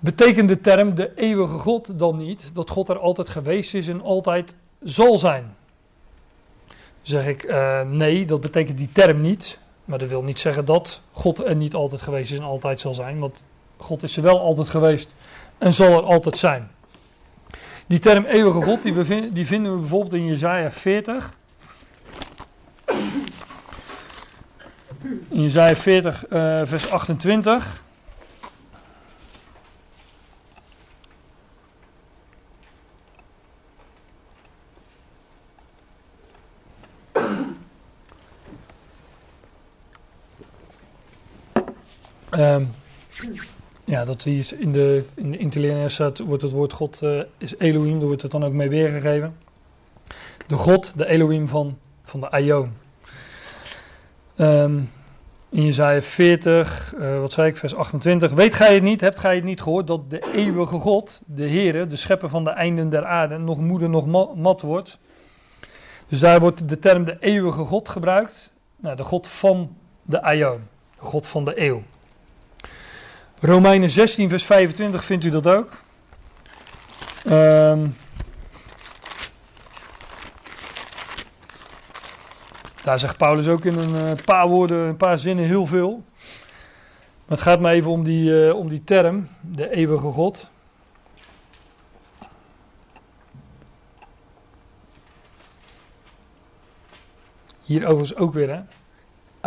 [0.00, 4.02] Betekent de term de eeuwige God dan niet dat God er altijd geweest is en
[4.02, 5.54] altijd zal zijn?
[7.02, 9.58] Zeg ik uh, nee, dat betekent die term niet.
[9.84, 12.94] Maar dat wil niet zeggen dat God er niet altijd geweest is en altijd zal
[12.94, 13.18] zijn.
[13.18, 13.44] Want
[13.76, 15.08] God is er wel altijd geweest
[15.58, 16.70] en zal er altijd zijn.
[17.86, 18.82] Die term eeuwige God,
[19.32, 21.34] die, vinden we bijvoorbeeld in Jezaja 40.
[25.28, 27.82] In Jezaja 40, uh, vers 28.
[42.38, 42.68] Um,
[43.84, 45.52] ja, dat hier in de, in
[46.26, 49.36] wordt het woord God uh, is Elohim, daar wordt het dan ook mee weergegeven.
[50.46, 52.72] De God, de Elohim van, van de Aion.
[54.36, 54.90] Um,
[55.48, 58.32] in Jezaja 40, uh, wat zei ik, vers 28.
[58.32, 61.86] Weet gij het niet, hebt gij het niet gehoord, dat de eeuwige God, de Heere,
[61.86, 64.98] de schepper van de einden der aarde, nog moeder nog mat wordt.
[66.08, 68.52] Dus daar wordt de term de eeuwige God gebruikt.
[68.76, 70.60] Nou, de God van de Aion,
[70.98, 71.82] de God van de eeuw.
[73.40, 75.70] Romeinen 16, vers 25 vindt u dat ook.
[77.26, 77.96] Um,
[82.82, 86.04] daar zegt Paulus ook in een uh, paar woorden, een paar zinnen heel veel.
[87.26, 90.50] Maar het gaat me even om die, uh, om die term, de eeuwige God.
[97.62, 98.60] Hier overigens ook weer, hè.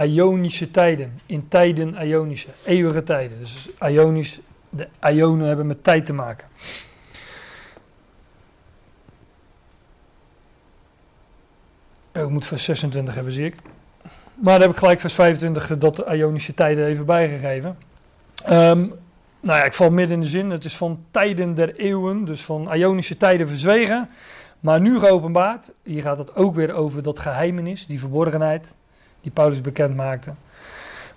[0.02, 1.20] Ionische tijden.
[1.26, 2.49] In tijden Ionische.
[2.65, 3.40] Eeuwige tijden.
[3.40, 4.40] Dus Ionisch,
[4.70, 6.48] de Ionen hebben met tijd te maken.
[12.11, 13.56] Ik moet vers 26 hebben, zie ik.
[14.36, 17.78] Maar dan heb ik gelijk vers 25 dat de Ionische tijden even bijgegeven.
[18.49, 18.94] Um,
[19.40, 20.49] nou ja, ik val midden in de zin.
[20.49, 24.10] Het is van tijden der eeuwen, dus van Ionische tijden verzwegen.
[24.60, 25.72] Maar nu geopenbaard.
[25.84, 28.76] Hier gaat het ook weer over dat geheimenis, die verborgenheid
[29.24, 30.34] die Paulus bekend maakte.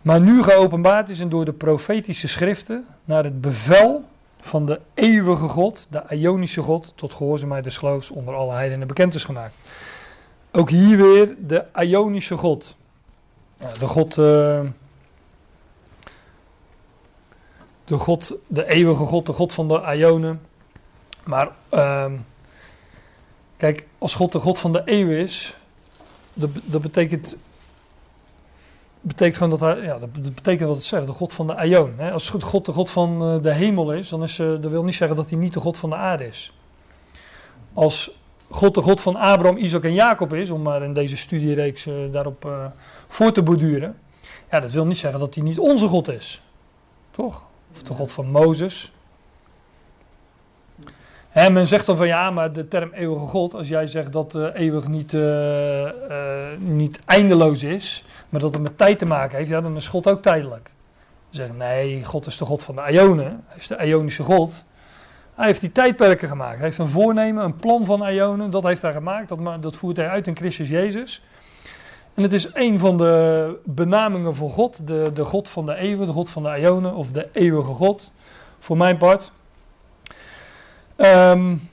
[0.03, 4.05] Maar nu geopenbaard is en door de profetische schriften naar het bevel
[4.41, 9.15] van de eeuwige God, de Ionische God, tot gehoorzaamheid des geloofs onder alle heidenen bekend
[9.15, 9.55] is gemaakt.
[10.53, 12.77] Ook hier weer de Ionische God.
[13.79, 14.61] De God, uh,
[17.85, 20.41] de God, de eeuwige God, de God van de Ionen.
[21.25, 22.13] Maar uh,
[23.57, 25.57] kijk, als God de God van de eeuw is,
[26.65, 27.37] dat betekent
[29.07, 32.01] betekent gewoon dat hij, ja, dat betekent wat het zegt, de God van de Aion.
[32.13, 34.95] Als God de God van eh, de hemel is, dan is, uh, dat wil niet
[34.95, 36.53] zeggen dat hij niet de God van de aarde is.
[37.73, 38.11] Als
[38.51, 41.95] God de God van Abraham, Isaac en Jacob is, om maar in deze studiereeks uh,
[42.13, 42.71] daarop
[43.07, 43.99] voor te borduren,
[44.51, 46.43] ja, dat wil niet zeggen dat hij niet onze God is.
[47.11, 47.43] Toch?
[47.73, 48.93] Of de God van Mozes.
[51.37, 54.35] En men zegt dan van ja, maar de term eeuwige God, als jij zegt dat
[54.35, 55.17] uh, eeuwig niet,
[56.59, 60.09] niet eindeloos is, maar dat het met tijd te maken heeft, ja, dan is God
[60.09, 60.71] ook tijdelijk.
[61.31, 63.45] Ze zeggen, nee, God is de God van de Ionen.
[63.47, 64.65] Hij is de Ionische God.
[65.35, 66.57] Hij heeft die tijdperken gemaakt.
[66.57, 68.51] Hij heeft een voornemen, een plan van Ionen.
[68.51, 69.29] Dat heeft hij gemaakt.
[69.29, 71.23] Dat, dat voert hij uit in Christus Jezus.
[72.15, 74.87] En het is een van de benamingen voor God.
[74.87, 76.95] De, de God van de eeuwen, de God van de Ionen.
[76.95, 78.13] Of de eeuwige God.
[78.59, 79.35] Voor mijn part.
[80.97, 81.69] Um,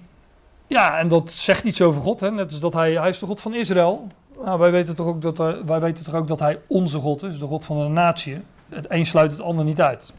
[0.67, 2.19] ja, en dat zegt iets over God.
[2.19, 2.31] Hè?
[2.31, 4.07] Net als dat hij, hij is de God van Israël.
[4.43, 7.23] Nou, wij, weten toch ook dat hij, wij weten toch ook dat hij onze God
[7.23, 8.41] is, de God van de natie.
[8.69, 10.13] Het een sluit het ander niet uit.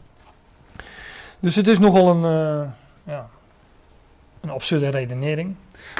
[1.39, 2.23] Dus het is nogal een,
[2.61, 2.67] uh,
[3.03, 3.29] ja,
[4.41, 5.55] een absurde redenering.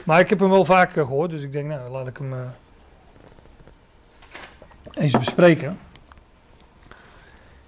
[0.05, 2.39] Maar ik heb hem wel vaker gehoord, dus ik denk, nou, laat ik hem uh,
[4.93, 5.79] eens bespreken.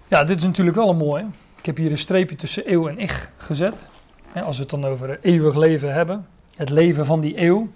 [0.08, 1.26] Ja, dit is natuurlijk wel een mooie.
[1.58, 3.88] Ik heb hier een streepje tussen eeuw en ich gezet.
[4.34, 6.28] Als we het dan over eeuwig leven hebben.
[6.56, 7.70] Het leven van die eeuw.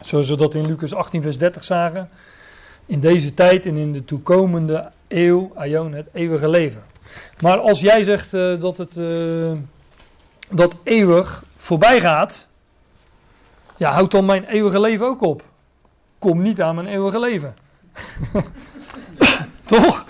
[0.00, 2.08] Zoals we dat in Lucas 18, vers 30 zagen.
[2.86, 6.82] In deze tijd en in de toekomende eeuw, Aion, het eeuwige leven.
[7.40, 9.52] Maar als jij zegt uh, dat het uh,
[10.50, 12.46] dat eeuwig voorbij gaat,
[13.76, 15.42] ja, houd dan mijn eeuwige leven ook op.
[16.18, 17.54] Kom niet aan mijn eeuwige leven.
[19.64, 20.06] Toch?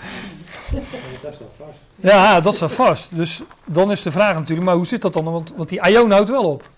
[2.01, 3.15] Ja, dat staat vast.
[3.15, 5.23] Dus dan is de vraag natuurlijk, maar hoe zit dat dan?
[5.23, 6.69] Want, die Aion houdt wel op.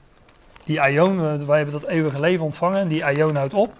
[0.64, 3.74] Die Aion, eh, wij hebben dat eeuwige leven ontvangen en die Aion houdt op.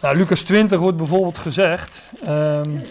[0.00, 2.02] Nou, Lucas 20 wordt bijvoorbeeld gezegd.
[2.28, 2.82] Um,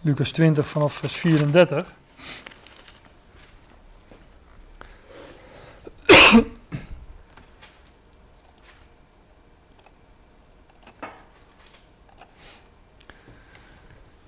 [0.00, 1.92] Lucas 20 vanaf vers 34.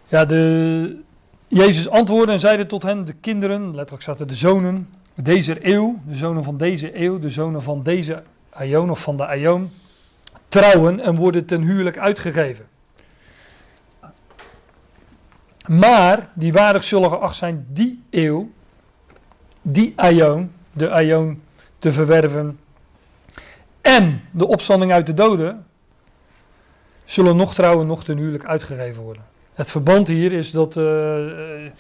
[0.09, 1.03] Ja, de,
[1.49, 6.15] Jezus antwoordde en zeide tot hen, de kinderen, letterlijk zaten de zonen, deze eeuw, de
[6.15, 9.71] zonen van deze eeuw, de zonen van deze Aion of van de Aion,
[10.49, 12.67] trouwen en worden ten huwelijk uitgegeven.
[15.67, 18.51] Maar die waardig zullen geacht zijn die eeuw,
[19.63, 21.43] die aion, de aion
[21.79, 22.59] te verwerven.
[23.81, 25.67] En de opstanding uit de doden
[27.05, 29.25] zullen nog trouwen, nog ten huwelijk uitgegeven worden.
[29.57, 31.73] Het verband hier is dat er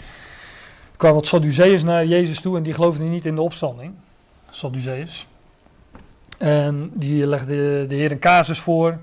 [0.96, 3.92] kwamen wat Sadduceërs naar Jezus toe en die geloofden niet in de opstanding.
[4.50, 5.26] Sadduceërs.
[6.38, 8.98] En die legde de Heer een casus voor.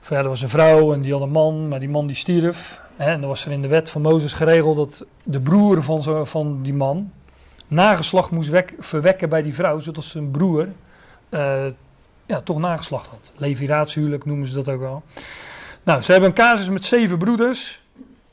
[0.00, 2.80] Van, er was een vrouw en die had een man, maar die man die stierf.
[2.96, 6.24] En dan was er in de wet van Mozes geregeld dat de broer van, zo,
[6.24, 7.12] van die man
[7.66, 10.68] nageslacht moest wek, verwekken bij die vrouw, zodat zijn broer
[11.30, 11.64] uh,
[12.26, 13.32] ja, toch nageslacht had.
[13.36, 15.02] Leviratiehuwelijk noemen ze dat ook wel.
[15.84, 17.82] Nou, ze hebben een casus met zeven broeders.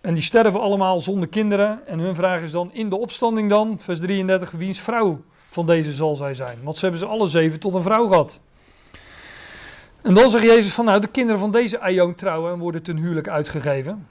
[0.01, 1.87] En die sterven allemaal zonder kinderen.
[1.87, 5.93] En hun vraag is dan in de opstanding dan, vers 33, wiens vrouw van deze
[5.93, 6.57] zal zij zijn.
[6.63, 8.39] Want ze hebben ze alle zeven tot een vrouw gehad.
[10.01, 12.97] En dan zegt Jezus van, nou, de kinderen van deze aion trouwen en worden ten
[12.97, 14.07] huwelijk uitgegeven.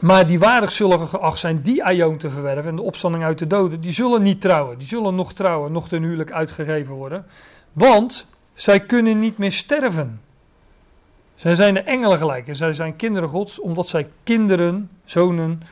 [0.00, 3.46] Maar die waardig zullen geacht zijn die aion te verwerven en de opstanding uit de
[3.46, 4.78] doden, die zullen niet trouwen.
[4.78, 7.26] Die zullen nog trouwen, nog ten huwelijk uitgegeven worden.
[7.72, 10.20] Want zij kunnen niet meer sterven.
[11.40, 15.62] Zij zijn de engelen gelijk en zij zijn kinderen gods, omdat zij kinderen, zonen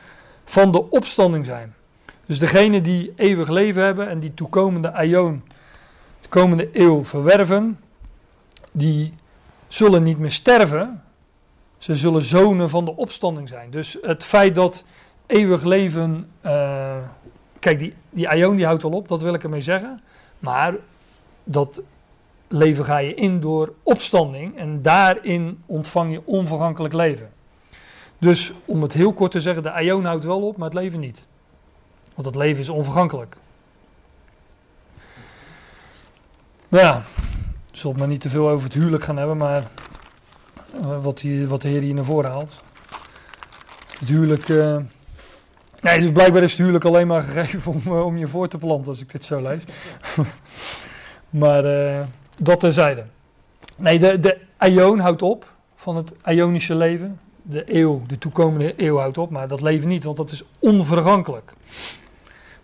[0.45, 1.75] van de opstanding zijn.
[2.25, 5.43] Dus degene die eeuwig leven hebben en die toekomende aion,
[6.21, 7.79] de komende eeuw verwerven,
[8.71, 9.13] die
[9.67, 11.03] zullen niet meer sterven.
[11.77, 13.71] Ze zullen zonen van de opstanding zijn.
[13.71, 14.83] Dus het feit dat
[15.25, 16.29] eeuwig leven.
[16.45, 16.97] Uh,
[17.59, 20.01] kijk, die, die aion die houdt al op, dat wil ik ermee zeggen.
[20.39, 20.75] Maar
[21.43, 21.81] dat
[22.49, 24.57] leven ga je in door opstanding.
[24.57, 27.29] En daarin ontvang je onvergankelijk leven.
[28.17, 30.99] Dus om het heel kort te zeggen, de aion houdt wel op, maar het leven
[30.99, 31.21] niet.
[32.13, 33.35] Want het leven is onvergankelijk.
[36.67, 37.03] Nou ja,
[37.71, 39.63] ik zal het maar niet te veel over het huwelijk gaan hebben, maar
[40.75, 42.61] uh, wat, die, wat de Heer hier naar voren haalt.
[43.99, 44.47] Het huwelijk.
[44.47, 44.77] Uh,
[45.81, 48.57] nee, dus blijkbaar is het huwelijk alleen maar gegeven om, uh, om je voor te
[48.57, 49.61] planten, als ik dit zo lees.
[51.29, 51.63] maar
[52.39, 53.03] dat terzijde.
[53.75, 57.19] Nee, de, de aion houdt op van het Ionische leven.
[57.41, 61.53] De eeuw, de toekomende eeuw houdt op, maar dat leven niet, want dat is onvergankelijk.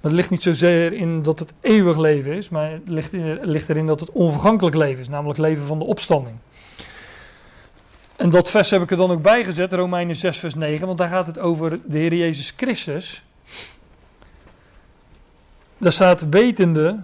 [0.02, 3.39] Maar het ligt niet zozeer in dat het eeuwig leven is, maar het ligt, in,
[3.41, 6.35] ligt erin dat het onvergankelijk leven is, namelijk leven van de opstanding.
[8.15, 10.97] En dat vers heb ik er dan ook bij gezet, Romeinen 6, vers 9, want
[10.97, 13.23] daar gaat het over de Heer Jezus Christus.
[15.77, 16.99] Daar staat wetende.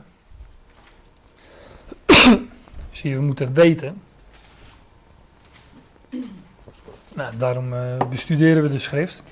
[3.02, 4.02] Zie je, we moeten weten.
[7.14, 7.80] Nou, daarom uh,
[8.10, 9.24] bestuderen we de schrift.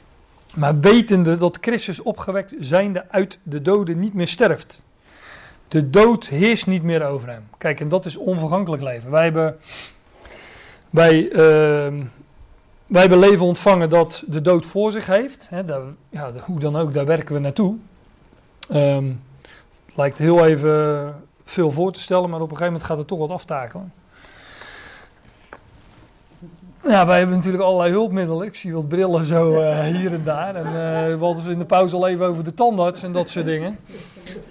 [0.55, 4.83] Maar wetende dat Christus opgewekt zijnde uit de doden niet meer sterft.
[5.67, 7.47] De dood heerst niet meer over hem.
[7.57, 9.11] Kijk, en dat is onvergankelijk leven.
[9.11, 9.57] Wij hebben,
[10.89, 11.37] wij, uh,
[12.85, 15.47] wij hebben leven ontvangen dat de dood voor zich heeft.
[15.49, 15.61] Hè,
[16.09, 17.77] ja, hoe dan ook, daar werken we naartoe.
[18.67, 21.15] Het lijkt heel even
[21.49, 23.93] veel voor te stellen, maar op een gegeven moment gaat het toch wat aftakelen.
[26.83, 28.47] Ja, wij hebben natuurlijk allerlei hulpmiddelen.
[28.47, 30.55] Ik zie wat brillen zo uh, hier en daar.
[30.55, 33.45] En uh, we hadden in de pauze al even over de tandarts en dat soort
[33.45, 33.79] dingen.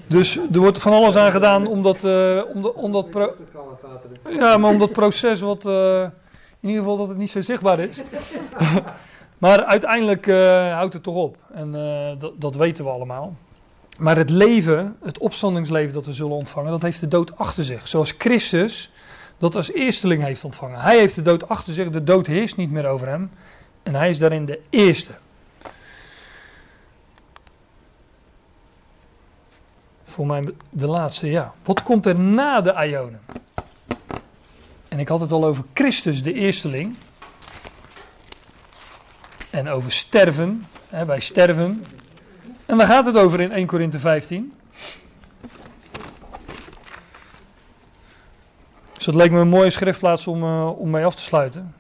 [0.07, 3.07] Dus er wordt van alles aan gedaan om dat, uh, om, de, om dat
[4.29, 8.01] ja, maar om dat proces wat, in ieder geval dat het niet zo zichtbaar is.
[9.39, 10.27] maar uiteindelijk
[10.73, 11.37] houdt het toch op.
[11.53, 11.73] En
[12.39, 13.37] dat weten we allemaal.
[13.99, 17.89] Maar het leven, het opstandingsleven dat we zullen ontvangen, dat heeft de dood achter zich.
[17.89, 18.91] Zoals Christus
[19.39, 20.81] dat als eersteling heeft ontvangen.
[20.81, 23.31] Hij heeft de dood achter zich, de dood heerst niet meer over hem.
[23.83, 25.11] En hij is daarin de eerste.
[30.05, 31.55] Voor mij de laatste, ja.
[31.63, 33.21] Wat komt er na de Ionen?
[34.89, 36.97] En ik had het al over Christus, de eersteling.
[39.51, 40.67] En over sterven.
[40.89, 41.85] Hè, wij sterven.
[42.69, 44.53] En daar gaat het over in 1 Korinthe 15.
[48.93, 51.75] Dus dat leek me een mooie schriftplaats om, uh, om mee af te sluiten.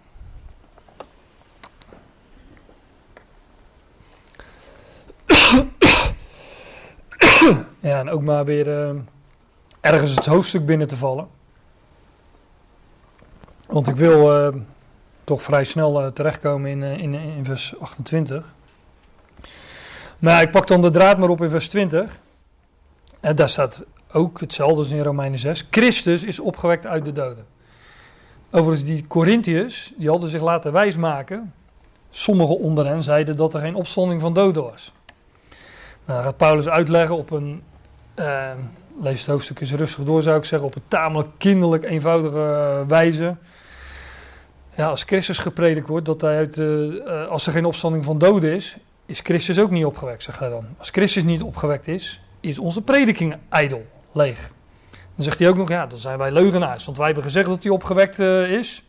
[7.80, 9.00] ja, en ook maar weer uh,
[9.80, 11.28] ergens het hoofdstuk binnen te vallen.
[13.66, 14.60] Want ik wil uh,
[15.24, 18.56] toch vrij snel terechtkomen in, in, in vers 28.
[20.18, 22.18] Maar ik pak dan de draad maar op in vers 20.
[23.20, 25.66] En daar staat ook hetzelfde als in Romeinen 6.
[25.70, 27.46] Christus is opgewekt uit de doden.
[28.50, 31.52] Overigens, die Corinthiërs, die hadden zich laten wijsmaken.
[32.10, 34.92] Sommigen onder hen zeiden dat er geen opstanding van doden was.
[36.04, 37.62] Nou, gaat Paulus uitleggen op een,
[38.16, 38.50] uh,
[39.00, 43.36] lees het hoofdstuk eens rustig door zou ik zeggen, op een tamelijk kinderlijk eenvoudige wijze.
[44.74, 48.54] Ja, als Christus gepredikt wordt, dat hij uit, uh, als er geen opstanding van doden
[48.54, 48.76] is,
[49.08, 50.66] is Christus ook niet opgewekt, zegt hij dan.
[50.78, 54.50] Als Christus niet opgewekt is, is onze prediking ijdel, leeg.
[54.90, 57.62] Dan zegt hij ook nog, ja, dan zijn wij leugenaars, want wij hebben gezegd dat
[57.62, 58.82] hij opgewekt uh, is.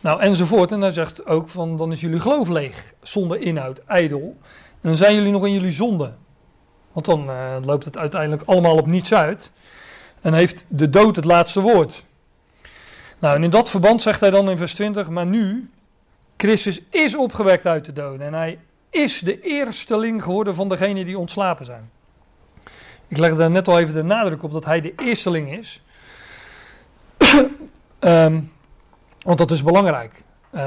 [0.00, 0.72] Nou, enzovoort.
[0.72, 4.36] En hij zegt ook van, dan is jullie geloof leeg, zonder inhoud, ijdel.
[4.70, 6.12] En dan zijn jullie nog in jullie zonde.
[6.92, 9.50] Want dan uh, loopt het uiteindelijk allemaal op niets uit.
[10.20, 12.04] En heeft de dood het laatste woord.
[13.18, 15.70] Nou, en in dat verband zegt hij dan in vers 20, maar nu,
[16.36, 18.26] Christus is opgewekt uit de doden.
[18.26, 18.58] En hij
[18.90, 21.90] is de eersteling geworden van degenen die ontslapen zijn.
[23.08, 25.82] Ik leg daar net al even de nadruk op dat hij de eersteling is.
[28.00, 28.52] um,
[29.26, 30.22] want dat is belangrijk.
[30.54, 30.60] Uh,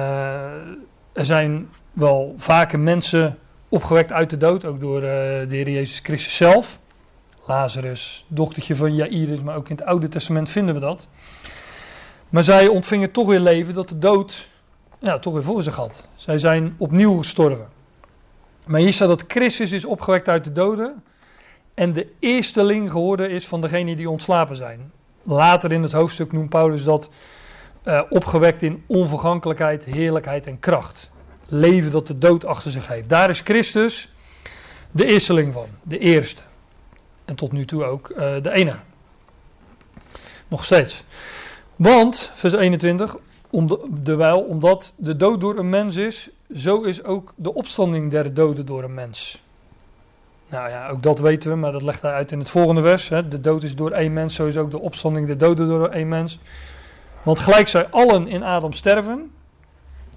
[1.13, 3.37] er zijn wel vaker mensen
[3.69, 6.79] opgewekt uit de dood, ook door uh, de Heer Jezus Christus zelf.
[7.45, 11.07] Lazarus, dochtertje van Jairus, maar ook in het Oude Testament vinden we dat.
[12.29, 14.49] Maar zij ontvingen toch weer leven dat de dood
[15.19, 16.07] toch weer voor zich had.
[16.15, 17.67] Zij zijn opnieuw gestorven.
[18.71, 21.03] Maar hier staat dat Christus is opgewekt uit de doden
[21.73, 24.91] en de eersteling geworden is van degenen die ontslapen zijn.
[25.23, 27.09] Later in het hoofdstuk noemt Paulus dat
[27.85, 31.09] uh, opgewekt in onvergankelijkheid, heerlijkheid en kracht.
[31.45, 33.09] Leven dat de dood achter zich heeft.
[33.09, 34.13] Daar is Christus
[34.91, 36.41] de eersteling van, de eerste.
[37.25, 38.79] En tot nu toe ook uh, de enige.
[40.47, 41.03] Nog steeds.
[41.75, 43.15] Want, vers 21,
[43.51, 43.69] om
[44.47, 48.83] omdat de dood door een mens is, zo is ook de opstanding der doden door
[48.83, 49.43] een mens.
[50.49, 53.09] Nou ja, ook dat weten we, maar dat legt hij uit in het volgende vers.
[53.09, 53.27] Hè.
[53.27, 56.07] De dood is door één mens, zo is ook de opstanding der doden door één
[56.07, 56.39] mens.
[57.23, 59.31] Want gelijk zij allen in Adam sterven,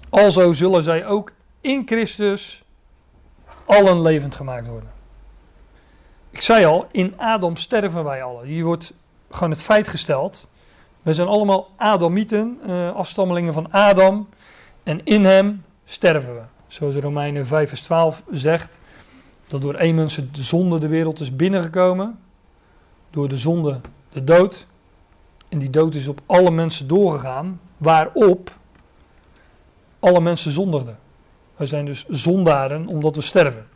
[0.09, 1.31] alzo zullen zij ook
[1.61, 2.63] in Christus
[3.65, 4.89] allen levend gemaakt worden.
[6.29, 8.45] Ik zei al, in Adam sterven wij allen.
[8.45, 8.93] Hier wordt
[9.29, 10.49] gewoon het feit gesteld.
[11.05, 14.29] We zijn allemaal Adamieten, uh, afstammelingen van Adam.
[14.83, 16.41] En in hem sterven we.
[16.67, 18.77] Zoals Romeinen 5 vers 12 zegt.
[19.47, 22.19] Dat door één mens de zonde de wereld is binnengekomen.
[23.09, 23.79] Door de zonde
[24.09, 24.65] de dood.
[25.49, 27.59] En die dood is op alle mensen doorgegaan.
[27.77, 28.55] Waarop
[29.99, 30.97] alle mensen zondigden.
[31.55, 33.67] Wij zijn dus zondaren omdat we sterven.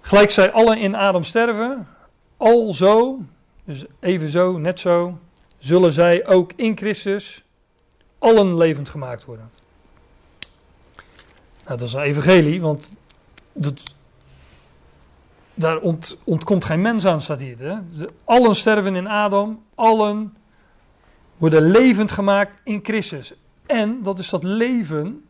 [0.00, 1.88] Gelijk zij allen in Adam sterven,
[2.36, 3.18] alzo,
[3.66, 5.18] dus evenzo, net zo,
[5.58, 7.44] zullen zij ook in Christus
[8.18, 9.50] allen levend gemaakt worden.
[11.64, 12.92] Nou, dat is een evangelie, want
[13.52, 13.94] dat,
[15.54, 17.58] daar ont, ontkomt geen mens aan, staat hier.
[17.58, 17.78] Hè?
[18.24, 20.36] Allen sterven in Adam, allen
[21.36, 23.34] worden levend gemaakt in Christus.
[23.66, 25.24] En dat is dat leven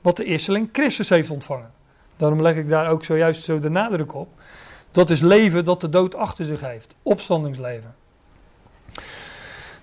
[0.00, 1.72] wat de eersteling Christus heeft ontvangen.
[2.16, 4.28] Daarom leg ik daar ook zojuist zo de nadruk op.
[4.98, 6.94] Dat is leven dat de dood achter zich heeft.
[7.02, 7.94] Opstandingsleven.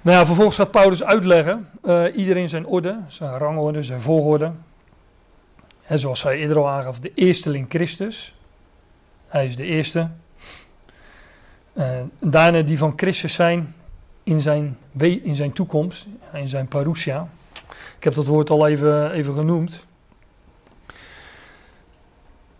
[0.02, 4.52] Nou ja, vervolgens gaat Paulus uitleggen, uh, iedereen zijn orde, zijn rangorde, zijn volgorde.
[5.86, 8.36] En zoals hij eerder al aangaf, de eersteling Christus.
[9.28, 10.10] Hij is de eerste.
[11.74, 13.76] Uh, daarna die van Christus zijn
[14.24, 17.28] in zijn, in zijn toekomst, in zijn parousia.
[17.98, 19.85] Ik heb dat woord al even, even genoemd.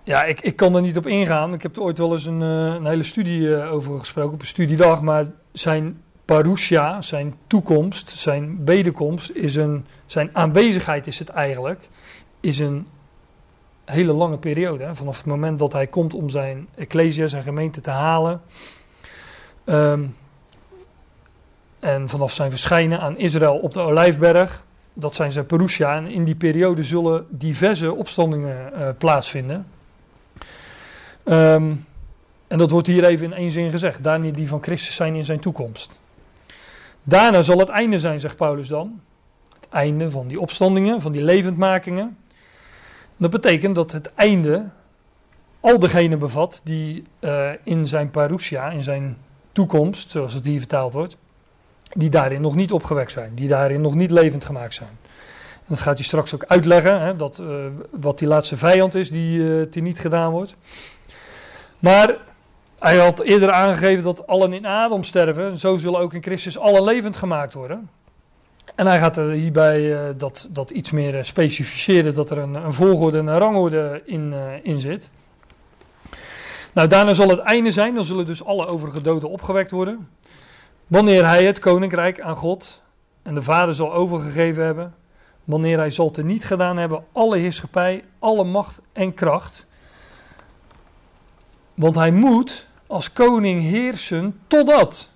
[0.06, 1.54] Ja, ik, ik kan er niet op ingaan.
[1.54, 4.42] Ik heb er ooit wel eens een, eh, een hele studie eh, over gesproken, op
[4.42, 5.02] een studiedag.
[5.02, 11.90] Maar zijn parousia, zijn toekomst, zijn wederkomst, is een, zijn aanwezigheid is het eigenlijk,
[12.40, 12.88] is een
[13.86, 14.96] hele lange periode.
[14.96, 18.42] Vanaf het moment dat hij komt om zijn ecclesia, zijn gemeente te halen.
[19.64, 20.04] Ehm,
[21.80, 24.64] en vanaf zijn verschijnen aan Israël op de Olijfberg,
[24.94, 25.96] dat zijn zijn parousia.
[25.96, 29.66] En in die periode zullen diverse opstandingen uh, plaatsvinden.
[31.26, 31.86] Um,
[32.48, 34.04] en dat wordt hier even in één zin gezegd.
[34.04, 36.00] Daarna die van Christus zijn in zijn toekomst.
[37.04, 39.02] Daarna zal het einde zijn, zegt Paulus dan.
[39.54, 42.18] Het einde van die opstandingen, van die levendmakingen.
[43.18, 44.66] Dat betekent dat het einde
[45.60, 49.18] al degenen bevat die uh, in zijn parousia, in zijn
[49.52, 51.18] toekomst, zoals het hier vertaald wordt,
[51.92, 54.98] die daarin nog niet opgewekt zijn, die daarin nog niet levend gemaakt zijn.
[55.68, 57.48] Dat gaat hij straks ook uitleggen, hè, dat, uh,
[57.92, 60.56] wat die laatste vijand is die, uh, die niet gedaan wordt.
[61.86, 62.18] Maar
[62.80, 65.58] hij had eerder aangegeven dat allen in Adam sterven.
[65.58, 67.90] Zo zullen ook in Christus alle levend gemaakt worden.
[68.76, 72.54] En hij gaat er hierbij uh, dat, dat iets meer uh, specificeren, dat er een,
[72.54, 75.10] een volgorde en een rangorde in, uh, in zit.
[76.74, 80.10] Nou, daarna zal het einde zijn, dan zullen dus alle overige doden opgewekt worden.
[80.88, 82.82] Wanneer hij het koninkrijk aan God
[83.24, 84.96] en de Vader zal overgegeven hebben.
[85.44, 89.66] Wanneer hij zal te niet gedaan hebben alle heerschappij, alle macht en kracht.
[91.76, 95.10] Want hij moet als koning heersen totdat.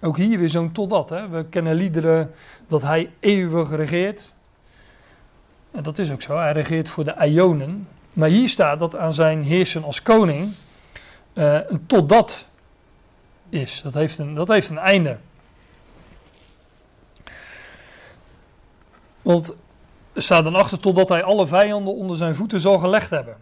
[0.00, 1.10] Ook hier weer zo'n totdat.
[1.10, 1.28] Hè?
[1.28, 2.34] We kennen liederen
[2.68, 4.34] dat hij eeuwig regeert.
[5.70, 6.36] En dat is ook zo.
[6.36, 7.88] Hij regeert voor de Ionen.
[8.12, 10.52] Maar hier staat dat aan zijn heersen als koning
[11.34, 12.46] uh, een totdat
[13.48, 13.80] is.
[13.82, 15.18] Dat heeft een, dat heeft een einde.
[19.22, 19.54] Want
[20.12, 23.36] er staat dan achter totdat hij alle vijanden onder zijn voeten zal gelegd hebben.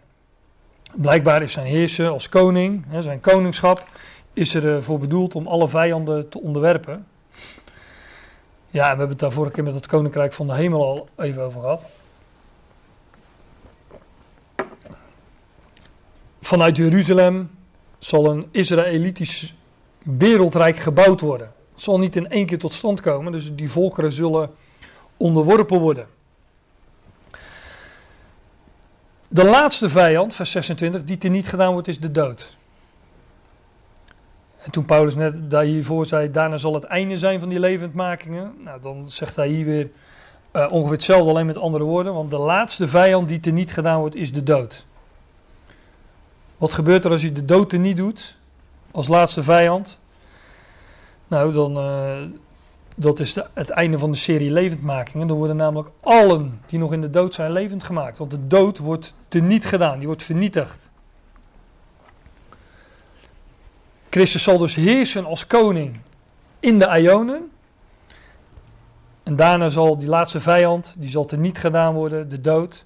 [1.01, 3.85] Blijkbaar is zijn heersen als koning, hè, zijn koningschap,
[4.33, 7.07] is ervoor bedoeld om alle vijanden te onderwerpen.
[8.69, 11.41] Ja, we hebben het daar vorige keer met het koninkrijk van de hemel al even
[11.41, 11.81] over gehad.
[16.41, 17.49] Vanuit Jeruzalem
[17.99, 19.55] zal een Israëlitisch
[20.03, 21.51] wereldrijk gebouwd worden.
[21.73, 24.49] Het zal niet in één keer tot stand komen, dus die volkeren zullen
[25.17, 26.07] onderworpen worden.
[29.27, 32.57] De laatste vijand, vers 26, die te niet gedaan wordt, is de dood.
[34.57, 38.53] En toen Paulus net daar hiervoor zei, daarna zal het einde zijn van die levendmakingen.
[38.63, 39.89] Nou, dan zegt hij hier weer
[40.53, 42.13] uh, ongeveer hetzelfde, alleen met andere woorden.
[42.13, 44.85] Want de laatste vijand die te niet gedaan wordt, is de dood.
[46.57, 48.35] Wat gebeurt er als je de dood te niet doet,
[48.91, 49.99] als laatste vijand?
[51.27, 52.17] Nou, dan, uh,
[52.99, 55.27] dat is de, het einde van de serie levendmakingen.
[55.27, 58.17] Dan worden namelijk allen die nog in de dood zijn levend gemaakt.
[58.17, 60.89] Want de dood wordt teniet gedaan, die wordt vernietigd.
[64.09, 65.99] Christus zal dus heersen als koning
[66.59, 67.51] in de Ionen.
[69.23, 72.85] En daarna zal die laatste vijand, die zal teniet gedaan worden, de dood.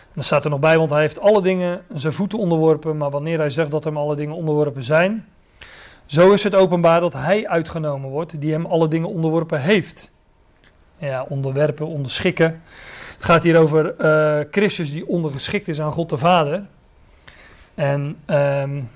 [0.00, 2.96] En dan staat er nog bij, want hij heeft alle dingen zijn voeten onderworpen.
[2.96, 5.26] Maar wanneer hij zegt dat hem alle dingen onderworpen zijn,
[6.06, 10.10] zo is het openbaar dat hij uitgenomen wordt, die hem alle dingen onderworpen heeft.
[10.98, 12.62] Ja, onderwerpen, onderschikken.
[13.14, 16.66] Het gaat hier over uh, Christus die ondergeschikt is aan God de Vader.
[17.74, 18.90] En um,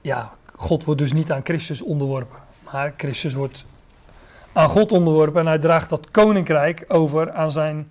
[0.00, 2.38] ja, God wordt dus niet aan Christus onderworpen.
[2.64, 3.64] Maar Christus wordt
[4.52, 7.90] aan God onderworpen en hij draagt dat koninkrijk over aan zijn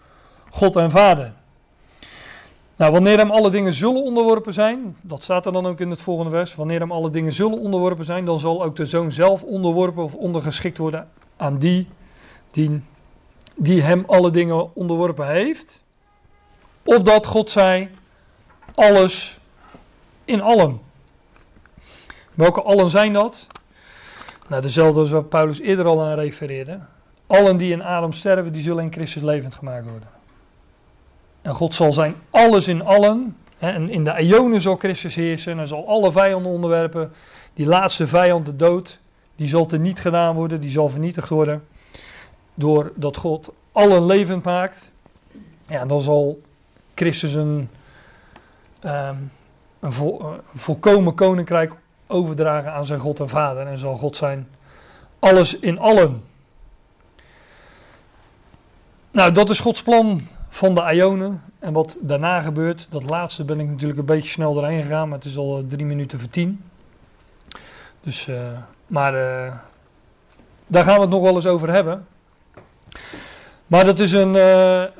[0.49, 1.34] God en Vader.
[2.78, 6.02] Nou, wanneer hem alle dingen zullen onderworpen zijn, dat staat er dan ook in het
[6.02, 6.56] volgende vers.
[6.56, 10.16] Wanneer hem alle dingen zullen onderworpen zijn, dan zal ook de zoon zelf onderworpen of
[10.16, 11.88] ondergeschikt worden aan die
[13.56, 15.82] die, hem alle dingen onderworpen heeft.
[16.84, 17.91] Opdat God zij
[18.76, 19.40] alles
[20.26, 20.80] in allen.
[22.34, 23.48] Welke allen zijn dat?
[24.48, 26.80] Nou, dezelfde als waar Paulus eerder al aan refereerde.
[27.28, 30.16] Allen die in Adam sterven, die zullen in Christus levend gemaakt worden.
[31.48, 33.38] En God zal zijn alles in allen.
[33.57, 35.52] En in de eonen zal Christus heersen.
[35.52, 37.11] En hij zal alle vijanden onderwerpen.
[37.53, 38.99] Die laatste vijand, de dood,
[39.36, 40.61] die zal niet gedaan worden.
[40.61, 41.68] Die zal vernietigd worden.
[42.53, 44.91] Doordat God allen levend maakt.
[45.68, 46.41] Ja, dan zal
[46.95, 47.69] Christus een,
[48.86, 49.32] um,
[49.80, 51.76] een, een volkomen koninkrijk
[52.07, 53.68] overdragen aan zijn God en Vader.
[53.68, 54.48] En zal God zijn
[55.19, 56.24] alles in allen.
[59.11, 61.41] Nou, dat is Gods plan van de Ionen.
[61.60, 65.18] En wat daarna gebeurt, dat laatste ben ik natuurlijk een beetje snel doorheen gegaan, maar
[65.18, 66.64] het is al drie minuten voor tien.
[68.02, 68.36] Dus, uh,
[68.88, 69.53] maar uh,
[70.68, 72.07] daar gaan we het nog wel eens over hebben.
[73.68, 74.36] Maar dat is een,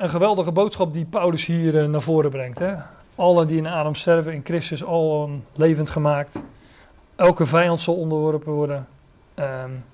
[0.02, 2.58] een geweldige boodschap die Paulus hier naar voren brengt.
[2.58, 2.74] Hè?
[3.14, 6.42] Allen die in Adam sterven, in Christus al levend gemaakt.
[7.16, 8.86] Elke vijand zal onderworpen worden.
[9.34, 9.84] Um,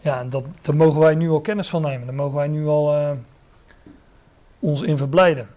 [0.00, 2.06] ja, dat, daar mogen wij nu al kennis van nemen.
[2.06, 3.16] Daar mogen wij nu al
[4.62, 5.48] ons in verblijden.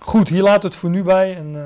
[0.00, 1.62] Goed, hier laat het voor nu bij en uh,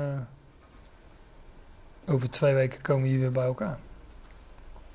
[2.13, 3.79] over twee weken komen we hier weer bij elkaar.